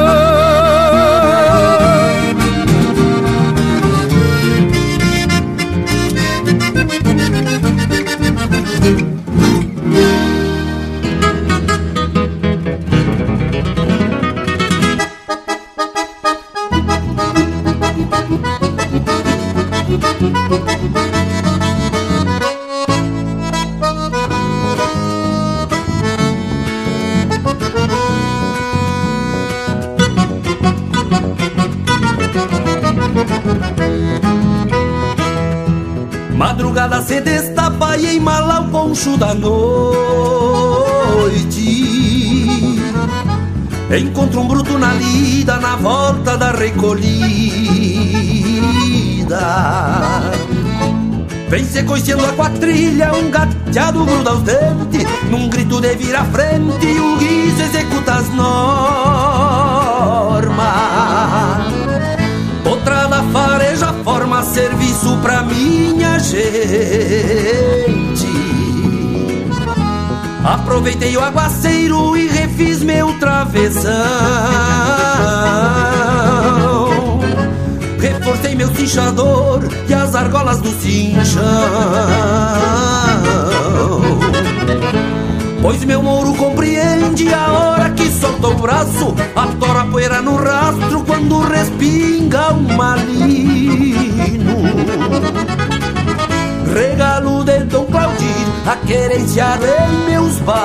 da 39.17 39.35
noite. 39.35 40.75
Encontro 43.97 44.41
um 44.41 44.49
bruto 44.49 44.79
na 44.79 44.95
lida 44.95 45.57
na 45.59 45.77
volta 45.77 46.37
da 46.37 46.51
recolhida. 46.53 47.15
Vem 51.49 51.65
se 51.65 51.83
coiceando 51.85 52.25
a 52.25 52.33
quatrilha, 52.33 53.13
um 53.15 53.31
gateado 53.31 54.05
gruda 54.05 54.31
aos 54.31 54.43
dentes. 54.43 55.07
Num 55.31 55.49
grito 55.49 55.81
de 55.81 55.95
vir 55.95 56.17
à 56.17 56.25
frente, 56.25 56.87
o 56.99 57.17
guiso 57.17 57.63
executa 57.63 58.15
as 58.15 58.29
normas. 58.31 58.55
Outra 62.65 63.07
da 63.07 63.23
fareja 63.25 63.93
forma 64.03 64.43
serviço 64.43 65.17
pra 65.23 65.43
minha 65.43 66.19
gente 66.19 67.84
Aproveitei 70.45 71.17
o 71.17 71.21
aguaceiro 71.21 72.17
e 72.17 72.29
refiz 72.29 72.83
meu 72.83 73.19
travessão. 73.19 73.93
Reforcei 77.99 78.55
meu 78.55 78.69
cinchador 78.75 79.63
e 79.89 79.95
as 79.95 80.15
argolas 80.15 80.61
do 80.61 80.71
cinchão. 80.81 81.43
Pois 85.63 85.83
meu 85.85 86.03
mouro 86.03 86.35
compreende 86.35 87.33
a 87.33 87.51
hora 87.51 87.89
que 87.91 88.11
solta 88.11 88.49
o 88.49 88.55
braço 88.55 89.15
Atora 89.35 89.81
a 89.81 89.85
poeira 89.87 90.23
no 90.23 90.37
rastro 90.37 91.03
quando 91.05 91.41
respinga 91.41 92.53
um 92.53 92.77
malino. 92.77 93.95
Regalo 96.73 97.45
de 97.45 97.61
Dom 97.65 97.87
Claudir, 97.87 98.34
a 98.67 98.77
querência 98.87 99.59
de 99.59 100.11
meus 100.11 100.39
bastos. 100.41 100.65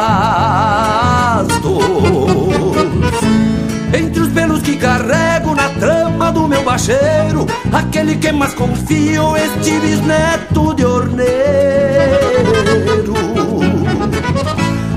Entre 3.93 4.21
os 4.21 4.29
pelos 4.29 4.61
que 4.61 4.77
carrego 4.77 5.55
na 5.55 5.69
trama 5.69 6.31
do 6.31 6.47
meu 6.47 6.63
bacheiro 6.63 7.47
Aquele 7.71 8.15
que 8.17 8.31
mais 8.31 8.53
confio, 8.53 9.35
este 9.35 9.79
bisneto 9.79 10.73
de 10.75 10.85
orneiro. 10.85 11.29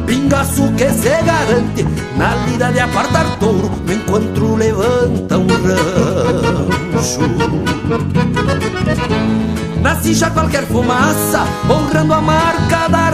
Pingaço 0.06 0.72
que 0.72 0.90
se 0.90 1.08
garante 1.22 1.86
na 2.16 2.34
lida 2.46 2.70
de 2.70 2.80
apartar 2.80 3.38
touro 3.38 3.70
No 3.86 3.92
encontro 3.92 4.56
levanta 4.56 5.38
um 5.38 5.46
rancho. 5.46 7.20
Na 9.82 9.96
cincha 9.96 10.30
qualquer 10.30 10.64
fumaça 10.66 11.44
honrando 11.68 12.14
a 12.14 12.20
marca 12.20 12.51
da 12.88 13.10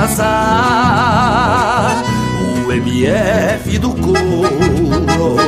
raça. 0.00 0.32
O 2.66 2.72
MF 2.72 3.78
do 3.78 3.90
couro. 3.94 5.42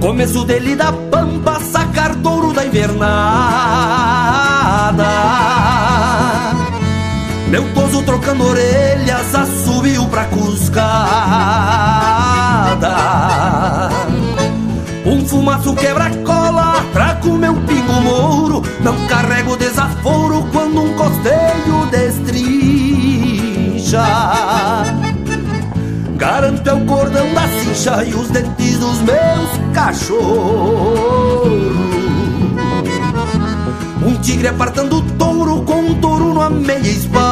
Começo 0.00 0.44
dele 0.44 0.76
da 0.76 0.92
pampa, 0.92 1.58
invernada 2.74 3.04
Meu 7.48 7.72
toso 7.72 8.02
trocando 8.02 8.44
orelhas, 8.44 9.32
assobio 9.32 10.08
pra 10.08 10.24
cuscada. 10.24 10.84
Um 15.06 15.24
fumaço 15.24 15.72
quebra-cola, 15.74 16.84
trago 16.92 17.38
meu 17.38 17.54
pingo 17.54 17.92
mouro. 17.92 18.60
Não 18.80 19.06
carrego 19.06 19.56
desaforo 19.56 20.44
quando 20.50 20.82
um 20.82 20.94
costeio 20.94 21.86
destrincha 21.92 22.42
Garanto 26.16 26.68
é 26.68 26.72
o 26.72 26.84
cordão 26.86 27.32
da 27.34 27.46
cincha 27.60 28.02
e 28.04 28.14
os 28.14 28.30
dentes 28.30 28.78
dos 28.78 29.00
meus 29.02 29.50
cachorros 29.72 31.93
tigre 34.24 34.48
apartando 34.48 34.96
o 34.96 35.02
touro 35.02 35.62
com 35.62 35.74
o 35.74 35.90
um 35.90 35.94
touro 36.00 36.32
na 36.32 36.48
meia 36.48 36.78
espalda. 36.80 37.24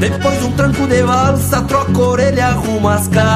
Depois 0.00 0.42
um 0.42 0.50
tranco 0.52 0.86
de 0.88 1.02
valsa, 1.02 1.62
troca 1.62 1.98
orelha, 1.98 2.48
arruma 2.48 2.94
as 2.94 3.06
casas. 3.06 3.26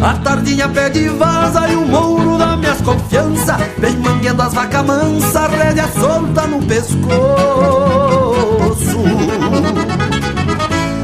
A 0.00 0.12
tardinha 0.22 0.68
pede 0.68 1.08
vaza 1.08 1.68
e 1.68 1.74
o 1.74 1.86
mouro 1.86 2.36
dá 2.36 2.54
minhas 2.56 2.80
confiança. 2.82 3.56
Vem 3.78 3.96
manguendo 3.96 4.42
as 4.42 4.52
vacas 4.52 4.84
mansa, 4.84 5.48
rédea 5.48 5.88
solta 5.98 6.46
no 6.46 6.62
pescoço. 6.66 8.07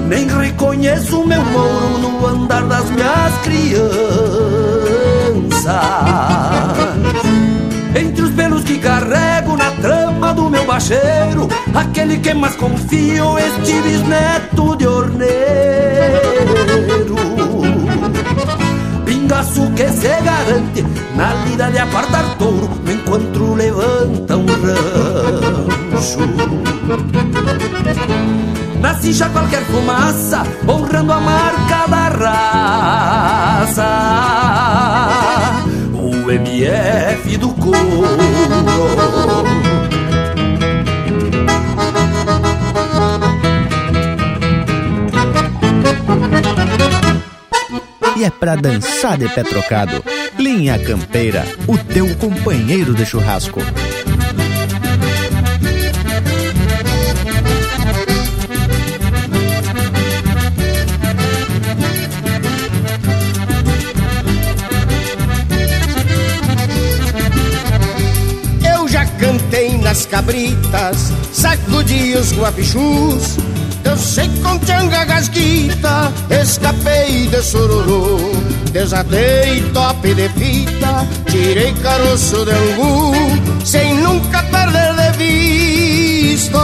Nem 0.09 0.27
reconheço 0.29 1.27
meu 1.27 1.43
mouro 1.43 1.99
no 1.99 2.27
andar 2.27 2.63
das 2.65 2.91
minhas 2.91 3.39
crianças 3.43 3.85
Entre 7.95 8.23
os 8.23 8.31
pelos 8.31 8.65
que 8.65 8.79
carrego 8.79 9.57
na 9.57 9.71
trama 9.73 10.35
do 10.35 10.51
meu 10.51 10.65
bacheiro 10.65 11.49
Aquele 11.75 12.19
que 12.19 12.35
mais 12.35 12.57
confio, 12.57 13.39
este 13.39 13.81
bisneto 13.83 14.77
de 14.77 14.87
orneiro 14.87 15.65
pingaço 19.05 19.71
que 19.73 19.89
se 19.89 20.09
garante 20.23 20.85
na 21.17 21.35
lida 21.45 21.71
de 21.71 21.79
apartar 21.79 22.37
touro 22.37 22.71
no 22.85 22.93
encontro 22.93 23.55
levanta 23.55 24.37
um 24.37 24.47
rancho. 24.47 26.19
Na 28.85 28.95
cincha 28.97 29.31
qualquer 29.31 29.63
fumaça, 29.63 30.43
honrando 30.69 31.11
a 31.15 31.19
marca 31.19 31.87
da 31.89 32.09
raça. 33.65 33.89
O 35.95 36.31
MF 36.31 37.39
do 37.39 37.49
couro. 37.55 37.79
e 48.17 48.25
é 48.25 48.31
pra 48.31 48.55
dançar 48.55 49.17
de 49.17 49.31
pé 49.31 49.43
trocado. 49.43 50.05
Linha 50.39 50.79
Campeira, 50.79 51.47
o 51.67 51.79
teu 51.79 52.15
companheiro 52.17 52.93
de 52.93 53.07
churrasco. 53.07 53.63
Cabritas, 70.15 71.13
sacudi 71.33 72.15
os 72.15 72.33
guapichus 72.33 73.37
Dancei 73.83 74.31
com 74.43 74.57
tchanga 74.61 75.05
gasguita, 75.05 76.11
escapei 76.31 77.27
de 77.27 77.43
sururu. 77.43 78.33
Desatei 78.73 79.61
top 79.75 80.15
de 80.15 80.29
fita, 80.31 81.07
tirei 81.27 81.75
caroço 81.83 82.47
de 82.47 82.53
angu 82.53 83.13
Sem 83.63 83.95
nunca 83.99 84.43
perder 84.45 84.95
de 84.95 85.19
vista. 85.19 86.59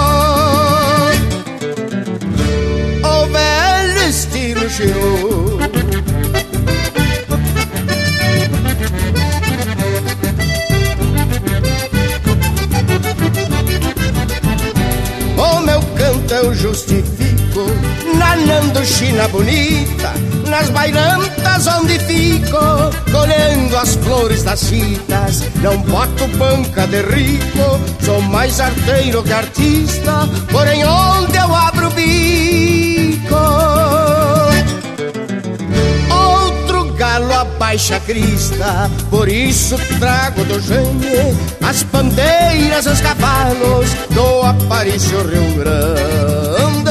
O 3.04 3.26
velho 3.26 4.08
estilo 4.08 4.70
chiru 4.70 5.59
eu 16.30 16.54
justifico. 16.54 17.30
Nanando 18.16 18.84
China 18.84 19.26
bonita 19.28 20.12
Nas 20.48 20.70
bailantas 20.70 21.66
onde 21.66 21.98
fico 22.00 22.58
Colhendo 23.10 23.76
as 23.76 23.96
flores 23.96 24.42
das 24.42 24.60
citas. 24.60 25.42
Não 25.56 25.76
boto 25.78 26.26
banca 26.36 26.86
de 26.86 27.02
rico 27.02 27.80
Sou 28.04 28.20
mais 28.20 28.60
arteiro 28.60 29.22
que 29.22 29.32
artista 29.32 30.28
Porém 30.50 30.84
onde 30.84 31.36
eu 31.36 31.54
galo 37.70 37.76
abaixa 37.76 37.96
a 37.96 38.00
crista. 38.00 38.90
Por 39.10 39.28
isso 39.28 39.76
trago 39.98 40.44
do 40.44 40.60
gênio 40.60 41.38
As 41.62 41.82
bandeiras, 41.84 42.86
os 42.86 43.00
cavalos 43.00 43.90
Do 44.10 44.42
Aparício 44.42 45.18
Rio 45.22 45.54
Grande. 45.54 46.90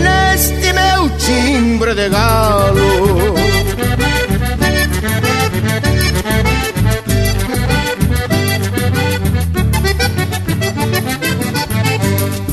Neste 0.00 0.72
meu 0.72 1.10
timbre 1.18 1.94
de 1.94 2.08
galo 2.08 3.34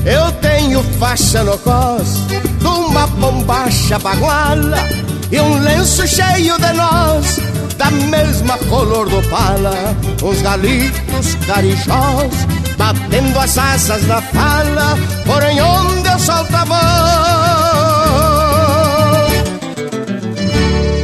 Eu 0.06 0.32
tenho 0.41 0.84
faixa 0.99 1.44
no 1.44 1.57
cos 1.60 2.18
uma 2.64 3.07
bombacha 3.07 3.99
baguala 3.99 5.06
e 5.31 5.39
um 5.39 5.59
lenço 5.59 6.07
cheio 6.07 6.57
de 6.57 6.73
nós 6.73 7.39
da 7.77 7.91
mesma 7.91 8.57
color 8.69 9.07
do 9.07 9.21
pala, 9.29 9.73
os 10.21 10.41
galitos 10.41 11.35
carijós 11.45 12.33
batendo 12.77 13.39
as 13.39 13.57
asas 13.57 14.05
na 14.07 14.21
fala, 14.21 14.97
porém 15.25 15.61
onde 15.61 16.07
eu 16.07 16.19
solto 16.19 16.55
a 16.55 16.65
voz, 16.65 16.77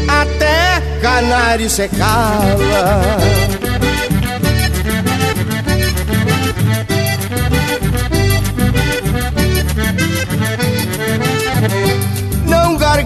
até 0.07 0.81
canário 1.01 1.69
se 1.69 1.87
cala. 1.89 3.42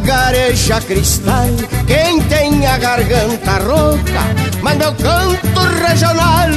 Não 0.07 0.15
gargareja 0.15 0.79
cristal 0.79 1.49
quem 1.85 2.21
tem 2.21 2.65
a 2.65 2.77
garganta 2.77 3.57
rouca, 3.57 4.23
mas 4.61 4.77
meu 4.77 4.93
canto 4.93 5.59
regional 5.85 6.47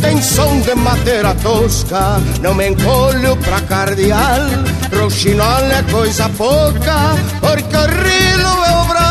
tem 0.00 0.22
som 0.22 0.60
de 0.60 0.76
madeira 0.76 1.34
tosca. 1.42 2.20
Não 2.40 2.54
me 2.54 2.68
encolho 2.68 3.36
pra 3.38 3.60
cardeal, 3.62 4.42
roxinol 4.96 5.64
é 5.72 5.82
coisa 5.90 6.28
pouca, 6.28 7.16
porque 7.40 7.76
o 7.76 7.86
rilo 7.86 8.64
é 8.64 8.70
o 8.80 8.84
brão. 8.84 9.02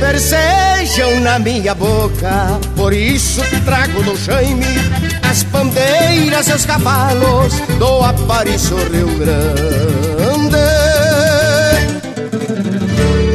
Persejam 0.00 1.20
na 1.20 1.38
minha 1.38 1.76
boca, 1.76 2.58
por 2.74 2.92
isso 2.92 3.42
trago 3.64 4.02
do 4.02 4.16
Jaime 4.16 5.01
as 5.32 5.44
bandeiras 5.44 6.46
e 6.46 6.52
os 6.52 6.66
cavalos 6.66 7.54
do 7.78 8.04
Aparício 8.04 8.76
Rio 8.92 9.08
Grande. 9.16 10.56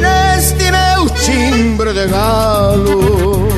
Neste 0.00 0.70
meu 0.70 1.10
timbre 1.10 1.92
de 1.92 2.06
galo. 2.06 3.48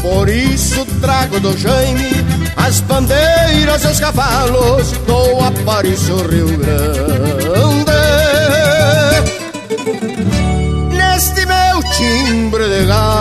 Por 0.00 0.28
isso 0.28 0.86
trago 1.00 1.40
do 1.40 1.58
Jaime 1.58 2.24
as 2.56 2.80
bandeiras 2.82 3.84
os 3.84 3.98
cavalos 3.98 4.92
do 5.08 5.40
Aparício 5.40 6.16
Rio 6.28 6.56
Grande. 6.56 7.67
Timbre 12.88 13.17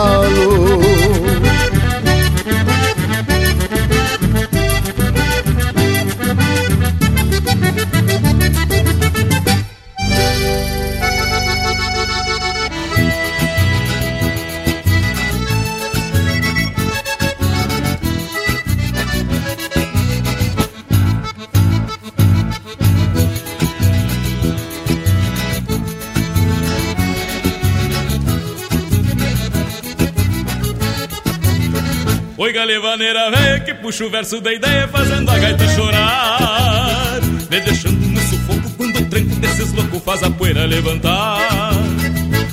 Oi, 32.78 32.82
galevaneira 32.84 33.32
velha 33.32 33.60
que 33.62 33.74
puxa 33.74 34.06
o 34.06 34.10
verso 34.10 34.40
da 34.40 34.54
ideia 34.54 34.88
fazendo 34.88 35.32
a 35.32 35.40
gaita 35.40 35.68
chorar 35.70 37.20
Me 37.50 37.60
deixando 37.60 38.06
no 38.06 38.22
sufoco 38.22 38.70
quando 38.78 39.02
o 39.02 39.10
frente 39.10 39.34
desses 39.40 39.74
loucos 39.74 40.04
faz 40.04 40.22
a 40.22 40.30
poeira 40.30 40.64
levantar. 40.64 41.72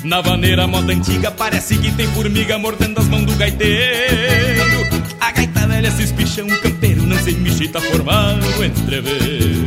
Na 0.03 0.23
vaneira 0.23 0.67
moda 0.67 0.95
antiga 0.95 1.31
parece 1.31 1.77
que 1.77 1.93
tem 1.93 2.07
formiga 2.07 2.57
mordendo 2.57 3.01
as 3.01 3.09
mãos 3.09 3.27
do 3.27 3.37
gaiteiro. 3.37 4.65
A 5.21 5.31
gaita 5.31 5.67
velha 5.67 5.91
se 5.91 6.05
espicha, 6.05 6.43
um 6.43 6.61
campeiro 6.61 7.03
não 7.03 7.19
se 7.19 7.33
mexe, 7.33 7.69
tá 7.69 7.83
formando 7.83 8.65
entrever. 8.65 9.67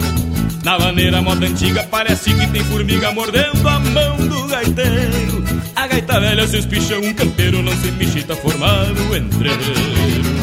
Na 0.64 0.76
vaneira 0.80 1.22
moda 1.22 1.46
antiga 1.46 1.84
parece 1.84 2.34
que 2.34 2.48
tem 2.48 2.64
formiga 2.64 3.12
mordendo 3.12 3.68
a 3.70 3.80
mão 3.80 4.18
do 4.18 4.48
gaiteiro. 4.48 5.44
A 5.76 5.86
gaita 5.86 6.20
velha 6.20 6.48
se 6.48 6.58
espicha, 6.58 6.98
um 6.98 7.14
campeiro 7.14 7.62
não 7.62 7.74
se 7.74 7.92
mexe, 7.92 8.24
tá 8.24 8.36
formando 8.36 9.16
entrever. 9.16 10.37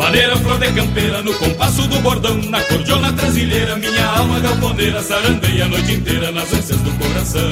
Maneira 0.00 0.34
flor 0.38 0.58
de 0.58 0.72
campeira 0.72 1.22
no 1.22 1.34
compasso 1.34 1.86
do 1.86 2.00
bordão 2.00 2.34
Na 2.48 2.62
cordiona 2.62 3.12
trasilheira, 3.12 3.76
minha 3.76 4.06
alma 4.06 4.40
galponeira 4.40 5.02
Sarandeia 5.02 5.66
a 5.66 5.68
noite 5.68 5.92
inteira 5.92 6.32
nas 6.32 6.50
ânsias 6.54 6.80
do 6.80 6.90
coração. 6.92 7.50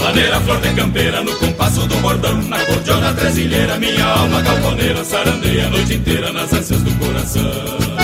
Maneira 0.00 0.40
flor 0.40 0.60
de 0.60 0.74
campeira 0.74 1.22
no 1.22 1.32
compasso 1.36 1.86
do 1.86 1.96
bordão 1.98 2.42
Na 2.42 2.58
cordiona 2.64 3.14
trasilheira, 3.14 3.78
minha 3.78 4.04
alma 4.04 4.40
galponeira 4.42 5.04
Sarandeia 5.04 5.66
a 5.66 5.70
noite 5.70 5.94
inteira 5.94 6.32
nas 6.32 6.52
ânsias 6.52 6.82
do 6.82 6.90
coração 6.98 7.97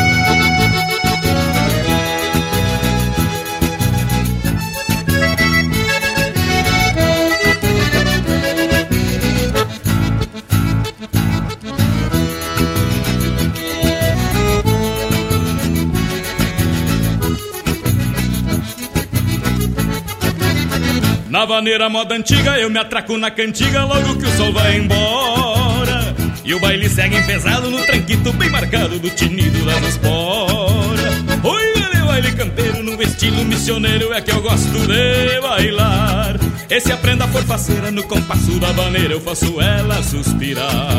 Na 21.44 21.48
vaneira 21.56 21.90
moda 21.90 22.14
antiga 22.14 22.58
eu 22.58 22.70
me 22.70 22.78
atraco 22.78 23.18
na 23.18 23.30
cantiga 23.30 23.84
logo 23.84 24.16
que 24.16 24.24
o 24.24 24.30
sol 24.34 24.50
vai 24.50 24.78
embora. 24.78 26.16
E 26.42 26.54
o 26.54 26.58
baile 26.58 26.88
segue 26.88 27.20
pesado 27.26 27.70
no 27.70 27.84
tranquito 27.84 28.32
bem 28.32 28.48
marcado 28.48 28.98
do 28.98 29.10
tinido 29.10 29.62
das 29.66 29.82
esporas. 29.88 31.14
Oi, 31.42 31.74
meu 31.92 32.06
baile 32.06 32.32
campeiro 32.32 32.82
no 32.82 33.02
estilo 33.02 33.44
missioneiro 33.44 34.10
é 34.14 34.22
que 34.22 34.30
eu 34.30 34.40
gosto 34.40 34.86
de 34.86 35.38
bailar. 35.42 36.40
Esse 36.70 36.90
aprenda 36.92 37.28
por 37.28 37.42
faceira 37.42 37.90
no 37.90 38.04
compasso 38.04 38.58
da 38.58 38.72
vaneira 38.72 39.12
eu 39.12 39.20
faço 39.20 39.60
ela 39.60 40.02
suspirar. 40.02 40.94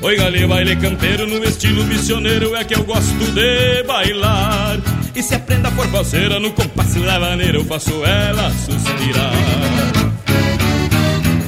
Oi, 0.00 0.16
galê, 0.16 0.46
baile 0.46 0.76
campeiro 0.76 1.26
no 1.26 1.42
estilo 1.42 1.82
missioneiro 1.82 2.54
é 2.54 2.62
que 2.62 2.76
eu 2.76 2.84
gosto 2.84 3.32
de 3.32 3.82
bailar. 3.82 4.78
E 5.16 5.22
se 5.22 5.34
aprenda 5.34 5.70
por 5.70 5.86
faceira 5.88 6.38
no 6.38 6.52
compasso 6.52 7.00
da 7.00 7.16
eu 7.36 7.64
faço 7.64 8.04
ela 8.04 8.50
suspirar. 8.50 9.32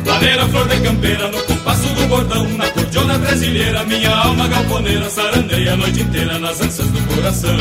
Vaneira, 0.05 0.49
flor 0.49 0.67
de 0.69 0.81
campeira 0.81 1.29
no 1.29 1.43
compasso 1.43 1.87
do 1.89 2.07
bordão 2.07 2.49
Na 2.57 2.67
cordiona 2.71 3.19
brasileira, 3.19 3.85
minha 3.85 4.11
alma 4.11 4.49
galponeira 4.49 5.11
Sarandeia 5.11 5.75
a 5.75 5.77
noite 5.77 6.01
inteira 6.01 6.39
nas 6.39 6.61
ânsias 6.63 6.89
do 6.89 7.15
coração 7.15 7.57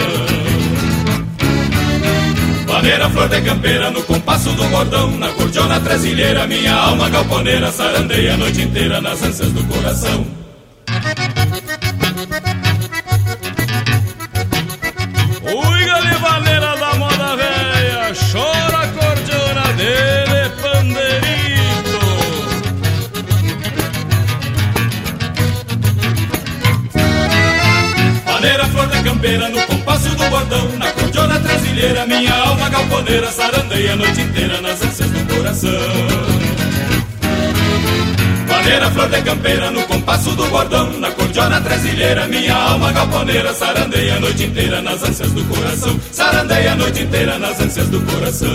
Vaneira, 2.66 3.10
flor 3.10 3.28
de 3.28 3.42
campeira 3.42 3.92
no 3.92 4.02
compasso 4.04 4.50
do 4.54 4.64
bordão 4.70 5.12
Na 5.18 5.28
cordiona 5.34 5.78
brasileira, 5.82 6.48
minha 6.48 6.74
alma 6.74 7.10
galponeira 7.10 7.70
Sarandeia 7.70 8.36
a 8.36 8.38
noite 8.38 8.62
inteira 8.62 9.02
nas 9.02 9.22
ânsias 9.22 9.52
do 9.52 9.64
coração 9.66 10.26
galivaleira 16.38 16.76
da 16.78 16.94
moda 16.96 17.36
velha, 17.36 18.14
chora 18.32 18.84
a 18.84 18.88
cordiona 18.88 19.74
dele, 19.74 20.50
pandeirito. 20.62 22.00
Maneira 28.26 28.66
flor 28.68 28.88
da 28.88 29.04
campeira 29.04 29.50
no 29.50 29.62
compasso 29.64 30.10
do 30.10 30.30
bordão, 30.30 30.70
na 30.78 30.92
cordiona 30.92 31.40
trasilheira, 31.40 32.06
minha 32.06 32.34
alma 32.34 32.70
galponeira 32.70 33.32
sarandeia 33.32 33.94
a 33.94 33.96
noite 33.96 34.22
inteira 34.22 34.62
nas 34.62 34.82
ânsias 34.82 35.10
do 35.10 35.36
coração. 35.36 36.47
Maneira 38.68 38.92
flor 38.92 39.08
de 39.08 39.22
campeira 39.22 39.72
no 39.72 39.82
compasso 39.84 40.30
do 40.32 40.46
bordão 40.48 40.92
Na 41.00 41.10
cordiona 41.12 41.62
trasilheira, 41.62 42.28
minha 42.28 42.54
alma 42.54 42.92
galponeira 42.92 43.54
Sarandeia 43.54 44.18
a 44.18 44.20
noite 44.20 44.44
inteira 44.44 44.82
nas 44.82 45.02
ânsias 45.02 45.32
do 45.32 45.42
coração 45.46 45.98
Sarandeia 46.12 46.74
a 46.74 46.76
noite 46.76 47.02
inteira 47.02 47.40
nas 47.40 47.58
ânsias 47.62 47.88
do 47.88 48.02
coração 48.02 48.50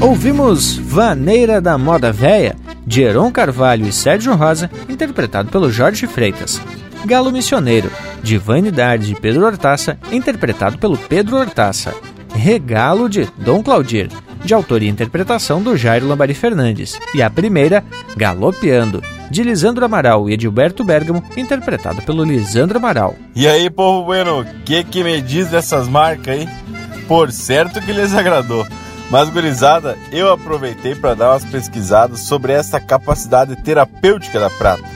Ouvimos 0.00 0.76
Vaneira 0.76 1.60
da 1.60 1.76
Moda 1.76 2.12
Véia, 2.12 2.54
de 2.86 3.02
Heron 3.02 3.32
Carvalho 3.32 3.88
e 3.88 3.92
Sérgio 3.92 4.36
Rosa, 4.36 4.70
interpretado 4.88 5.50
pelo 5.50 5.68
Jorge 5.68 6.06
Freitas. 6.06 6.60
Galo 7.04 7.32
Missioneiro, 7.32 7.90
de 8.22 8.38
Vanidade 8.38 9.12
e 9.12 9.14
Pedro 9.16 9.44
Hortaça, 9.44 9.98
interpretado 10.12 10.78
pelo 10.78 10.96
Pedro 10.96 11.36
Hortaça. 11.36 11.92
Regalo 12.40 13.06
de 13.06 13.28
Dom 13.36 13.62
Claudir, 13.62 14.08
de 14.42 14.54
autoria 14.54 14.88
e 14.88 14.90
interpretação 14.90 15.62
do 15.62 15.76
Jairo 15.76 16.08
Lambari 16.08 16.32
Fernandes. 16.32 16.98
E 17.14 17.20
a 17.22 17.28
primeira, 17.28 17.84
Galopeando, 18.16 19.02
de 19.30 19.42
Lisandro 19.42 19.84
Amaral 19.84 20.26
e 20.26 20.32
Edilberto 20.32 20.82
Bergamo, 20.82 21.22
interpretado 21.36 22.00
pelo 22.00 22.24
Lisandro 22.24 22.78
Amaral. 22.78 23.14
E 23.36 23.46
aí, 23.46 23.68
povo 23.68 24.06
bueno, 24.06 24.40
o 24.40 24.44
que 24.64 24.82
que 24.82 25.04
me 25.04 25.20
diz 25.20 25.48
dessas 25.48 25.86
marcas 25.86 26.34
aí? 26.34 26.48
Por 27.06 27.30
certo 27.30 27.78
que 27.78 27.92
lhes 27.92 28.14
agradou. 28.14 28.66
Mas, 29.10 29.28
gurizada, 29.28 29.98
eu 30.10 30.32
aproveitei 30.32 30.94
para 30.94 31.12
dar 31.12 31.32
umas 31.32 31.44
pesquisadas 31.44 32.20
sobre 32.20 32.54
essa 32.54 32.80
capacidade 32.80 33.54
terapêutica 33.56 34.40
da 34.40 34.48
prata. 34.48 34.88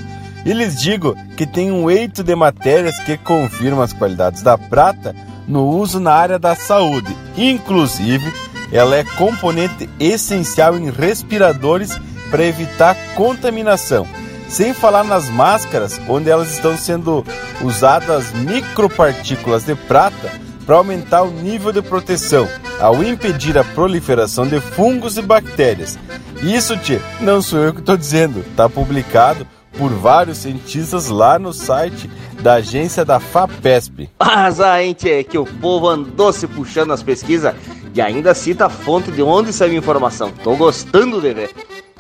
E 0.46 0.52
lhes 0.54 0.80
digo 0.80 1.14
que 1.36 1.44
tem 1.44 1.70
um 1.70 1.90
eito 1.90 2.24
de 2.24 2.34
matérias 2.34 2.98
que 3.00 3.18
confirmam 3.18 3.82
as 3.82 3.92
qualidades 3.92 4.40
da 4.40 4.56
prata 4.56 5.14
no 5.46 5.66
uso 5.66 6.00
na 6.00 6.12
área 6.12 6.38
da 6.38 6.54
saúde. 6.54 7.16
Inclusive, 7.36 8.32
ela 8.72 8.96
é 8.96 9.04
componente 9.04 9.88
essencial 10.00 10.76
em 10.76 10.90
respiradores 10.90 11.98
para 12.30 12.44
evitar 12.44 12.96
contaminação. 13.14 14.06
Sem 14.48 14.74
falar 14.74 15.04
nas 15.04 15.28
máscaras, 15.28 16.00
onde 16.08 16.30
elas 16.30 16.52
estão 16.52 16.76
sendo 16.76 17.24
usadas 17.62 18.32
micropartículas 18.32 19.64
de 19.64 19.74
prata 19.74 20.30
para 20.66 20.76
aumentar 20.76 21.22
o 21.22 21.30
nível 21.30 21.72
de 21.72 21.82
proteção, 21.82 22.48
ao 22.80 23.02
impedir 23.02 23.56
a 23.58 23.64
proliferação 23.64 24.46
de 24.46 24.60
fungos 24.60 25.16
e 25.16 25.22
bactérias. 25.22 25.98
Isso, 26.42 26.76
tchê, 26.78 27.00
não 27.20 27.40
sou 27.40 27.58
eu 27.60 27.72
que 27.72 27.80
estou 27.80 27.96
dizendo, 27.96 28.40
está 28.40 28.68
publicado 28.68 29.46
por 29.78 29.90
vários 29.90 30.38
cientistas 30.38 31.08
lá 31.08 31.38
no 31.38 31.52
site 31.52 32.10
da 32.40 32.54
agência 32.54 33.04
da 33.04 33.18
FAPESP. 33.18 34.10
Mas 34.18 34.60
aí, 34.60 34.94
tchê, 34.94 35.24
que 35.24 35.38
o 35.38 35.44
povo 35.44 35.88
andou 35.88 36.32
se 36.32 36.46
puxando 36.46 36.88
nas 36.88 37.02
pesquisas 37.02 37.54
e 37.94 38.00
ainda 38.00 38.34
cita 38.34 38.66
a 38.66 38.70
fonte 38.70 39.10
de 39.10 39.22
onde 39.22 39.52
saiu 39.52 39.72
a 39.72 39.76
informação. 39.76 40.32
Tô 40.42 40.56
gostando 40.56 41.20
de 41.20 41.32
ver. 41.32 41.50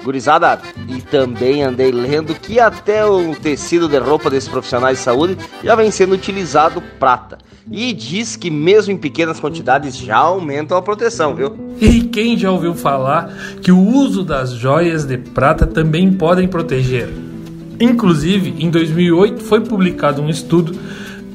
Gurizada, 0.02 0.60
e 0.88 1.00
também 1.00 1.62
andei 1.62 1.90
lendo 1.90 2.34
que 2.34 2.60
até 2.60 3.06
o 3.06 3.34
tecido 3.34 3.88
de 3.88 3.96
roupa 3.98 4.28
desses 4.28 4.48
profissionais 4.48 4.98
de 4.98 5.04
saúde 5.04 5.38
já 5.62 5.74
vem 5.74 5.90
sendo 5.90 6.14
utilizado 6.14 6.82
prata. 7.00 7.38
E 7.70 7.92
diz 7.94 8.36
que 8.36 8.50
mesmo 8.50 8.92
em 8.92 8.98
pequenas 8.98 9.40
quantidades 9.40 9.96
já 9.96 10.18
aumentam 10.18 10.76
a 10.76 10.82
proteção, 10.82 11.34
viu? 11.34 11.56
E 11.80 12.02
quem 12.02 12.36
já 12.36 12.50
ouviu 12.50 12.74
falar 12.74 13.32
que 13.62 13.72
o 13.72 13.78
uso 13.78 14.22
das 14.22 14.52
joias 14.52 15.06
de 15.06 15.16
prata 15.16 15.66
também 15.66 16.12
podem 16.12 16.46
proteger? 16.46 17.08
Inclusive, 17.80 18.54
em 18.58 18.70
2008 18.70 19.42
foi 19.42 19.60
publicado 19.60 20.22
um 20.22 20.28
estudo 20.28 20.78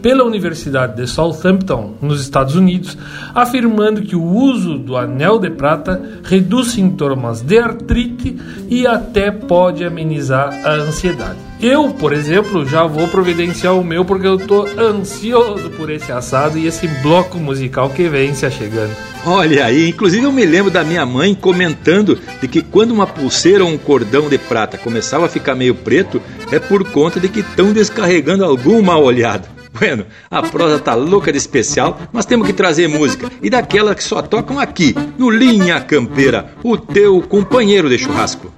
pela 0.02 0.24
Universidade 0.24 0.96
de 0.96 1.08
Southampton, 1.08 1.96
nos 2.02 2.22
Estados 2.22 2.56
Unidos, 2.56 2.98
afirmando 3.34 4.02
que 4.02 4.16
o 4.16 4.24
uso 4.24 4.78
do 4.78 4.98
anel 4.98 5.40
de 5.40 5.50
prata 5.50 6.02
reduz 6.24 6.72
sintomas 6.72 7.42
de 7.42 7.60
artrite 7.60 8.38
e 8.70 8.86
até 8.88 9.32
pode 9.32 9.84
amenizar 9.84 10.54
a 10.66 10.74
ansiedade. 10.74 11.38
Eu, 11.62 11.90
por 11.90 12.14
exemplo, 12.14 12.66
já 12.66 12.86
vou 12.86 13.08
providenciar 13.10 13.76
o 13.76 13.84
meu 13.84 14.06
porque 14.06 14.26
eu 14.26 14.38
tô 14.38 14.66
ansioso 14.80 15.70
por 15.72 15.90
esse 15.90 16.10
assado 16.10 16.58
e 16.58 16.66
esse 16.66 16.88
bloco 17.02 17.38
musical 17.38 17.90
que 17.90 18.08
vem 18.08 18.34
se 18.34 18.50
chegando. 18.50 18.96
Olha 19.26 19.66
aí, 19.66 19.90
inclusive 19.90 20.24
eu 20.24 20.32
me 20.32 20.46
lembro 20.46 20.72
da 20.72 20.86
minha 20.86 21.06
mãe 21.06 21.36
comentando 21.36 22.18
de 22.40 22.48
que 22.48 22.62
quando 22.62 22.92
uma 22.92 23.06
pulseira 23.06 23.66
ou 23.66 23.70
um 23.70 23.78
cordão 23.78 24.30
de 24.30 24.38
prata 24.38 24.78
começava 24.78 25.26
a 25.26 25.30
ficar 25.30 25.54
meio 25.54 25.76
preto, 25.76 26.22
é 26.50 26.60
por 26.60 26.90
conta 26.90 27.20
de 27.20 27.28
que 27.28 27.42
estão 27.42 27.74
descarregando 27.74 28.46
algum 28.46 28.82
mal 28.82 29.04
olhado. 29.04 29.59
Bueno, 29.74 30.06
a 30.30 30.42
prosa 30.42 30.80
tá 30.80 30.96
louca 30.96 31.32
de 31.32 31.38
especial, 31.38 32.00
mas 32.12 32.26
temos 32.26 32.48
que 32.48 32.54
trazer 32.54 32.88
música. 32.88 33.30
E 33.42 33.50
daquela 33.50 33.96
que 33.96 34.04
só 34.04 34.22
tocam 34.22 34.60
aqui, 34.60 34.96
no 35.18 35.30
Linha 35.30 35.80
Campeira, 35.82 36.54
o 36.64 36.78
teu 36.78 37.22
companheiro 37.22 37.90
de 37.90 37.98
churrasco. 37.98 38.52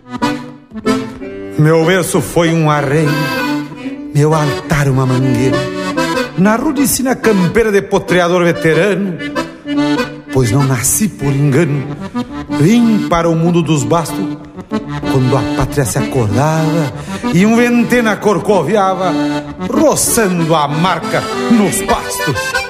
Meu 1.58 1.86
berço 1.86 2.22
foi 2.22 2.54
um 2.54 2.70
arreio 2.70 3.10
meu 4.14 4.34
altar 4.34 4.90
uma 4.90 5.06
mangueira, 5.06 5.58
na 6.38 6.56
rudicina 6.56 7.16
campeira 7.16 7.72
de 7.72 7.82
potreador 7.82 8.44
veterano, 8.44 9.18
pois 10.34 10.52
não 10.52 10.64
nasci 10.64 11.08
por 11.08 11.34
engano, 11.34 11.88
vim 12.60 13.08
para 13.08 13.30
o 13.30 13.36
mundo 13.36 13.62
dos 13.62 13.84
bastos, 13.84 14.38
quando 15.12 15.38
a 15.38 15.42
pátria 15.56 15.86
se 15.86 15.98
acordava 15.98 16.92
e 17.34 17.46
um 17.46 17.56
ventena 17.56 18.18
corcoviava, 18.18 19.14
roçando 19.70 20.56
a 20.56 20.68
marca 20.68 21.22
nos 21.52 21.82
pastos. 21.82 22.62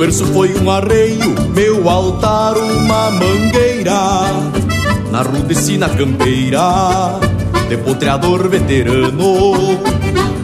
berço 0.00 0.24
foi 0.32 0.50
um 0.58 0.70
arreio, 0.70 1.34
meu 1.54 1.86
altar 1.86 2.56
uma 2.56 3.10
mangueira. 3.10 3.69
Na 5.20 5.26
rudecina 5.26 5.86
campeira, 5.86 7.20
depotreador 7.68 8.48
veterano. 8.48 9.78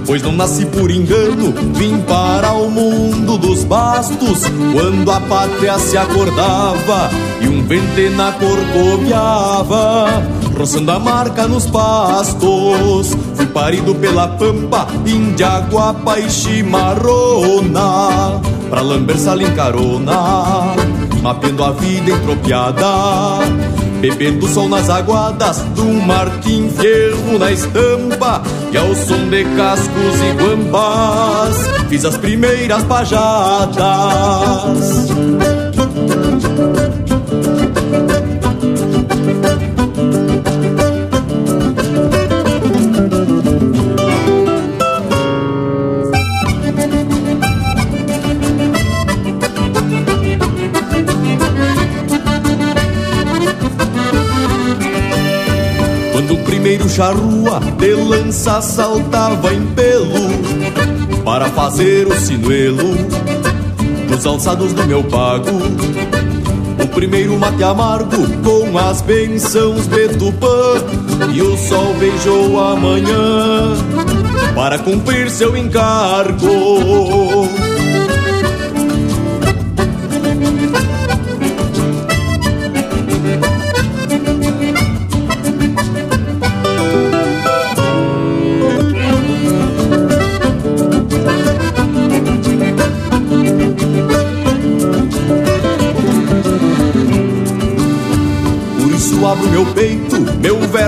Pois 0.04 0.20
não 0.20 0.32
nasci 0.32 0.66
por 0.66 0.90
engano, 0.90 1.54
vim 1.72 1.96
para 2.02 2.52
o 2.52 2.70
mundo 2.70 3.38
dos 3.38 3.64
bastos. 3.64 4.42
Quando 4.74 5.10
a 5.10 5.18
pátria 5.18 5.78
se 5.78 5.96
acordava 5.96 7.10
e 7.40 7.48
um 7.48 7.64
ventena 7.64 8.32
corcoviava, 8.32 10.22
roçando 10.54 10.92
a 10.92 10.98
marca 10.98 11.48
nos 11.48 11.64
pastos. 11.70 13.16
Fui 13.34 13.46
parido 13.46 13.94
pela 13.94 14.28
pampa, 14.28 14.86
Indiaguapa 15.06 16.18
e 16.18 16.28
chimarrona 16.28 17.62
pra 18.68 18.82
lamber 18.82 19.16
sala 19.16 19.42
em 19.42 19.54
carona, 19.54 20.74
mapeando 21.22 21.64
a 21.64 21.70
vida 21.70 22.10
entropiada, 22.10 23.38
bebendo 24.00 24.46
sol 24.48 24.68
nas 24.68 24.88
aguadas 24.88 25.58
do 25.74 25.84
Martim 25.84 26.68
Fierro 26.70 27.38
na 27.38 27.50
estampa, 27.52 28.42
e 28.72 28.76
ao 28.76 28.94
som 28.94 29.28
de 29.28 29.44
cascos 29.56 30.20
e 30.20 30.32
guambás, 30.42 31.56
fiz 31.88 32.04
as 32.04 32.16
primeiras 32.16 32.82
pajadas. 32.84 33.76
Charrua 56.96 57.60
de 57.76 57.92
lança 57.92 58.62
saltava 58.62 59.52
em 59.52 59.66
pelo 59.74 60.14
para 61.26 61.44
fazer 61.50 62.06
o 62.06 62.18
sinuelo 62.18 62.94
nos 64.08 64.24
alçados 64.24 64.72
do 64.72 64.82
meu 64.86 65.04
pago. 65.04 65.50
O 66.82 66.88
primeiro 66.88 67.38
mate 67.38 67.62
amargo 67.62 68.16
com 68.42 68.78
as 68.78 69.02
bençãos 69.02 69.86
de 69.86 70.08
Tupã 70.16 70.82
e 71.34 71.42
o 71.42 71.54
sol 71.58 71.92
beijou 72.00 72.58
a 72.58 72.74
manhã 72.74 73.74
para 74.54 74.78
cumprir 74.78 75.28
seu 75.28 75.54
encargo. 75.54 76.46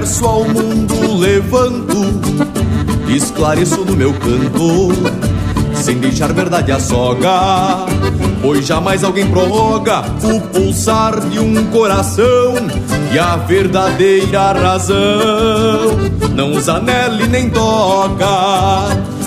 Verso 0.09 0.25
ao 0.25 0.43
mundo 0.43 1.19
levanto, 1.19 1.99
esclareço 3.15 3.85
no 3.85 3.95
meu 3.95 4.15
canto, 4.15 4.89
sem 5.75 5.99
deixar 5.99 6.33
verdade 6.33 6.73
a 6.73 6.81
soga, 6.81 7.85
pois 8.41 8.67
jamais 8.67 9.05
alguém 9.05 9.27
prorroga 9.31 10.03
o 10.25 10.41
pulsar 10.41 11.21
de 11.29 11.39
um 11.39 11.63
coração 11.67 12.55
e 13.13 13.19
a 13.19 13.37
verdadeira 13.37 14.53
razão 14.53 14.97
não 16.35 16.53
usa 16.53 16.81
nele 16.81 17.27
nem 17.27 17.51
toca. 17.51 18.25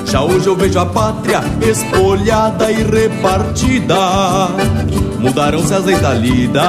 Já 0.08 0.24
hoje 0.24 0.48
eu 0.48 0.56
vejo 0.56 0.80
a 0.80 0.86
pátria 0.88 1.42
espolhada 1.62 2.72
e 2.72 2.84
repartida. 2.84 4.50
Mudaram-se 5.20 5.76
as 5.76 5.86
leis 5.86 6.02
da 6.02 6.14
lida 6.14 6.64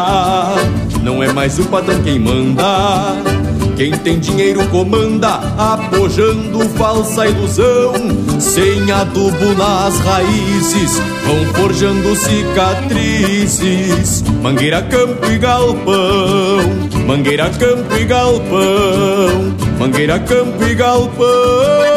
não 1.02 1.22
é 1.22 1.32
mais 1.32 1.58
o 1.58 1.64
patrão 1.64 2.00
quem 2.02 2.18
manda. 2.18 3.41
Quem 3.76 3.92
tem 3.92 4.18
dinheiro 4.18 4.66
comanda, 4.68 5.40
apojando 5.56 6.60
falsa 6.70 7.26
ilusão. 7.26 7.92
Sem 8.38 8.90
adubo 8.90 9.54
nas 9.56 9.98
raízes, 10.00 11.00
vão 11.26 11.44
forjando 11.54 12.14
cicatrizes. 12.16 13.52
Mangueira, 14.42 14.82
campo 14.82 15.26
e 15.26 15.38
galpão. 15.38 16.58
Mangueira, 17.06 17.50
campo 17.50 17.96
e 17.96 18.04
galpão. 18.04 19.54
Mangueira, 19.78 20.18
campo 20.18 20.64
e 20.64 20.74
galpão. 20.74 21.91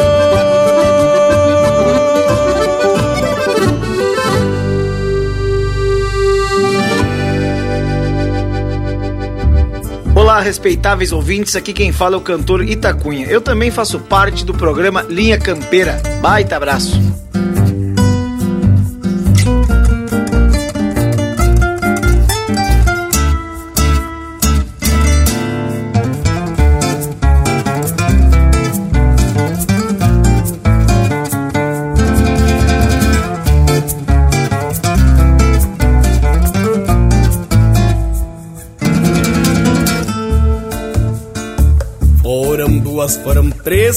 Respeitáveis 10.40 11.12
ouvintes, 11.12 11.56
aqui 11.56 11.72
quem 11.72 11.92
fala 11.92 12.14
é 12.14 12.18
o 12.18 12.22
cantor 12.22 12.62
Itacunha. 12.62 13.26
Eu 13.26 13.40
também 13.40 13.70
faço 13.70 14.00
parte 14.00 14.44
do 14.44 14.54
programa 14.54 15.02
Linha 15.02 15.38
Campeira. 15.38 16.00
Baita 16.20 16.56
abraço! 16.56 17.25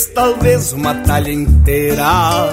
Talvez 0.08 0.74
uma 0.74 0.96
talha 0.96 1.32
inteira. 1.32 2.50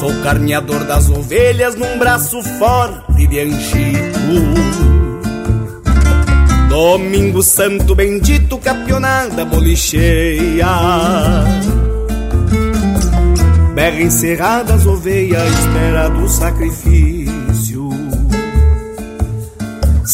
Sou 0.00 0.12
carneador 0.22 0.84
das 0.84 1.08
ovelhas 1.08 1.74
num 1.74 1.98
braço 1.98 2.42
forte 2.58 3.26
de 3.26 3.40
anchico. 3.40 4.94
Domingo 6.68 7.42
santo 7.42 7.94
bendito, 7.94 8.58
capionada 8.58 9.44
bolicheia. 9.44 10.66
Berra 13.74 14.02
encerrada 14.02 14.74
as 14.74 14.84
ovelhas, 14.86 15.48
espera 15.48 16.08
do 16.08 16.28
sacrifício. 16.28 17.13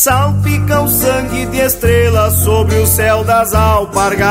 Salpica 0.01 0.81
o 0.81 0.89
sangue 0.89 1.45
de 1.45 1.59
estrelas 1.59 2.33
sobre 2.37 2.75
o 2.77 2.87
céu 2.87 3.23
das 3.23 3.53
alpargatas. 3.53 4.31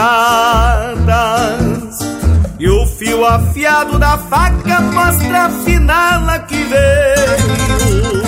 E 2.57 2.67
o 2.67 2.87
fio 2.87 3.23
afiado 3.23 3.99
da 3.99 4.17
faca 4.17 4.81
mostra 4.81 5.43
a 5.43 5.49
finala 5.63 6.39
que 6.39 6.55
veio. 6.55 8.23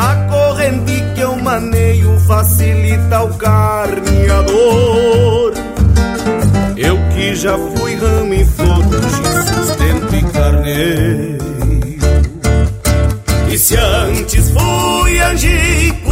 A 0.00 0.14
corrente 0.30 1.04
que 1.14 1.20
eu 1.20 1.36
maneio 1.36 2.18
facilita 2.20 3.22
o 3.22 3.34
carneador. 3.34 4.56
Eu 6.78 6.96
que 7.14 7.36
já 7.36 7.58
fui 7.58 7.94
ramo 7.94 8.32
e 8.32 8.42
flor, 8.42 8.82
sustento 9.54 10.16
e 10.16 10.22
carneiro. 10.32 11.44
E 13.50 13.58
se 13.58 13.76
antes 13.76 14.50
fui 14.50 15.20
angico 15.20 16.05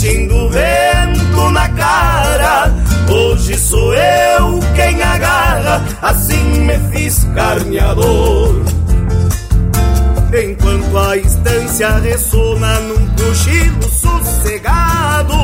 sentindo 0.00 0.48
vento 0.48 1.50
na 1.50 1.68
cara. 1.68 2.72
Hoje 3.10 3.54
sou 3.58 3.94
eu 3.94 4.60
quem 4.74 5.02
agarra, 5.02 5.84
assim 6.00 6.60
me 6.60 6.78
fiz 6.90 7.24
carneador. 7.34 8.62
Enquanto 10.32 10.96
a 10.96 11.16
estância 11.16 11.90
ressona 11.98 12.80
num 12.80 13.06
cochilo 13.08 13.82
sossegado, 13.82 15.34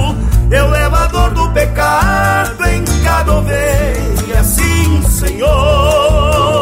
eu 0.50 0.70
levador 0.70 1.34
do 1.34 1.50
pecado 1.50 2.64
em 2.66 2.84
cada 3.04 3.34
ovelha, 3.34 4.44
sim, 4.44 5.02
Senhor. 5.10 6.56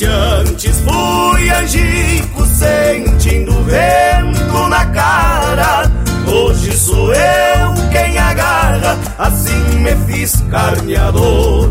Se 0.00 0.06
antes 0.06 0.78
fui 0.78 1.50
angico 1.50 2.46
sentindo 2.46 3.52
vento 3.64 4.68
na 4.70 4.86
cara, 4.86 5.90
hoje 6.26 6.74
sou 6.74 7.12
eu 7.12 7.74
quem 7.92 8.16
agarra, 8.16 8.98
assim 9.18 9.62
me 9.80 9.94
fiz 10.06 10.42
carneador. 10.50 11.68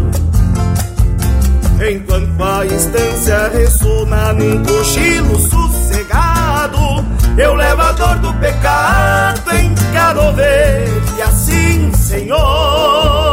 Enquanto 1.91 2.43
a 2.43 2.67
instância 2.67 3.47
ressona 3.47 4.31
num 4.33 4.63
cochilo 4.63 5.39
sossegado, 5.39 7.03
eu 7.35 7.55
levo 7.55 7.81
a 7.81 7.91
dor 7.93 8.19
do 8.19 8.31
pecado 8.35 9.55
em 9.55 9.73
cada 9.91 10.29
ovelha, 10.29 11.25
assim, 11.25 11.91
Senhor. 11.95 13.28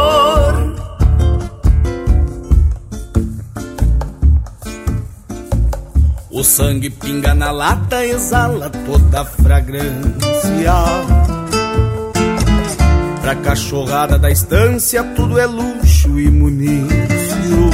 O 6.37 6.43
sangue 6.43 6.91
pinga 6.91 7.33
na 7.33 7.49
lata, 7.49 8.05
exala 8.05 8.69
toda 8.69 9.21
a 9.21 9.25
fragrância. 9.25 10.71
Pra 13.19 13.33
cachorrada 13.37 14.19
da 14.19 14.29
estância, 14.29 15.03
tudo 15.15 15.39
é 15.39 15.47
luxo 15.47 16.19
e 16.19 16.29
munício. 16.29 17.71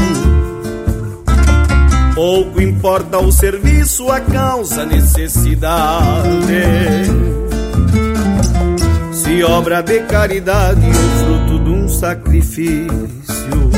Pouco 2.15 2.61
importa 2.61 3.17
o 3.17 3.33
serviço, 3.33 4.09
a 4.09 4.21
causa, 4.21 4.83
a 4.83 4.85
necessidade. 4.85 6.63
Se 9.11 9.43
obra 9.43 9.83
de 9.83 9.99
caridade 10.03 10.85
ou 10.85 11.25
fruto 11.25 11.63
de 11.65 11.69
um 11.69 11.89
sacrifício. 11.89 13.72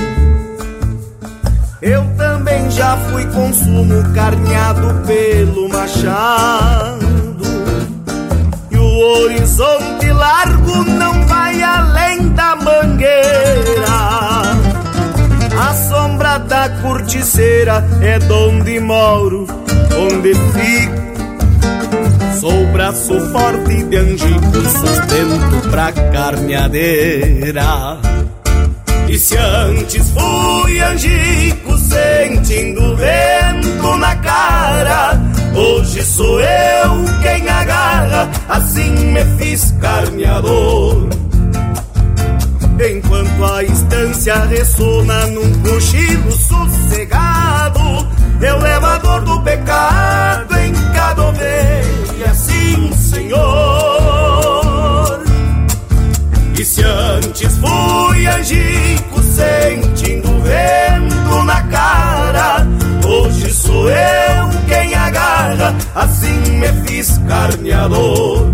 Também 2.46 2.70
já 2.70 2.96
fui 2.96 3.26
consumo 3.26 4.14
carneado 4.14 5.02
pelo 5.08 5.68
machado. 5.68 7.08
E 8.70 8.78
o 8.78 8.84
horizonte 8.84 10.12
largo 10.12 10.84
não 10.92 11.26
vai 11.26 11.64
além 11.64 12.30
da 12.30 12.56
mangueira. 12.56 13.88
A 15.60 15.74
sombra 15.90 16.38
da 16.38 16.70
corticeira 16.84 17.84
é 18.04 18.20
donde 18.20 18.80
moro, 18.80 19.48
onde 19.98 20.36
fico. 20.36 21.04
Sou 22.40 22.68
braço 22.68 23.20
forte 23.32 23.84
de 23.86 23.98
angico, 23.98 24.52
sustento 24.70 25.70
pra 25.72 25.92
carneadeira. 25.92 27.66
E 29.08 29.20
se 29.20 29.38
antes 29.38 30.10
fui 30.12 30.80
angico, 30.82 31.78
sentindo 31.78 32.96
vento 32.96 33.98
na 33.98 34.16
cara, 34.18 35.22
hoje 35.56 36.04
sou 36.04 36.40
eu 36.40 37.06
quem 37.22 37.48
agarra, 37.48 38.30
assim 38.50 38.90
me 38.90 39.24
fiz 39.38 39.74
carneador. 39.80 41.08
Enquanto 42.78 43.46
a 43.46 43.64
estância 43.64 44.36
ressona 44.46 45.28
num 45.28 45.54
cochilo 45.62 46.32
sossegado, 46.32 47.80
eu 48.42 48.58
levo 48.60 48.86
a 48.86 48.98
dor 48.98 49.22
do 49.22 49.42
pecado 49.42 50.58
em 50.58 50.74
cada 50.94 51.24
ovelha, 51.24 52.34
sim, 52.34 52.92
Senhor. 52.94 53.85
E 56.66 56.68
se 56.68 56.84
antes 56.84 57.58
fui 57.60 58.26
angico, 58.26 59.22
sentindo 59.22 60.28
vento 60.42 61.44
na 61.44 61.62
cara, 61.62 62.66
hoje 63.06 63.54
sou 63.54 63.88
eu 63.88 64.50
quem 64.68 64.96
agarra, 64.96 65.76
assim 65.94 66.34
me 66.58 66.68
fiz 66.88 67.20
carneador. 67.28 68.52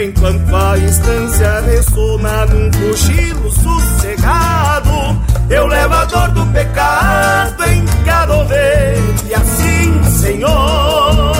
Enquanto 0.00 0.54
a 0.54 0.78
instância 0.78 1.62
ressona 1.62 2.46
num 2.46 2.70
cochilo 2.70 3.50
sossegado, 3.50 5.20
eu 5.50 5.66
levo 5.66 5.94
a 5.94 6.04
dor 6.04 6.30
do 6.30 6.46
pecado 6.52 7.64
em 7.64 7.84
cada 8.04 8.36
ovelha, 8.36 9.36
assim, 9.36 10.04
Senhor. 10.20 11.39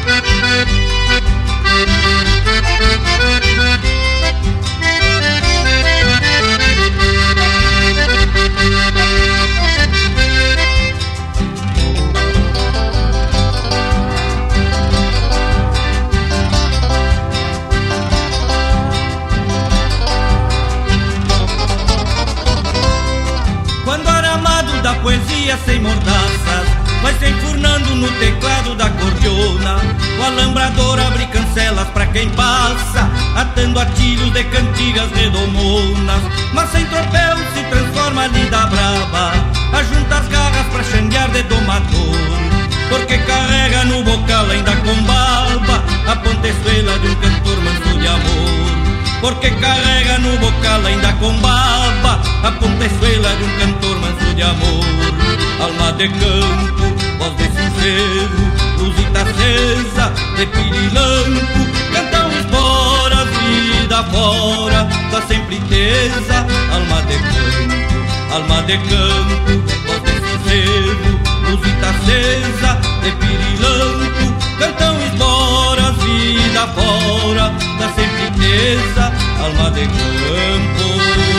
Sem 25.65 25.79
mordaças 25.81 26.81
Vai 27.01 27.13
se 27.15 27.29
enfurnando 27.29 27.95
no 27.95 28.07
teclado 28.19 28.75
da 28.75 28.87
cordiona. 28.91 29.77
O 30.19 30.23
alambrador 30.23 30.99
abre 30.99 31.25
cancelas 31.27 31.87
pra 31.89 32.05
quem 32.07 32.29
passa 32.29 33.09
Atando 33.35 33.79
atilhos 33.79 34.31
de 34.31 34.43
cantigas 34.45 35.11
redomonas. 35.11 36.21
Mas 36.53 36.69
sem 36.71 36.85
tropel 36.85 37.37
se 37.53 37.63
transforma 37.69 38.27
lida 38.27 38.67
brava 38.67 39.33
Ajunta 39.73 40.17
as 40.17 40.27
garras 40.27 40.67
pra 40.67 40.83
xanguear 40.83 41.29
de 41.31 41.43
domador. 41.43 42.41
Porque 42.89 43.17
carrega 43.19 43.85
no 43.85 44.03
bocal 44.03 44.45
ainda 44.51 44.75
com 44.75 44.95
barba 45.03 45.83
A 46.07 46.15
pontezuela 46.17 46.99
de 46.99 47.07
um 47.07 47.15
cantor 47.15 47.57
manso 47.61 47.99
de 47.99 48.07
amor. 48.07 49.21
Porque 49.21 49.49
carrega 49.49 50.19
no 50.19 50.37
bocal 50.37 50.85
ainda 50.85 51.13
com 51.13 51.33
baba 51.39 52.21
A 52.43 52.51
pontezuela 52.51 53.29
de 53.35 53.43
um 53.43 53.59
cantor 53.59 53.99
manso 53.99 54.35
de 54.35 54.43
amor 54.43 55.00
Alma 55.61 55.91
de 55.93 56.07
campo, 56.09 56.85
voz 57.19 57.37
de 57.37 57.45
sincero 57.45 58.29
Luzita 58.79 59.21
acesa, 59.21 60.11
de 60.35 60.45
pirilampo. 60.47 61.71
Cantam 61.93 62.31
esporas, 62.31 63.27
vida 63.37 64.03
fora 64.05 64.87
Tá 65.11 65.21
sempre 65.27 65.59
tesa, 65.69 66.45
alma 66.73 67.01
de 67.03 67.17
campo 67.17 68.33
Alma 68.33 68.61
de 68.63 68.77
campo, 68.77 69.73
voz 69.85 70.01
de 70.03 70.11
sincero 70.11 71.19
Luzita 71.47 71.89
acesa, 71.89 72.79
de 73.03 73.11
pirilampo. 73.11 74.33
Cantam 74.57 74.99
esporas, 75.03 75.95
vida 75.97 76.67
fora 76.73 77.53
Da 77.77 77.87
sempre 77.93 78.31
tesa, 78.39 79.13
alma 79.43 79.69
de 79.71 79.85
campo 79.85 81.30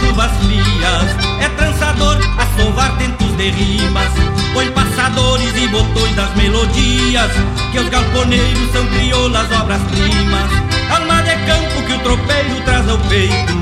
chuvas 0.00 0.30
frias. 0.42 1.08
É 1.40 1.48
trançador 1.50 2.18
a 2.38 2.46
sovar 2.60 2.96
tentos 2.98 3.36
de 3.36 3.50
rimas. 3.50 4.08
Põe 4.52 4.70
passadores 4.72 5.54
e 5.56 5.68
botões 5.68 6.16
das 6.16 6.34
melodias. 6.34 7.30
Que 7.70 7.78
os 7.78 7.88
galponeiros 7.88 8.72
são 8.72 8.84
crioulas 8.86 9.46
obras-primas 9.52 10.50
Alma 10.90 11.22
de 11.22 11.36
campo 11.46 11.86
que 11.86 11.92
o 11.92 11.98
tropeiro 12.00 12.60
traz 12.64 12.88
ao 12.88 12.98
peito. 12.98 13.52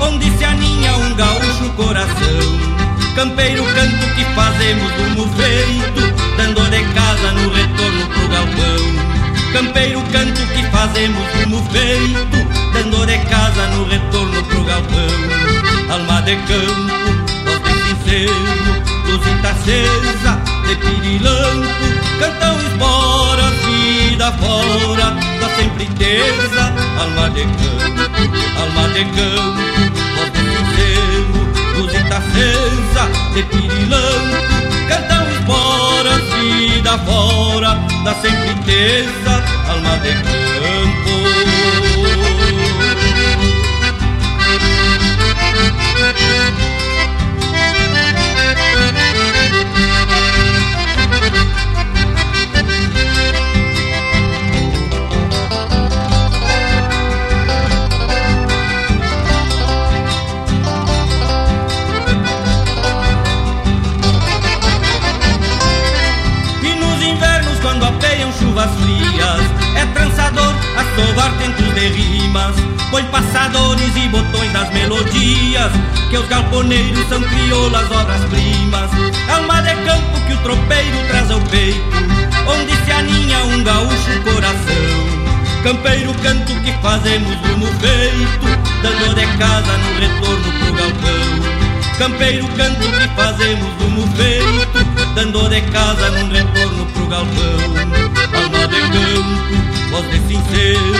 Onde 0.00 0.30
se 0.36 0.44
aninha 0.44 0.96
um 0.98 1.14
gaúcho 1.14 1.70
coração. 1.76 2.74
Campeiro 3.14 3.64
canto 3.64 4.14
que 4.16 4.24
fazemos 4.34 4.90
rumo 4.92 5.28
feito 5.36 6.14
Dando 6.36 6.68
de 6.68 6.82
casa 6.92 7.32
no 7.32 7.48
retorno 7.48 8.06
pro 8.08 8.28
galpão. 8.28 9.52
Campeiro 9.52 10.02
canto 10.12 10.46
que 10.48 10.62
fazemos 10.64 11.24
rumo 11.34 11.64
feito 11.70 12.72
Dando 12.72 13.06
de 13.06 13.18
casa 13.30 13.66
no 13.68 13.84
retorno 13.84 14.42
pro 14.44 14.64
galpão 14.64 15.43
Alma 15.94 16.20
de 16.22 16.34
campo, 16.34 17.34
voz 17.44 17.62
de 17.62 17.72
sincero 17.86 18.34
Luzita 19.06 19.50
acesa 19.50 20.40
de 20.66 20.74
pirilampo 20.74 21.68
Cantam 22.18 22.58
esporas, 22.58 23.52
vida 23.64 24.32
fora 24.32 25.16
Da 25.40 25.48
sempre 25.54 25.86
tesa 25.96 26.72
Alma 26.98 27.30
de 27.30 27.44
campo, 27.44 28.10
alma 28.60 28.88
de 28.88 29.04
campo 29.04 29.62
Voz 30.16 30.32
de 30.32 30.40
sincero, 30.50 31.46
luzita 31.76 32.16
acesa 32.16 33.08
de 33.32 33.42
pirilampo 33.44 34.88
Cantam 34.88 35.30
esporas, 35.30 36.22
vida 36.40 36.98
fora 37.06 37.78
Da 38.02 38.14
sempre 38.14 38.54
tesa 38.66 39.44
Alma 39.68 39.96
de 39.98 40.12
campo 40.12 41.43
trançador 69.94 70.54
a 70.76 70.84
sovar 70.96 71.32
tentos 71.38 71.74
de 71.74 71.88
rimas. 71.88 72.74
Põe 72.94 73.02
passadores 73.06 73.96
e 73.96 74.08
botões 74.08 74.52
das 74.52 74.70
melodias 74.70 75.72
Que 76.08 76.16
os 76.16 76.28
galponeiros 76.28 77.08
são 77.08 77.20
crioulas 77.20 77.90
obras-primas 77.90 78.88
Alma 79.28 79.62
de 79.62 79.74
campo 79.84 80.20
que 80.28 80.32
o 80.32 80.38
tropeiro 80.44 80.96
traz 81.08 81.28
ao 81.28 81.40
peito 81.40 81.80
Onde 82.46 82.72
se 82.84 82.92
aninha 82.92 83.38
um 83.46 83.64
gaúcho 83.64 84.22
coração. 84.22 85.62
Campeiro 85.64 86.14
canto 86.22 86.54
que 86.60 86.72
fazemos 86.74 87.34
rumo 87.48 87.66
feito 87.80 88.46
Dando 88.80 89.14
de 89.14 89.26
casa 89.38 89.76
no 89.76 89.98
retorno 89.98 90.52
pro 90.60 90.72
galpão 90.74 91.23
Campeiro 91.98 92.46
canto 92.56 92.88
que 92.90 93.08
fazemos 93.16 93.72
rumo 93.80 94.06
feito 94.16 94.94
Dando 95.14 95.48
de 95.48 95.60
casa 95.70 96.10
num 96.10 96.28
retorno 96.28 96.86
pro 96.86 97.06
galpão. 97.06 97.34
Alma 98.34 98.66
de 98.66 98.80
campo, 98.80 99.90
voz 99.92 100.10
de 100.10 100.18
sincero, 100.26 100.92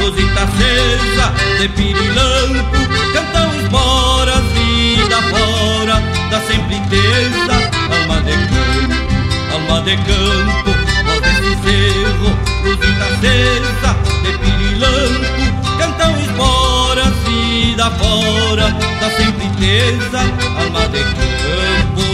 luzita 0.00 0.44
acesa 0.44 1.34
de 1.58 1.68
pirilampo, 1.68 2.78
cantam 3.12 3.54
esporas, 3.60 4.42
vida 4.54 5.20
fora, 5.28 6.02
da 6.30 6.40
sempre 6.40 6.80
tesa, 6.88 7.56
alma 7.92 8.22
de 8.22 8.32
campo, 8.32 9.52
alma 9.52 9.82
de 9.82 9.96
campo, 9.96 10.70
voz 11.04 11.20
de 11.20 11.32
sincero, 11.48 12.28
luzita 12.64 13.04
acesa 13.04 13.94
de 14.22 14.38
pirilampo, 14.38 15.78
cantam 15.78 16.18
esporas, 16.18 17.12
vida 17.26 17.39
fora, 17.88 18.68
da 19.00 19.10
sempre 19.10 19.48
tesa, 19.58 20.20
alma 20.58 20.88
de 20.88 20.98
campo. 20.98 22.10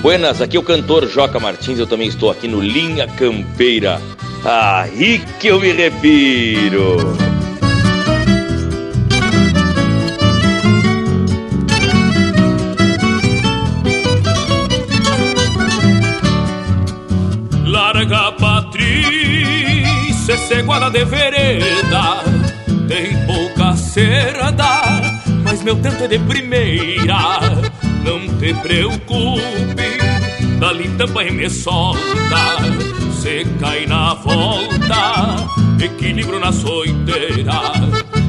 Buenas, 0.00 0.40
aqui 0.40 0.56
é 0.56 0.60
o 0.60 0.62
cantor 0.62 1.06
Joca 1.06 1.38
Martins, 1.38 1.78
eu 1.78 1.86
também 1.86 2.08
estou 2.08 2.30
aqui 2.30 2.48
no 2.48 2.60
Linha 2.60 3.06
Campeira. 3.06 4.00
Aí 4.44 5.22
que 5.38 5.48
eu 5.48 5.60
me 5.60 5.72
refiro. 5.72 6.96
Larga 17.66 18.32
Patrícia, 18.32 20.34
essa 20.34 20.54
iguala 20.54 20.90
de 20.90 21.04
vereda. 21.04 22.24
Tem 22.88 23.14
pouca 23.26 23.76
cerda, 23.76 24.82
mas 25.44 25.62
meu 25.62 25.76
tanto 25.76 26.04
é 26.04 26.08
de 26.08 26.18
primeira. 26.18 27.40
Não 28.04 28.26
te 28.38 28.54
preocupe 28.54 30.00
dali 30.60 30.90
tampa 30.90 31.24
e 31.24 31.30
me 31.30 31.48
solta, 31.48 32.58
cai 33.60 33.86
na 33.86 34.14
volta, 34.14 35.36
equilíbrio 35.84 36.40
na 36.40 36.50
soiteira, 36.50 37.60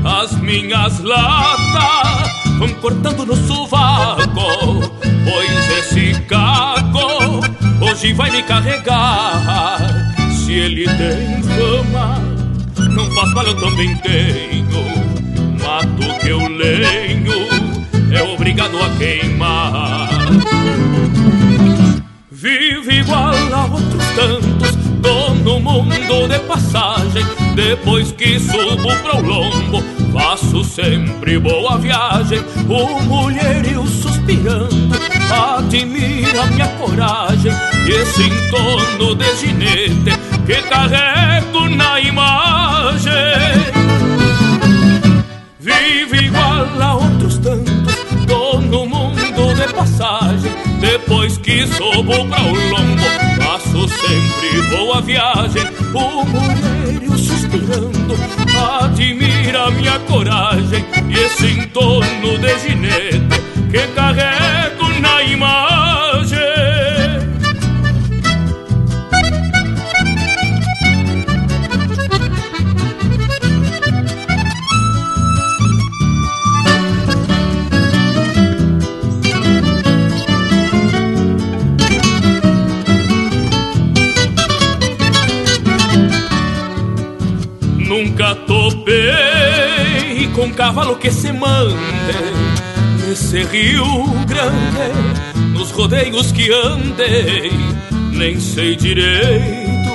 as 0.04 0.34
minhas 0.42 1.00
latas 1.00 2.32
vão 2.60 2.68
cortando 2.82 3.26
no 3.26 3.36
sovaco, 3.48 4.92
pois 5.02 5.80
esse 5.80 6.22
caco 6.24 7.40
hoje 7.80 8.12
vai 8.12 8.30
me 8.30 8.44
carregar, 8.44 9.80
se 10.30 10.54
ele 10.54 10.84
tem 10.84 11.42
fama, 11.44 12.20
não 12.90 13.10
faz 13.12 13.34
mal 13.34 13.46
eu 13.46 13.60
também 13.62 13.96
tenho, 14.00 14.84
mato 15.64 16.20
que 16.20 16.28
eu 16.28 16.46
lenho, 16.46 17.48
é 18.14 18.22
obrigado 18.22 18.78
a 18.78 18.90
queimar. 18.98 20.10
Vive 22.30 23.00
igual 23.00 23.34
a 23.54 23.66
outros 23.66 24.06
tantos, 24.16 24.81
no 25.44 25.60
mundo 25.60 26.28
de 26.28 26.40
passagem. 26.40 27.26
Depois 27.56 28.12
que 28.12 28.40
subo 28.40 28.96
pro 29.04 29.22
lombo, 29.22 29.84
faço 30.14 30.64
sempre 30.64 31.40
boa 31.40 31.78
viagem. 31.78 32.40
O 32.68 33.02
mulherio 33.04 33.86
suspirando, 33.88 34.96
admira 35.58 36.46
minha 36.48 36.68
coragem. 36.78 37.52
E 37.86 37.92
esse 37.92 38.24
entorno 38.24 39.16
de 39.16 39.36
ginete 39.36 40.12
que 40.46 40.62
carrego 40.70 41.70
na 41.70 42.00
imagem. 42.00 43.12
Vive 45.60 46.26
igual 46.26 46.68
a 46.82 46.96
outros 46.96 47.38
tantos, 47.38 47.71
de 49.68 49.74
passagem. 49.74 50.52
Depois 50.80 51.38
que 51.38 51.68
sobo 51.68 52.26
pra 52.28 52.42
o 52.42 52.70
lombo, 52.70 53.02
faço 53.42 53.88
sempre 53.88 54.62
boa 54.76 55.02
viagem. 55.02 55.64
O 55.94 56.26
mulherio 56.26 57.18
suspirando, 57.18 58.16
admira 58.82 59.70
minha 59.72 60.00
coragem. 60.00 60.86
E 61.10 61.20
esse 61.20 61.48
entorno 61.60 62.38
de 62.40 62.60
ginete 62.60 63.42
que 63.72 63.88
carrego 63.94 64.41
com 90.42 90.52
cavalo 90.54 90.96
que 90.96 91.12
se 91.12 91.32
mande 91.32 91.76
nesse 93.06 93.44
Rio 93.44 94.06
Grande, 94.26 95.54
nos 95.54 95.70
rodeios 95.70 96.32
que 96.32 96.52
andei, 96.52 97.52
nem 98.12 98.40
sei 98.40 98.76
direito 98.76 99.92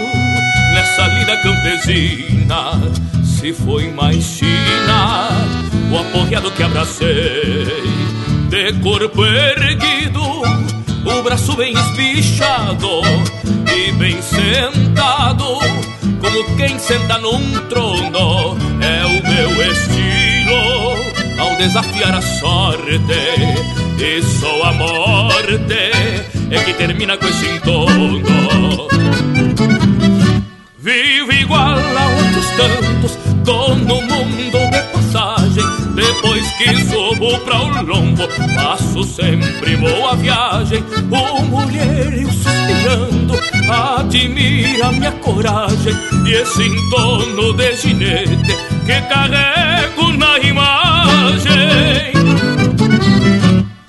nessa 0.73 1.09
lida 1.09 1.36
campesina 1.39 2.81
se 3.24 3.52
foi 3.52 3.90
mais 3.90 4.23
China 4.23 5.31
o 5.90 5.98
aporreado 5.98 6.52
que 6.52 6.62
abracei. 6.62 7.66
de 8.48 8.73
corpo 8.74 9.24
erguido, 9.24 10.23
o 10.23 11.23
braço 11.24 11.56
bem 11.56 11.73
espichado 11.73 13.01
e 13.77 13.90
bem 13.94 14.23
sentado, 14.23 15.59
como 16.20 16.56
quem 16.56 16.78
senta 16.78 17.18
num 17.18 17.66
trono, 17.68 18.56
é 18.81 19.05
o 19.06 19.28
meu 19.28 19.73
estilo 19.73 19.95
ao 21.39 21.57
desafiar 21.57 22.15
a 22.15 22.23
sorte. 22.23 22.97
E 23.99 24.23
só 24.23 24.63
a 24.65 24.73
morte 24.73 25.91
é 26.51 26.63
que 26.65 26.73
termina 26.75 27.17
com 27.17 27.27
esse 27.27 27.47
entorno. 27.47 28.89
Vivo 30.79 31.33
igual 31.33 31.77
a 31.79 32.07
outros 32.17 32.47
tantos, 32.51 33.19
tô 33.45 33.75
no 33.75 34.03
mundo 34.03 34.59
de 34.71 34.83
passagem. 34.93 35.65
Depois 35.95 36.47
que 36.53 36.77
subo 36.85 37.39
pra 37.41 37.61
o 37.61 37.83
lombo, 37.83 38.29
passo 38.55 39.03
sempre 39.03 39.77
boa 39.77 40.15
viagem. 40.15 40.85
O 41.11 41.43
mulherio 41.43 42.31
suspirando, 42.31 43.35
admira 43.99 44.93
minha 44.93 45.13
coragem 45.13 45.95
e 46.27 46.33
esse 46.35 46.63
entorno 46.63 47.53
de 47.55 47.77
ginete 47.77 48.37
que 48.85 49.01
carrego 49.09 50.13
na 50.13 50.39
imagem. 50.39 50.86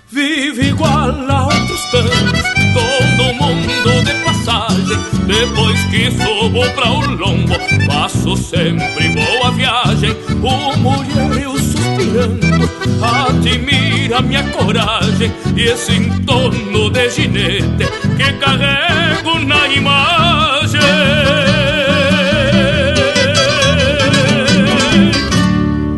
Vive 0.10 0.70
igual 0.70 1.12
a 1.30 1.44
outros 1.46 1.82
tantos, 1.92 2.42
todo 2.74 3.34
mundo 3.36 4.04
de 4.04 4.14
passagem. 4.24 4.98
Depois 5.28 5.80
que 5.86 6.10
subo 6.12 6.68
pra 6.72 6.92
o 6.92 7.02
lombo, 7.16 7.54
passo 7.86 8.36
sempre 8.36 9.10
boa 9.10 9.52
viagem. 9.52 10.16
O 10.42 10.78
mulherio 10.78 11.58
suspirando, 11.60 12.70
admira 13.02 14.22
minha 14.22 14.44
coragem 14.52 15.32
e 15.56 15.62
esse 15.62 15.94
entorno 15.94 16.90
de 16.90 17.10
ginete 17.10 17.86
que 18.18 18.34
carrego 18.40 19.40
na 19.46 19.68
imagem. 19.68 21.47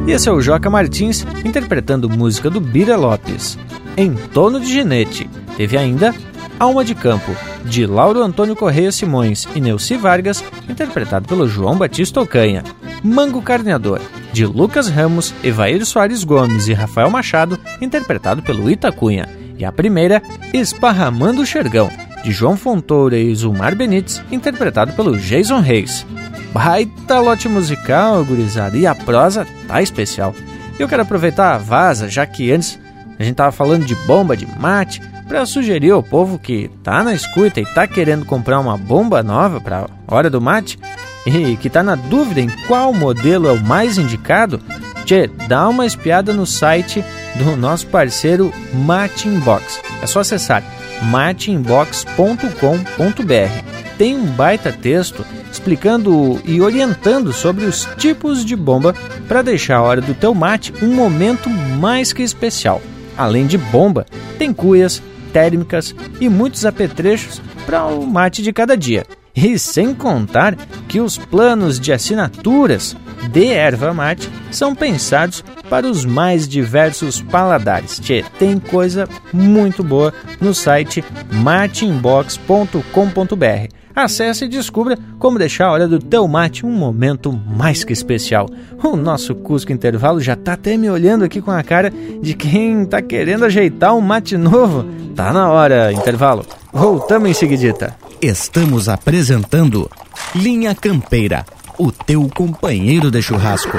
E 0.10 0.12
esse 0.12 0.28
é 0.28 0.32
o 0.32 0.42
Joca 0.42 0.72
Martins 0.72 1.24
interpretando 1.46 2.10
música 2.10 2.50
do 2.50 2.60
Bira 2.60 2.98
Lopes. 2.98 3.60
Em 3.96 4.16
Tono 4.16 4.60
de 4.60 4.66
Ginete. 4.66 5.30
Teve 5.56 5.78
ainda 5.78 6.16
Alma 6.60 6.84
de 6.84 6.96
Campo, 6.96 7.32
de 7.64 7.86
Lauro 7.86 8.24
Antônio 8.24 8.56
Correia 8.56 8.92
Simões 8.92 9.48
e 9.54 9.62
Neuci 9.62 9.98
Vargas, 9.98 10.44
interpretado 10.68 11.28
pelo 11.28 11.48
João 11.48 11.78
Batista 11.78 12.20
Ocanha. 12.20 12.64
Mango 13.04 13.40
Carneador, 13.40 14.02
de 14.34 14.48
Lucas 14.48 14.88
Ramos, 14.88 15.32
Evair 15.44 15.86
Soares 15.86 16.24
Gomes 16.24 16.68
e 16.68 16.74
Rafael 16.74 17.12
Machado, 17.12 17.60
interpretado 17.80 18.42
pelo 18.42 18.68
Itacunha. 18.68 19.30
E 19.60 19.64
a 19.64 19.72
primeira, 19.72 20.24
Esparramando 20.52 21.44
o 21.44 21.46
Xergão, 21.46 21.88
de 22.24 22.32
João 22.32 22.58
Fontoura 22.58 23.16
e 23.16 23.36
Zulmar 23.36 23.76
Benites, 23.76 24.24
interpretado 24.32 24.92
pelo 24.94 25.16
Jason 25.20 25.60
Reis. 25.60 26.04
Baita 26.52 27.20
lote 27.20 27.48
musical, 27.48 28.26
gurizada, 28.26 28.78
e 28.78 28.88
a 28.88 28.96
prosa 28.96 29.46
tá 29.68 29.82
especial. 29.82 30.34
Eu 30.80 30.88
quero 30.88 31.04
aproveitar 31.04 31.54
a 31.54 31.58
vaza, 31.58 32.10
já 32.10 32.26
que 32.26 32.52
antes 32.52 32.80
a 33.20 33.24
gente 33.24 33.36
tava 33.36 33.52
falando 33.52 33.86
de 33.86 33.96
bomba 33.96 34.36
de 34.36 34.48
mate, 34.60 35.02
para 35.28 35.46
sugerir 35.46 35.92
ao 35.92 36.02
povo 36.02 36.40
que 36.40 36.72
tá 36.84 37.04
na 37.04 37.14
escuta 37.14 37.62
e 37.62 37.66
tá 37.66 37.86
querendo 37.86 38.26
comprar 38.26 38.60
uma 38.60 38.76
bomba 38.76 39.22
nova 39.22 39.62
para 39.62 39.88
hora 40.08 40.28
do 40.28 40.42
mate 40.42 40.80
e 41.26 41.56
que 41.58 41.70
tá 41.70 41.84
na 41.84 41.94
dúvida 41.94 42.42
em 42.42 42.50
qual 42.68 42.92
modelo 42.92 43.48
é 43.48 43.52
o 43.52 43.64
mais 43.64 44.00
indicado, 44.00 44.60
tchê, 45.06 45.30
dá 45.48 45.70
uma 45.70 45.86
espiada 45.86 46.34
no 46.34 46.48
site 46.48 47.06
do 47.36 47.56
nosso 47.56 47.86
parceiro 47.88 48.52
Matinbox. 48.74 49.80
É 50.02 50.08
só 50.08 50.22
acessar 50.22 50.64
matinbox.com.br. 51.04 53.98
Tem 53.98 54.16
um 54.16 54.26
baita 54.26 54.72
texto 54.72 55.24
explicando 55.60 56.42
e 56.46 56.62
orientando 56.62 57.34
sobre 57.34 57.66
os 57.66 57.86
tipos 57.98 58.46
de 58.46 58.56
bomba 58.56 58.96
para 59.28 59.42
deixar 59.42 59.76
a 59.78 59.82
hora 59.82 60.00
do 60.00 60.14
teu 60.14 60.34
mate 60.34 60.74
um 60.82 60.96
momento 60.96 61.50
mais 61.50 62.14
que 62.14 62.24
especial. 62.24 62.82
Além 63.18 63.46
de 63.46 63.58
bomba, 63.58 64.06
tem 64.38 64.54
cuias, 64.54 65.04
térmicas 65.34 65.94
e 66.20 66.30
muitos 66.30 66.66
apetrechos 66.66 67.42
para 67.66 67.86
o 67.86 68.08
mate 68.08 68.42
de 68.42 68.54
cada 68.54 68.78
dia. 68.78 69.06
E 69.36 69.60
sem 69.60 69.94
contar 69.94 70.56
que 70.88 71.02
os 71.02 71.18
planos 71.18 71.78
de 71.80 71.92
assinaturas 71.92 72.96
de 73.30 73.48
erva 73.48 73.94
mate 73.94 74.30
são 74.50 74.74
pensados 74.74 75.44
para 75.70 75.86
os 75.86 76.06
mais 76.06 76.48
diversos 76.48 77.22
paladares. 77.22 78.00
Tchê, 78.00 78.24
tem 78.40 78.58
coisa 78.58 79.08
muito 79.32 79.84
boa 79.84 80.12
no 80.42 80.52
site 80.54 81.04
matinbox.com.br. 81.32 83.79
Acesse 83.96 84.46
e 84.46 84.48
descubra 84.48 84.98
como 85.18 85.40
deixar 85.40 85.68
a 85.68 85.72
hora 85.72 85.88
do 85.88 86.00
teu 86.00 86.28
mate 86.28 86.66
um 86.66 86.72
momento 86.72 87.32
mais 87.32 87.84
que 87.84 87.94
especial. 87.94 88.48
O 88.84 88.96
nosso 88.96 89.36
Cusco 89.36 89.72
Intervalo 89.72 90.22
já 90.22 90.36
tá 90.36 90.54
até 90.54 90.78
me 90.78 90.90
olhando 90.90 91.26
aqui 91.26 91.42
com 91.42 91.52
a 91.52 91.64
cara 91.64 91.92
de 92.22 92.34
quem 92.34 92.86
tá 92.86 93.02
querendo 93.02 93.46
ajeitar 93.46 93.96
um 93.96 94.02
mate 94.02 94.38
novo. 94.38 94.86
Tá 95.16 95.34
na 95.34 95.50
hora, 95.50 95.92
intervalo. 95.92 96.46
Voltamos 96.72 97.30
em 97.30 97.34
seguidita. 97.34 97.96
Estamos 98.22 98.88
apresentando 98.88 99.90
Linha 100.36 100.76
Campeira, 100.76 101.46
o 101.78 101.92
teu 101.92 102.30
companheiro 102.34 103.10
de 103.10 103.22
churrasco. 103.22 103.78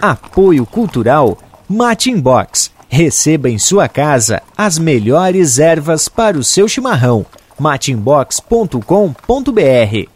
Apoio 0.00 0.66
Cultural 0.66 1.38
Mate 1.68 2.14
Box. 2.14 2.70
Receba 2.88 3.48
em 3.48 3.58
sua 3.58 3.88
casa 3.88 4.42
as 4.56 4.78
melhores 4.78 5.58
ervas 5.58 6.08
para 6.08 6.38
o 6.38 6.44
seu 6.44 6.68
chimarrão 6.68 7.26
matinbox.com.br. 7.60 10.15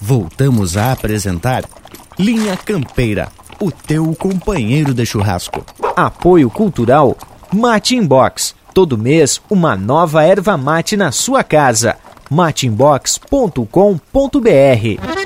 Voltamos 0.00 0.76
a 0.76 0.92
apresentar 0.92 1.64
Linha 2.18 2.56
Campeira, 2.56 3.28
o 3.60 3.70
teu 3.70 4.14
companheiro 4.14 4.92
de 4.92 5.06
churrasco. 5.06 5.64
Apoio 5.96 6.50
Cultural 6.50 7.16
Mate 7.52 8.00
Box. 8.00 8.54
Todo 8.74 8.98
mês, 8.98 9.40
uma 9.50 9.76
nova 9.76 10.24
erva 10.24 10.56
mate 10.56 10.96
na 10.96 11.12
sua 11.12 11.44
casa. 11.44 11.96
mateinbox.com.br 12.30 15.22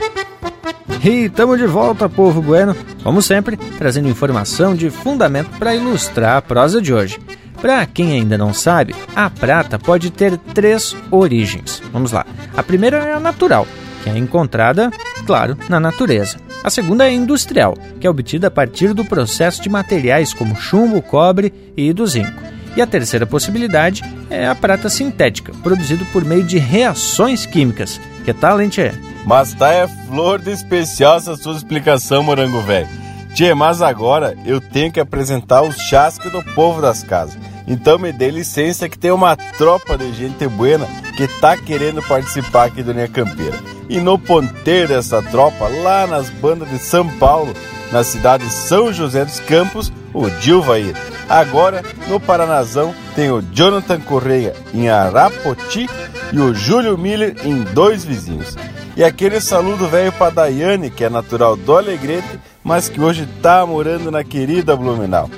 e 1.08 1.26
estamos 1.26 1.56
de 1.56 1.66
volta, 1.66 2.08
povo 2.08 2.42
bueno. 2.42 2.74
Como 3.04 3.22
sempre, 3.22 3.56
trazendo 3.78 4.08
informação 4.08 4.74
de 4.74 4.90
fundamento 4.90 5.56
para 5.56 5.72
ilustrar 5.72 6.36
a 6.36 6.42
prosa 6.42 6.82
de 6.82 6.92
hoje. 6.92 7.20
Para 7.60 7.84
quem 7.86 8.12
ainda 8.12 8.36
não 8.36 8.52
sabe, 8.52 8.94
a 9.14 9.28
prata 9.30 9.78
pode 9.78 10.10
ter 10.10 10.36
três 10.54 10.96
origens. 11.10 11.82
Vamos 11.92 12.12
lá. 12.12 12.26
A 12.56 12.62
primeira 12.62 12.98
é 12.98 13.14
a 13.14 13.20
natural, 13.20 13.66
que 14.02 14.10
é 14.10 14.16
encontrada, 14.16 14.90
claro, 15.26 15.56
na 15.68 15.80
natureza. 15.80 16.38
A 16.62 16.70
segunda 16.70 17.06
é 17.06 17.12
industrial, 17.12 17.74
que 18.00 18.06
é 18.06 18.10
obtida 18.10 18.48
a 18.48 18.50
partir 18.50 18.92
do 18.92 19.04
processo 19.04 19.62
de 19.62 19.68
materiais 19.68 20.34
como 20.34 20.56
chumbo, 20.56 21.00
cobre 21.00 21.52
e 21.76 21.92
do 21.92 22.06
zinco. 22.06 22.42
E 22.76 22.82
a 22.82 22.86
terceira 22.86 23.26
possibilidade 23.26 24.02
é 24.28 24.46
a 24.46 24.54
prata 24.54 24.88
sintética, 24.88 25.52
produzido 25.62 26.04
por 26.06 26.24
meio 26.24 26.42
de 26.44 26.58
reações 26.58 27.46
químicas. 27.46 28.00
Que 28.24 28.34
tal, 28.34 28.60
hein, 28.60 28.68
tchê? 28.68 28.92
Mas 29.24 29.54
tá 29.54 29.72
é 29.72 29.88
flor 30.06 30.40
de 30.40 30.50
especial 30.50 31.16
essa 31.16 31.36
sua 31.36 31.56
explicação, 31.56 32.22
morango 32.22 32.60
velho. 32.60 33.05
Tchê, 33.36 33.52
mas 33.52 33.82
agora 33.82 34.34
eu 34.46 34.62
tenho 34.62 34.90
que 34.90 34.98
apresentar 34.98 35.60
os 35.60 35.76
chasques 35.76 36.32
do 36.32 36.42
povo 36.54 36.80
das 36.80 37.02
casas. 37.02 37.36
Então 37.68 37.98
me 37.98 38.10
dê 38.10 38.30
licença 38.30 38.88
que 38.88 38.98
tem 38.98 39.10
uma 39.10 39.36
tropa 39.36 39.98
de 39.98 40.10
gente 40.14 40.48
buena 40.48 40.86
que 41.18 41.28
tá 41.28 41.54
querendo 41.54 42.02
participar 42.02 42.64
aqui 42.64 42.82
do 42.82 42.92
Linha 42.92 43.08
Campeira. 43.08 43.58
E 43.90 44.00
no 44.00 44.18
ponteiro 44.18 44.88
dessa 44.88 45.20
tropa, 45.20 45.68
lá 45.68 46.06
nas 46.06 46.30
bandas 46.30 46.70
de 46.70 46.78
São 46.78 47.06
Paulo, 47.18 47.52
na 47.92 48.02
cidade 48.02 48.46
de 48.46 48.50
São 48.50 48.90
José 48.90 49.22
dos 49.22 49.38
Campos, 49.40 49.92
o 50.14 50.30
Dilvair. 50.40 50.96
Agora, 51.28 51.82
no 52.08 52.18
Paranazão, 52.18 52.94
tem 53.14 53.30
o 53.30 53.42
Jonathan 53.52 54.00
Correia 54.00 54.54
em 54.72 54.88
Arapoti 54.88 55.86
e 56.32 56.40
o 56.40 56.54
Júlio 56.54 56.96
Miller 56.96 57.36
em 57.44 57.64
Dois 57.64 58.02
Vizinhos. 58.02 58.56
E 58.96 59.04
aquele 59.04 59.42
saludo 59.42 59.86
velho 59.88 60.10
para 60.12 60.30
Daiane, 60.30 60.88
que 60.88 61.04
é 61.04 61.10
natural 61.10 61.54
do 61.54 61.76
Alegrete, 61.76 62.40
mas 62.66 62.88
que 62.88 63.00
hoje 63.00 63.28
tá 63.40 63.64
morando 63.64 64.10
na 64.10 64.24
querida 64.24 64.74
Blumenau. 64.74 65.30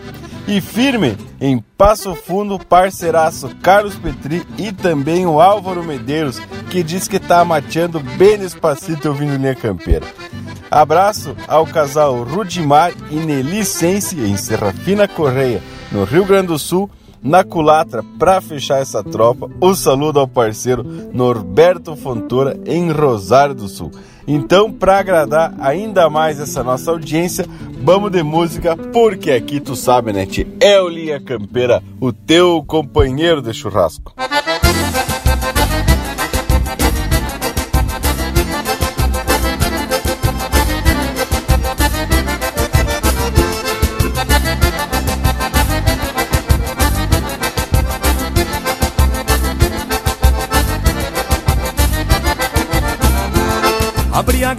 E 0.46 0.62
firme 0.62 1.14
Em 1.38 1.62
Passo 1.76 2.14
Fundo, 2.14 2.59
parceiraço 2.59 3.50
Carlos 3.62 3.96
Petri 3.96 4.42
e 4.56 4.72
também 4.72 5.26
o 5.26 5.38
Álvaro 5.38 5.84
Medeiros, 5.84 6.40
que 6.70 6.82
diz 6.82 7.06
que 7.06 7.20
tá 7.20 7.44
mateando 7.44 8.00
bem 8.00 8.38
despacito 8.38 9.09
ouvindo 9.09 9.36
linha 9.36 9.55
campeira. 9.55 10.06
Abraço 10.70 11.36
ao 11.46 11.66
casal 11.66 12.22
Rudimar 12.22 12.94
e 13.10 13.16
Nelly 13.16 13.62
Sense 13.62 14.18
em 14.18 14.38
Serrafina 14.38 15.06
Correia, 15.06 15.62
no 15.92 16.05
Rio 16.05 16.24
Grande 16.24 16.46
do 16.46 16.59
Sul, 16.59 16.90
na 17.22 17.44
culatra, 17.44 18.02
para 18.18 18.40
fechar 18.40 18.80
essa 18.80 19.05
tropa, 19.05 19.50
o 19.60 19.74
saludo 19.74 20.18
ao 20.18 20.26
parceiro 20.26 20.82
Norberto 21.12 21.94
Fontoura 21.94 22.59
em 22.64 22.90
Rosário 22.90 23.55
do 23.55 23.68
Sul. 23.68 23.90
Então, 24.30 24.70
para 24.70 24.98
agradar 24.98 25.55
ainda 25.59 26.10
mais 26.10 26.38
essa 26.38 26.62
nossa 26.62 26.90
audiência, 26.90 27.46
vamos 27.82 28.12
de 28.12 28.22
música, 28.22 28.76
porque 28.76 29.30
aqui 29.30 29.59
tu 29.59 29.74
sabe, 29.74 30.12
né, 30.12 30.26
tia? 30.26 30.46
É 30.60 30.78
o 30.78 30.86
Linha 30.86 31.18
Campeira, 31.18 31.82
o 31.98 32.12
teu 32.12 32.62
companheiro 32.62 33.40
de 33.40 33.55
churrasco. 33.55 34.12
Abri 34.18 34.57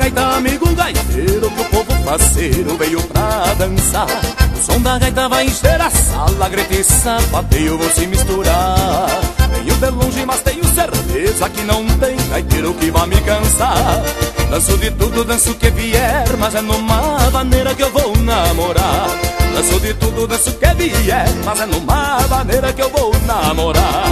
gaita, 0.09 0.37
amigo 0.37 0.75
gaiteiro, 0.75 1.51
que 1.51 1.61
o 1.61 1.65
povo 1.65 2.03
faceiro 2.03 2.77
veio 2.77 3.01
pra 3.03 3.53
dançar. 3.57 4.07
O 4.55 4.71
som 4.71 4.81
da 4.81 4.97
gaita 4.97 5.29
vai 5.29 5.45
encher 5.45 5.79
a 5.81 5.89
sala, 5.89 6.49
grita 6.49 6.73
e 6.73 6.83
sapateio 6.83 7.77
vou 7.77 7.89
se 7.91 8.07
misturar. 8.07 9.07
Venho 9.51 9.75
de 9.75 9.89
longe, 9.89 10.25
mas 10.25 10.41
tenho 10.41 10.65
certeza 10.65 11.49
que 11.49 11.61
não 11.63 11.85
tem 11.99 12.17
gaiteiro 12.29 12.73
que 12.73 12.91
vá 12.91 13.05
me 13.05 13.19
cansar. 13.21 14.03
Danço 14.49 14.77
de 14.77 14.91
tudo, 14.91 15.23
danço 15.23 15.53
que 15.55 15.69
vier, 15.69 16.25
mas 16.37 16.55
é 16.55 16.61
numa 16.61 17.29
maneira 17.31 17.75
que 17.75 17.83
eu 17.83 17.91
vou 17.91 18.15
namorar. 18.17 19.07
Danço 19.53 19.79
de 19.79 19.93
tudo, 19.95 20.27
danço 20.27 20.51
que 20.53 20.73
vier, 20.73 21.29
mas 21.45 21.59
é 21.59 21.65
numa 21.65 22.19
maneira 22.29 22.73
que 22.73 22.81
eu 22.81 22.89
vou 22.89 23.13
namorar. 23.25 24.05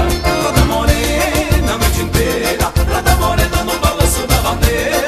Toda 0.43 0.65
morena 0.65 1.73
a 1.73 1.77
noite 1.77 2.01
inteira, 2.01 2.71
toda 2.75 3.15
morena 3.15 3.63
no 3.63 3.79
balanço 3.79 4.27
da 4.27 4.35
bandeira. 4.41 5.06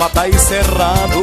Mata 0.00 0.26
e 0.26 0.32
cerrado. 0.38 1.20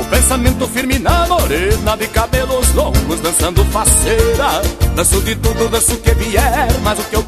O 0.00 0.04
pensamento 0.10 0.66
firme 0.66 0.98
na 0.98 1.28
morena 1.28 1.96
De 1.96 2.08
cabelos 2.08 2.74
longos, 2.74 3.20
dançando 3.20 3.64
faceira. 3.66 4.62
Danço 4.96 5.20
de 5.22 5.36
tudo, 5.36 5.68
danço 5.68 5.96
que 5.98 6.12
vier 6.14 6.68
Mas 6.82 6.98
o 6.98 7.04
que 7.04 7.14
eu 7.14 7.22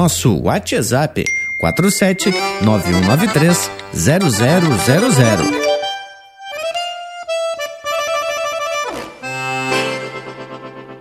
nosso 0.00 0.40
WhatsApp 0.40 1.22
47 1.58 2.32
9193 2.62 3.70
0000. 3.92 4.10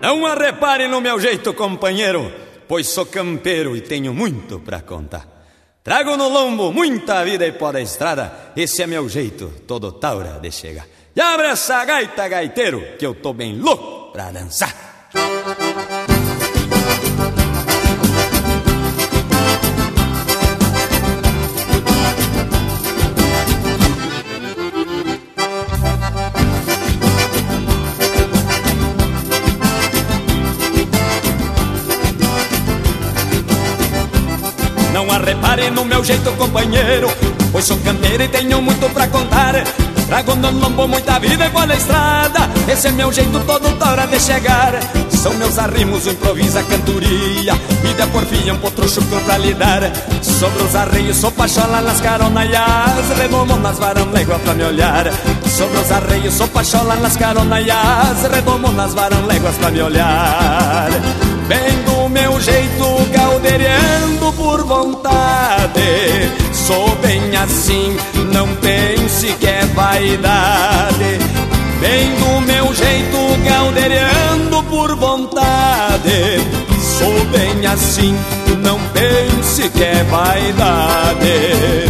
Não 0.02 0.26
a 0.26 0.36
repare 0.36 0.90
no 0.90 1.00
meu 1.00 1.18
jeito, 1.18 1.54
companheiro, 1.54 2.30
pois 2.68 2.90
sou 2.90 3.06
campeiro 3.06 3.78
e 3.78 3.80
tenho 3.80 4.14
muito 4.14 4.60
pra 4.60 4.82
contar. 4.82 5.26
Trago 5.82 6.18
no 6.18 6.28
lombo 6.28 6.74
muita 6.74 7.24
vida 7.24 7.48
e 7.48 7.54
pó 7.54 7.72
da 7.72 7.80
estrada, 7.80 8.52
esse 8.54 8.84
é 8.84 8.88
meu 8.88 9.08
jeito, 9.08 9.48
todo 9.66 9.94
taura 9.94 10.40
de 10.42 10.52
chegar. 10.52 10.86
E 11.16 11.22
abre 11.22 11.48
essa 11.48 11.86
gaita, 11.86 12.28
gaiteiro, 12.28 12.84
que 12.98 13.06
eu 13.06 13.16
tô 13.16 13.32
bem 13.32 13.58
louco 13.58 14.12
pra 14.12 14.30
dançar. 14.30 14.79
Repare 35.50 35.72
no 35.72 35.84
meu 35.84 36.04
jeito, 36.04 36.32
companheiro, 36.34 37.12
pois 37.52 37.66
sou 37.66 37.76
campeiro 37.78 38.22
e 38.22 38.28
tenho 38.28 38.62
muito 38.62 38.88
pra 38.94 39.08
contar. 39.08 39.56
Trago 40.06 40.36
no 40.36 40.52
lombo 40.52 40.88
muita 40.88 41.20
vida 41.20 41.48
igual 41.48 41.68
a 41.68 41.76
estrada, 41.76 42.48
esse 42.72 42.90
é 42.90 42.92
meu 42.92 43.12
jeito 43.12 43.40
todo 43.48 43.84
hora 43.84 44.06
de 44.06 44.20
chegar. 44.20 44.74
São 45.10 45.34
meus 45.34 45.58
arrimos, 45.58 46.06
o 46.06 46.12
improviso, 46.12 46.60
a 46.60 46.62
cantoria, 46.62 47.54
e 47.84 47.94
da 47.96 48.06
porfia 48.06 48.54
um 48.54 48.60
potro 48.60 48.88
chucro 48.88 49.20
pra 49.22 49.40
lidar. 49.40 49.92
Sobre 50.22 50.62
os 50.62 50.76
arreios, 50.76 51.18
sou 51.18 51.32
pachola 51.32 51.82
nas 51.82 52.00
caronaias, 52.00 53.18
redomo 53.18 53.56
nas 53.56 53.80
varão 53.80 54.08
légua 54.12 54.38
pra 54.38 54.54
me 54.54 54.66
olhar. 54.66 55.12
Sobre 55.48 55.80
os 55.80 55.92
arreios, 55.92 56.36
sou 56.36 56.48
pachola 56.48 56.96
nas 56.98 57.18
caronaias, 57.18 58.22
redomo 58.32 58.72
nas 58.72 58.94
varão 58.94 59.26
léguas 59.26 59.56
pra 59.56 59.72
me 59.72 59.82
olhar. 59.82 60.90
Bem 61.48 61.82
do 61.86 62.08
meu 62.08 62.40
jeito, 62.40 62.86
gaúcho 63.12 63.30
galdeirando 63.40 64.34
por 64.34 64.64
vontade. 64.66 65.39
Sou 66.54 66.96
bem 66.98 67.36
assim, 67.36 67.98
não 68.32 68.48
pense 68.58 69.28
que 69.34 69.48
é 69.48 69.66
vaidade. 69.74 71.20
Bem 71.80 72.16
do 72.16 72.42
meu 72.42 72.74
jeito, 72.74 73.18
galdeirando 73.46 74.64
por 74.64 74.96
vontade. 74.96 76.42
Sou 76.98 77.26
bem 77.26 77.66
assim, 77.66 78.16
não 78.62 78.80
pense 78.94 79.70
que 79.70 79.84
é 79.84 80.04
vaidade. 80.04 81.90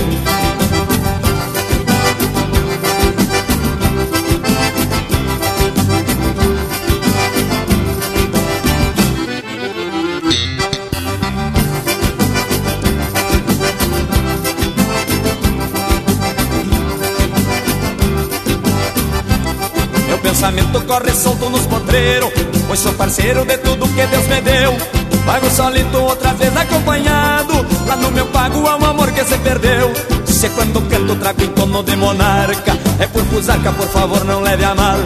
Pois 22.70 22.80
sou 22.82 22.94
parceiro 22.94 23.44
de 23.46 23.58
tudo 23.58 23.88
que 23.88 24.06
Deus 24.06 24.28
me 24.28 24.42
deu. 24.42 24.78
Pago 25.26 25.50
solito, 25.50 25.98
outra 25.98 26.34
vez 26.34 26.56
acompanhado 26.56 27.54
Lá 27.86 27.96
no 27.96 28.10
meu 28.12 28.26
pago 28.28 28.66
há 28.68 28.78
um 28.78 28.86
amor 28.86 29.12
que 29.12 29.26
se 29.26 29.38
perdeu. 29.40 29.92
Se 30.26 30.50
quando 30.50 30.82
canto 30.88 31.16
trago 31.16 31.44
em 31.44 31.48
tono 31.48 31.82
de 31.84 31.96
monarca? 31.96 32.78
É 33.00 33.08
por 33.08 33.24
fusarca, 33.26 33.72
por 33.72 33.88
favor 33.88 34.24
não 34.24 34.42
leve 34.42 34.64
a 34.64 34.76
mal. 34.76 34.98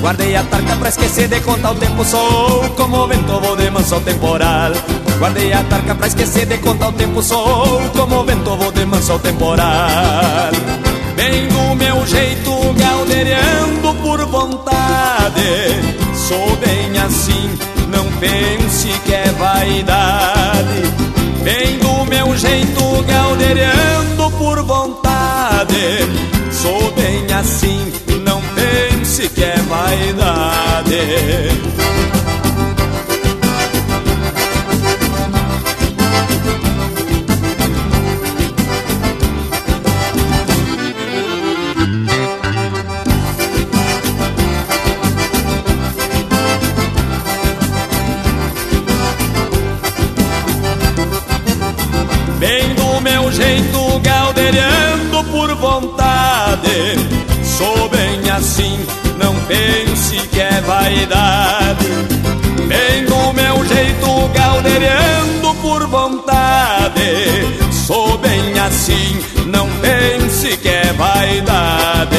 Guardei 0.00 0.36
a 0.36 0.42
tarca 0.44 0.76
pra 0.76 0.90
esquecer 0.90 1.28
de 1.28 1.40
contar 1.40 1.72
o 1.72 1.74
tempo 1.76 2.04
Sou 2.04 2.68
como 2.76 2.98
o 2.98 3.08
vento, 3.08 3.40
vou 3.40 3.56
de 3.56 3.70
manso 3.70 3.98
temporal. 4.00 4.72
Guardei 5.18 5.52
a 5.54 5.64
tarca 5.64 5.94
pra 5.94 6.06
esquecer 6.06 6.46
de 6.46 6.58
contar 6.58 6.88
o 6.88 6.92
tempo 6.92 7.22
Sou 7.22 7.80
como 7.96 8.20
o 8.20 8.24
vento, 8.24 8.56
vou 8.56 8.70
de 8.72 8.84
manso 8.84 9.18
temporal 9.20 10.85
Bem 11.16 11.48
do 11.48 11.74
meu 11.74 12.06
jeito, 12.06 12.74
galdeirando 12.78 13.94
por 14.02 14.24
vontade. 14.26 15.42
Sou 16.14 16.56
bem 16.56 16.98
assim, 16.98 17.58
não 17.88 18.04
pense 18.20 18.88
que 19.04 19.14
é 19.14 19.32
vaidade. 19.38 20.82
Bem 21.42 21.78
do 21.78 22.04
meu 22.04 22.36
jeito, 22.36 23.02
galdeirando 23.08 24.30
por 24.38 24.62
vontade. 24.62 25.98
Sou 26.50 26.92
bem 26.92 27.32
assim, 27.32 27.92
não 28.22 28.42
pense 28.54 29.28
que 29.30 29.42
é 29.42 29.56
vaidade. 29.68 30.96
Assim, 58.56 58.78
não 59.18 59.34
pense 59.46 60.16
que 60.28 60.40
é 60.40 60.60
vaidade. 60.62 61.86
Bem 62.66 63.04
do 63.04 63.32
meu 63.34 63.64
jeito 63.66 64.28
galdeirando 64.34 65.54
por 65.60 65.86
vontade. 65.86 67.02
Sou 67.70 68.16
bem 68.16 68.58
assim, 68.58 69.20
não 69.46 69.68
pense 69.82 70.56
que 70.56 70.68
é 70.68 70.92
vaidade. 70.94 72.16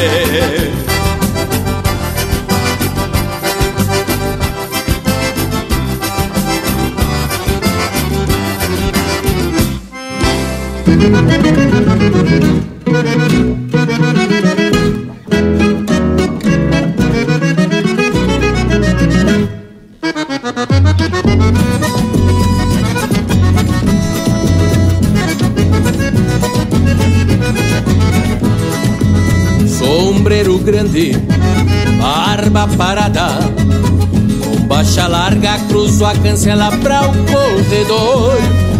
Cruzo 35.87 36.05
a 36.05 36.13
cancela 36.15 36.69
pra 36.79 37.01
o 37.03 37.13
corredor, 37.13 38.37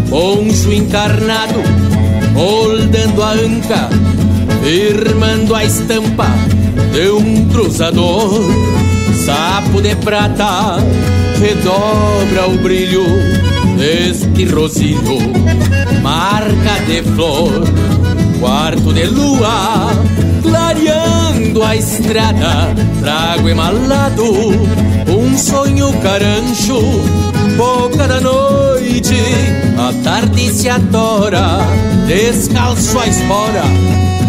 poncho 0.09 0.73
encarnado 0.73 1.63
moldando 2.33 3.23
a 3.23 3.31
anca, 3.31 3.89
firmando 4.61 5.55
a 5.55 5.63
estampa 5.63 6.27
de 6.91 7.09
um 7.09 7.47
cruzador. 7.47 8.43
Sapo 9.25 9.81
de 9.81 9.95
prata 9.95 10.77
redobra 11.39 12.47
o 12.47 12.57
brilho 12.57 13.05
deste 13.77 14.45
rosilho, 14.45 15.19
marca 16.01 16.79
de 16.87 17.03
flor, 17.03 17.63
quarto 18.39 18.93
de 18.93 19.05
lua, 19.05 19.91
clareando 20.43 21.63
a 21.63 21.75
estrada, 21.75 22.75
trago 23.01 23.49
emalado, 23.49 24.23
sonho 25.37 25.93
carancho, 26.01 26.81
boca 27.55 28.07
da 28.07 28.19
noite, 28.19 29.15
a 29.77 29.93
tarde 30.03 30.51
se 30.51 30.67
adora, 30.67 31.59
descalço 32.07 32.99
a 32.99 33.07
espora, 33.07 33.63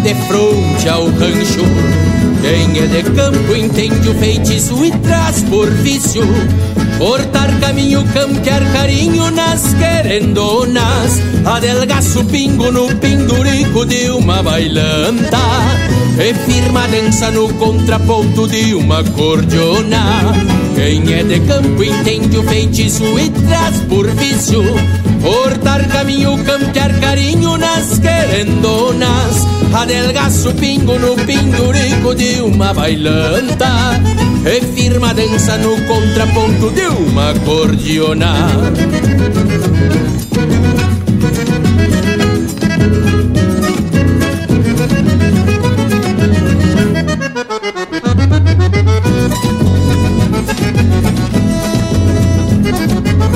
de 0.03 0.13
fronte 0.27 0.87
ao 0.87 1.07
rancho. 1.07 1.65
Quem 2.41 2.79
é 2.79 2.87
de 2.87 3.03
campo 3.11 3.55
entende 3.55 4.07
o 4.07 4.15
feitiço 4.15 4.85
e 4.85 4.91
traz 4.99 5.41
por 5.43 5.69
vício 5.69 6.23
Cortar 6.97 7.51
caminho, 7.59 8.01
campear 8.13 8.61
carinho 8.71 9.29
nas 9.31 9.73
querendonas 9.73 11.19
Adelgaço 11.45 12.23
pingo 12.25 12.71
no 12.71 12.95
pendurico 12.95 13.85
de 13.85 14.09
uma 14.09 14.41
bailanta 14.41 15.37
E 16.17 16.33
firma 16.33 16.87
dança 16.87 17.29
no 17.29 17.53
contraponto 17.55 18.47
de 18.47 18.73
uma 18.73 19.03
cordiona 19.03 20.33
Quem 20.75 21.13
é 21.13 21.23
de 21.23 21.39
campo 21.41 21.83
entende 21.83 22.37
o 22.37 22.43
feitiço 22.43 23.03
e 23.19 23.29
traz 23.29 23.77
por 23.89 24.07
vício. 24.11 24.63
Cortar 25.21 25.85
caminho, 25.87 26.37
campear 26.43 26.93
carinho 26.99 27.57
nas 27.57 27.99
querendonas. 27.99 29.47
Adelgaço 29.73 30.53
pingo 30.55 30.97
no 30.97 31.15
pendurico 31.15 32.15
de 32.15 32.41
uma 32.41 32.73
bailanta. 32.73 33.99
E 34.45 34.61
firma 34.73 35.13
dança 35.13 35.57
no 35.57 35.75
contraponto 35.85 36.71
de 36.71 36.87
uma 36.87 37.33
cordiona 37.45 38.35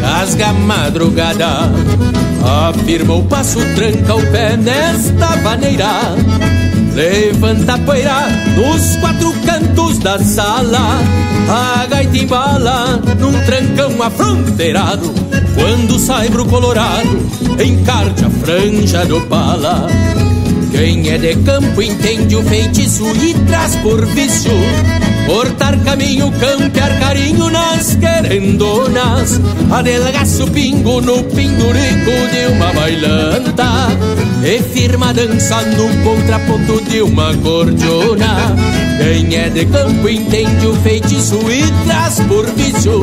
rasga 0.00 0.48
a 0.48 0.52
madrugada 0.52 1.70
Afirma 2.68 3.14
o 3.14 3.24
passo, 3.24 3.58
tranca 3.74 4.14
o 4.14 4.26
pé 4.30 4.56
nesta 4.56 5.36
maneira 5.36 6.16
Levanta 6.94 7.74
a 7.74 7.78
poeira 7.78 8.26
nos 8.56 8.96
quatro 8.96 9.32
cantos 9.46 9.98
da 9.98 10.18
sala. 10.18 10.98
A 11.48 11.86
gaita 11.86 12.16
embala 12.16 13.00
num 13.20 13.32
trancão 13.44 14.02
afronteirado. 14.02 15.14
Quando 15.54 15.96
sai 15.98 16.28
pro 16.28 16.44
colorado 16.44 17.24
encarte 17.62 18.24
a 18.24 18.30
franja 18.30 19.04
do 19.06 19.20
pala 19.22 19.88
Quem 20.70 21.08
é 21.10 21.18
de 21.18 21.34
campo 21.36 21.82
entende 21.82 22.36
o 22.36 22.42
feitiço 22.44 23.04
e 23.16 23.34
traz 23.46 23.74
por 23.76 24.04
vício 24.06 24.52
Cortar 25.28 25.76
caminho, 25.84 26.32
campear 26.40 26.98
carinho 26.98 27.50
nas 27.50 27.94
querendonas 27.96 29.38
Adelgaço 29.70 30.46
pingo 30.50 31.02
no 31.02 31.22
pindurico 31.22 32.10
de 32.32 32.50
uma 32.50 32.72
bailanta. 32.72 33.88
E 34.42 34.62
firma 34.62 35.12
dança 35.12 35.60
no 35.60 35.88
contraponto 36.02 36.82
de 36.88 37.02
uma 37.02 37.34
cordiona. 37.36 38.56
Quem 38.96 39.36
é 39.36 39.50
de 39.50 39.66
campo 39.66 40.08
entende 40.08 40.66
o 40.66 40.74
feitiço 40.76 41.38
e 41.50 41.62
traz 41.86 42.20
por 42.20 42.46
vício. 42.52 43.02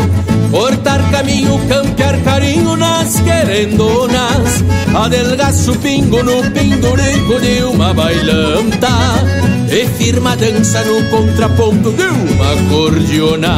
Cortar 0.50 1.12
caminho, 1.12 1.60
campear 1.70 2.20
carinho 2.22 2.76
nas 2.76 3.20
querendonas 3.20 4.64
Adelgaço 4.96 5.76
pingo 5.80 6.24
no 6.24 6.50
pindurico 6.52 7.40
de 7.40 7.64
uma 7.64 7.94
bailanta 7.94 9.55
E 9.76 9.86
firma 9.88 10.38
dança 10.38 10.86
no 10.86 11.04
contraponto 11.10 11.92
de 11.92 12.04
uma 12.04 12.54
acordeona. 12.54 13.58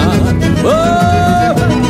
Oh! 0.65 1.86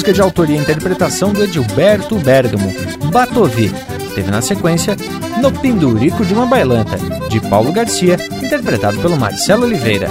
Música 0.00 0.14
de 0.14 0.22
autoria 0.22 0.56
e 0.56 0.60
interpretação 0.60 1.30
do 1.30 1.44
Edilberto 1.44 2.16
Bergamo, 2.16 2.72
Batovi. 3.12 3.70
Teve 4.14 4.30
na 4.30 4.40
sequência 4.40 4.96
No 5.42 5.52
Pindurico 5.52 6.24
de 6.24 6.32
uma 6.32 6.46
Bailanta, 6.46 6.96
de 7.28 7.38
Paulo 7.38 7.70
Garcia, 7.70 8.16
interpretado 8.42 8.98
pelo 9.00 9.18
Marcelo 9.18 9.64
Oliveira. 9.64 10.08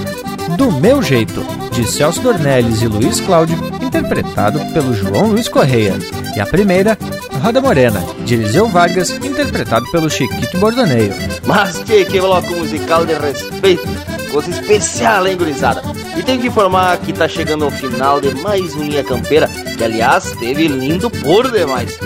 Do 0.56 0.72
Meu 0.72 1.02
Jeito, 1.02 1.44
de 1.72 1.90
Celso 1.90 2.22
Dornelles 2.22 2.84
e 2.84 2.88
Luiz 2.88 3.20
Cláudio, 3.20 3.58
interpretado 3.82 4.60
pelo 4.74 4.94
João 4.94 5.30
Luiz 5.30 5.48
Correia. 5.48 5.96
E 6.36 6.40
a 6.40 6.46
primeira, 6.46 6.96
Roda 7.42 7.60
Morena, 7.60 8.04
de 8.24 8.36
Eliseu 8.36 8.68
Vargas, 8.68 9.10
interpretado 9.10 9.90
pelo 9.92 10.08
Chiquito 10.08 10.60
Bordoneio. 10.60 11.16
Mas 11.48 11.80
que, 11.80 12.06
que 12.06 12.22
bloco 12.22 12.54
musical 12.54 13.08
de 13.08 13.16
respeito, 13.16 13.88
coisa 14.32 14.52
especial, 14.52 15.26
hein, 15.26 15.36
gurizada? 15.36 15.82
E 16.16 16.22
tenho 16.22 16.42
que 16.42 16.48
informar 16.48 16.96
que 17.00 17.12
tá 17.12 17.28
chegando 17.28 17.66
ao 17.66 17.72
final 17.72 18.22
de 18.22 18.36
mais 18.36 18.76
um 18.76 18.90
Campeira, 19.04 19.50
que 19.80 19.86
aliás 19.86 20.34
teve 20.34 20.68
lindo 20.68 21.10
por 21.10 21.50
demais. 21.50 21.98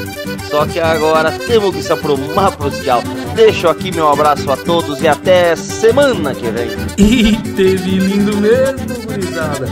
Só 0.48 0.64
que 0.68 0.80
agora 0.80 1.32
temos 1.32 1.76
que 1.76 1.82
se 1.82 1.92
aprumar 1.92 2.56
pro 2.56 2.70
tchau. 2.70 3.02
Deixo 3.36 3.68
aqui 3.68 3.92
meu 3.92 4.08
abraço 4.08 4.50
a 4.52 4.56
todos 4.56 5.02
e 5.02 5.08
até 5.08 5.56
semana 5.56 6.36
que 6.36 6.52
vem. 6.52 6.70
E 7.00 7.36
teve 7.56 7.98
lindo 7.98 8.38
mesmo, 8.38 9.08
gurizada. 9.08 9.68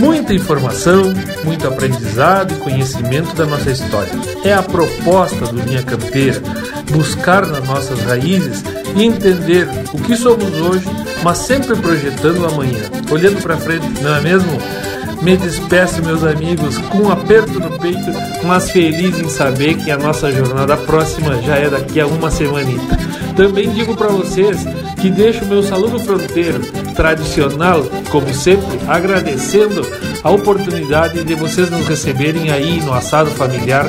Muita 0.00 0.34
informação, 0.34 1.14
muito 1.44 1.68
aprendizado 1.68 2.52
e 2.52 2.56
conhecimento 2.56 3.32
da 3.36 3.46
nossa 3.46 3.70
história. 3.70 4.10
É 4.44 4.52
a 4.52 4.62
proposta 4.62 5.46
do 5.46 5.60
Linha 5.60 5.84
Campeira, 5.84 6.42
buscar 6.90 7.46
nas 7.46 7.64
nossas 7.64 8.00
raízes 8.00 8.64
e 8.96 9.04
entender 9.04 9.68
o 9.92 10.02
que 10.02 10.16
somos 10.16 10.52
hoje, 10.52 10.86
mas 11.22 11.38
sempre 11.38 11.76
projetando 11.76 12.44
amanhã, 12.44 12.90
olhando 13.08 13.40
para 13.40 13.56
frente, 13.56 13.86
não 14.02 14.16
é 14.16 14.20
mesmo? 14.20 14.58
Me 15.22 15.36
despeço, 15.36 16.02
meus 16.02 16.22
amigos, 16.22 16.78
com 16.78 16.98
um 16.98 17.10
aperto 17.10 17.58
no 17.58 17.78
peito, 17.78 18.10
mas 18.44 18.70
feliz 18.70 19.18
em 19.18 19.28
saber 19.28 19.76
que 19.76 19.90
a 19.90 19.98
nossa 19.98 20.30
jornada 20.30 20.76
próxima 20.76 21.40
já 21.42 21.56
é 21.56 21.68
daqui 21.68 22.00
a 22.00 22.06
uma 22.06 22.30
semanita. 22.30 22.96
Também 23.36 23.70
digo 23.70 23.94
para 23.96 24.08
vocês 24.08 24.64
que 25.00 25.10
deixo 25.10 25.44
meu 25.44 25.62
saludo 25.62 25.98
fronteiro 25.98 26.60
tradicional, 26.94 27.84
como 28.10 28.32
sempre, 28.32 28.78
agradecendo 28.88 29.86
a 30.24 30.30
oportunidade 30.30 31.22
de 31.22 31.34
vocês 31.34 31.70
nos 31.70 31.86
receberem 31.86 32.50
aí 32.50 32.80
no 32.80 32.92
assado 32.94 33.30
familiar 33.30 33.86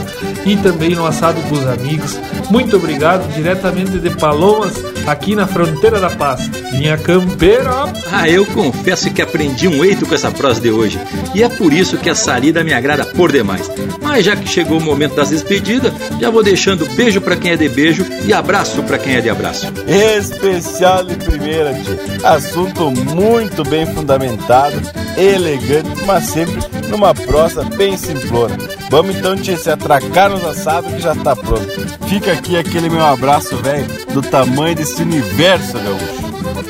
e 0.47 0.55
também 0.55 0.95
no 0.95 1.05
assado 1.05 1.41
com 1.43 1.55
os 1.55 1.67
amigos. 1.67 2.17
Muito 2.49 2.77
obrigado, 2.77 3.27
diretamente 3.33 3.99
de 3.99 4.09
Palomas, 4.11 4.73
aqui 5.05 5.35
na 5.35 5.45
fronteira 5.45 5.99
da 5.99 6.09
paz. 6.09 6.49
Minha 6.71 6.97
campeira! 6.97 7.91
Ah, 8.11 8.29
eu 8.29 8.45
confesso 8.45 9.11
que 9.11 9.21
aprendi 9.21 9.67
um 9.67 9.83
eito 9.83 10.05
com 10.05 10.15
essa 10.15 10.31
prosa 10.31 10.61
de 10.61 10.71
hoje. 10.71 10.97
E 11.35 11.43
é 11.43 11.49
por 11.49 11.73
isso 11.73 11.97
que 11.97 12.09
a 12.09 12.15
salida 12.15 12.63
me 12.63 12.73
agrada 12.73 13.05
por 13.05 13.31
demais. 13.31 13.69
Mas 14.01 14.23
já 14.23 14.35
que 14.37 14.47
chegou 14.47 14.77
o 14.77 14.83
momento 14.83 15.15
das 15.15 15.29
despedidas, 15.29 15.91
já 16.19 16.29
vou 16.29 16.41
deixando 16.41 16.85
beijo 16.95 17.19
para 17.19 17.35
quem 17.35 17.51
é 17.51 17.57
de 17.57 17.67
beijo 17.67 18.05
e 18.25 18.31
abraço 18.31 18.81
para 18.83 18.97
quem 18.97 19.15
é 19.15 19.21
de 19.21 19.29
abraço. 19.29 19.67
Especial 19.85 21.03
de 21.03 21.15
primeira, 21.15 21.73
tio. 21.73 21.97
Assunto 22.23 22.89
muito 22.89 23.63
bem 23.65 23.85
fundamentado, 23.85 24.81
elegante, 25.17 25.89
mas 26.05 26.23
sempre 26.23 26.61
numa 26.89 27.13
prosa 27.13 27.63
bem 27.63 27.97
simplona. 27.97 28.76
Vamos 28.89 29.17
então 29.17 29.35
te 29.35 29.55
se 29.57 29.69
atracar 29.69 30.29
nos 30.29 30.43
assados 30.45 30.93
que 30.93 31.01
já 31.01 31.13
tá 31.15 31.35
pronto. 31.35 32.07
Fica 32.07 32.31
aqui 32.31 32.57
aquele 32.57 32.89
meu 32.89 33.05
abraço, 33.05 33.57
velho, 33.57 33.85
do 34.13 34.21
tamanho 34.21 34.75
desse 34.75 35.01
universo, 35.01 35.73
gaúcho. 35.73 36.27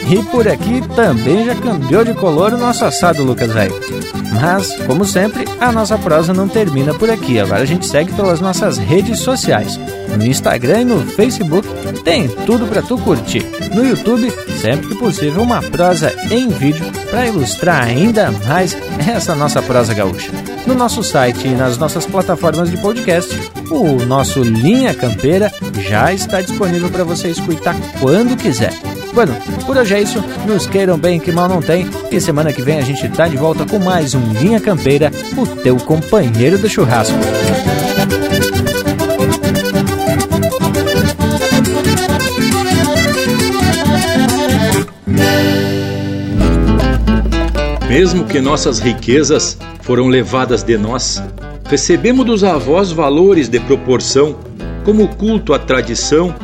E 0.10 0.24
por 0.24 0.48
aqui 0.48 0.82
também 0.96 1.46
já 1.46 1.54
cambiou 1.56 2.04
de 2.04 2.14
color 2.14 2.54
o 2.54 2.58
nosso 2.58 2.86
assado, 2.86 3.24
Lucas 3.24 3.52
velho. 3.52 3.74
Mas, 4.42 4.76
como 4.86 5.06
sempre, 5.06 5.46
a 5.60 5.72
nossa 5.72 5.98
prosa 5.98 6.34
não 6.34 6.48
termina 6.48 6.94
por 6.94 7.10
aqui. 7.10 7.40
Agora 7.40 7.62
a 7.62 7.66
gente 7.66 7.86
segue 7.86 8.14
pelas 8.14 8.40
nossas 8.40 8.78
redes 8.78 9.20
sociais. 9.20 9.80
No 10.18 10.26
Instagram 10.26 10.82
e 10.82 10.86
no 10.86 11.00
Facebook 11.02 11.68
tem 12.04 12.28
tudo 12.46 12.66
para 12.68 12.82
tu 12.82 12.98
curtir. 12.98 13.46
No 13.76 13.86
YouTube, 13.86 14.32
sempre 14.62 14.88
que 14.88 14.96
possível, 14.96 15.44
uma 15.44 15.62
prosa 15.62 16.14
em 16.32 16.48
vídeo 16.48 16.86
para 17.10 17.28
ilustrar 17.28 17.84
ainda 17.84 18.32
mais 18.48 18.78
essa 19.08 19.36
nossa 19.36 19.62
prosa 19.62 19.94
gaúcha. 19.94 20.32
No 20.68 20.76
nosso 20.76 21.02
site 21.02 21.48
e 21.48 21.52
nas 21.52 21.78
nossas 21.78 22.06
plataformas 22.06 22.70
de 22.70 22.78
podcast, 22.78 23.34
o 23.72 24.06
nosso 24.06 24.44
Linha 24.44 24.94
Campeira 24.94 25.50
já 25.80 26.14
está 26.14 26.42
disponível 26.42 26.90
para 26.90 27.06
você 27.06 27.30
escutar 27.30 27.74
quando 28.02 28.36
quiser. 28.36 28.74
Bueno, 29.14 29.34
por 29.66 29.78
hoje 29.78 29.96
é 29.96 30.02
isso. 30.02 30.22
Nos 30.46 30.68
queiram 30.68 30.98
bem 30.98 31.22
que 31.22 31.32
mal 31.32 31.48
não 31.48 31.62
tem. 31.62 31.90
E 32.12 32.20
semana 32.20 32.52
que 32.52 32.62
vem 32.62 32.78
a 32.78 32.82
gente 32.82 33.08
tá 33.10 33.30
de 33.30 33.38
volta 33.38 33.66
com 33.66 33.80
mais 33.80 34.14
um 34.14 34.34
Linha 34.34 34.60
Campeira, 34.60 35.10
o 35.38 35.48
teu 35.48 35.78
companheiro 35.78 36.58
do 36.58 36.68
churrasco. 36.68 37.18
Mesmo 47.88 48.26
que 48.26 48.42
nossas 48.42 48.80
riquezas 48.80 49.58
foram 49.88 50.10
levadas 50.10 50.64
de 50.64 50.78
nós, 50.78 51.24
recebemos 51.66 52.26
dos 52.26 52.44
avós 52.44 52.92
valores 52.92 53.48
de 53.48 53.58
proporção, 53.58 54.38
como 54.84 55.06
o 55.06 55.16
culto 55.16 55.54
à 55.54 55.60
tradição 55.60 56.36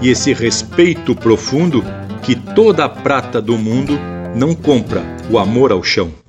e 0.00 0.08
esse 0.08 0.32
respeito 0.32 1.12
profundo 1.12 1.84
que 2.22 2.36
toda 2.36 2.84
a 2.84 2.88
prata 2.88 3.42
do 3.42 3.58
mundo 3.58 3.98
não 4.36 4.54
compra 4.54 5.02
o 5.28 5.36
amor 5.36 5.72
ao 5.72 5.82
chão. 5.82 6.21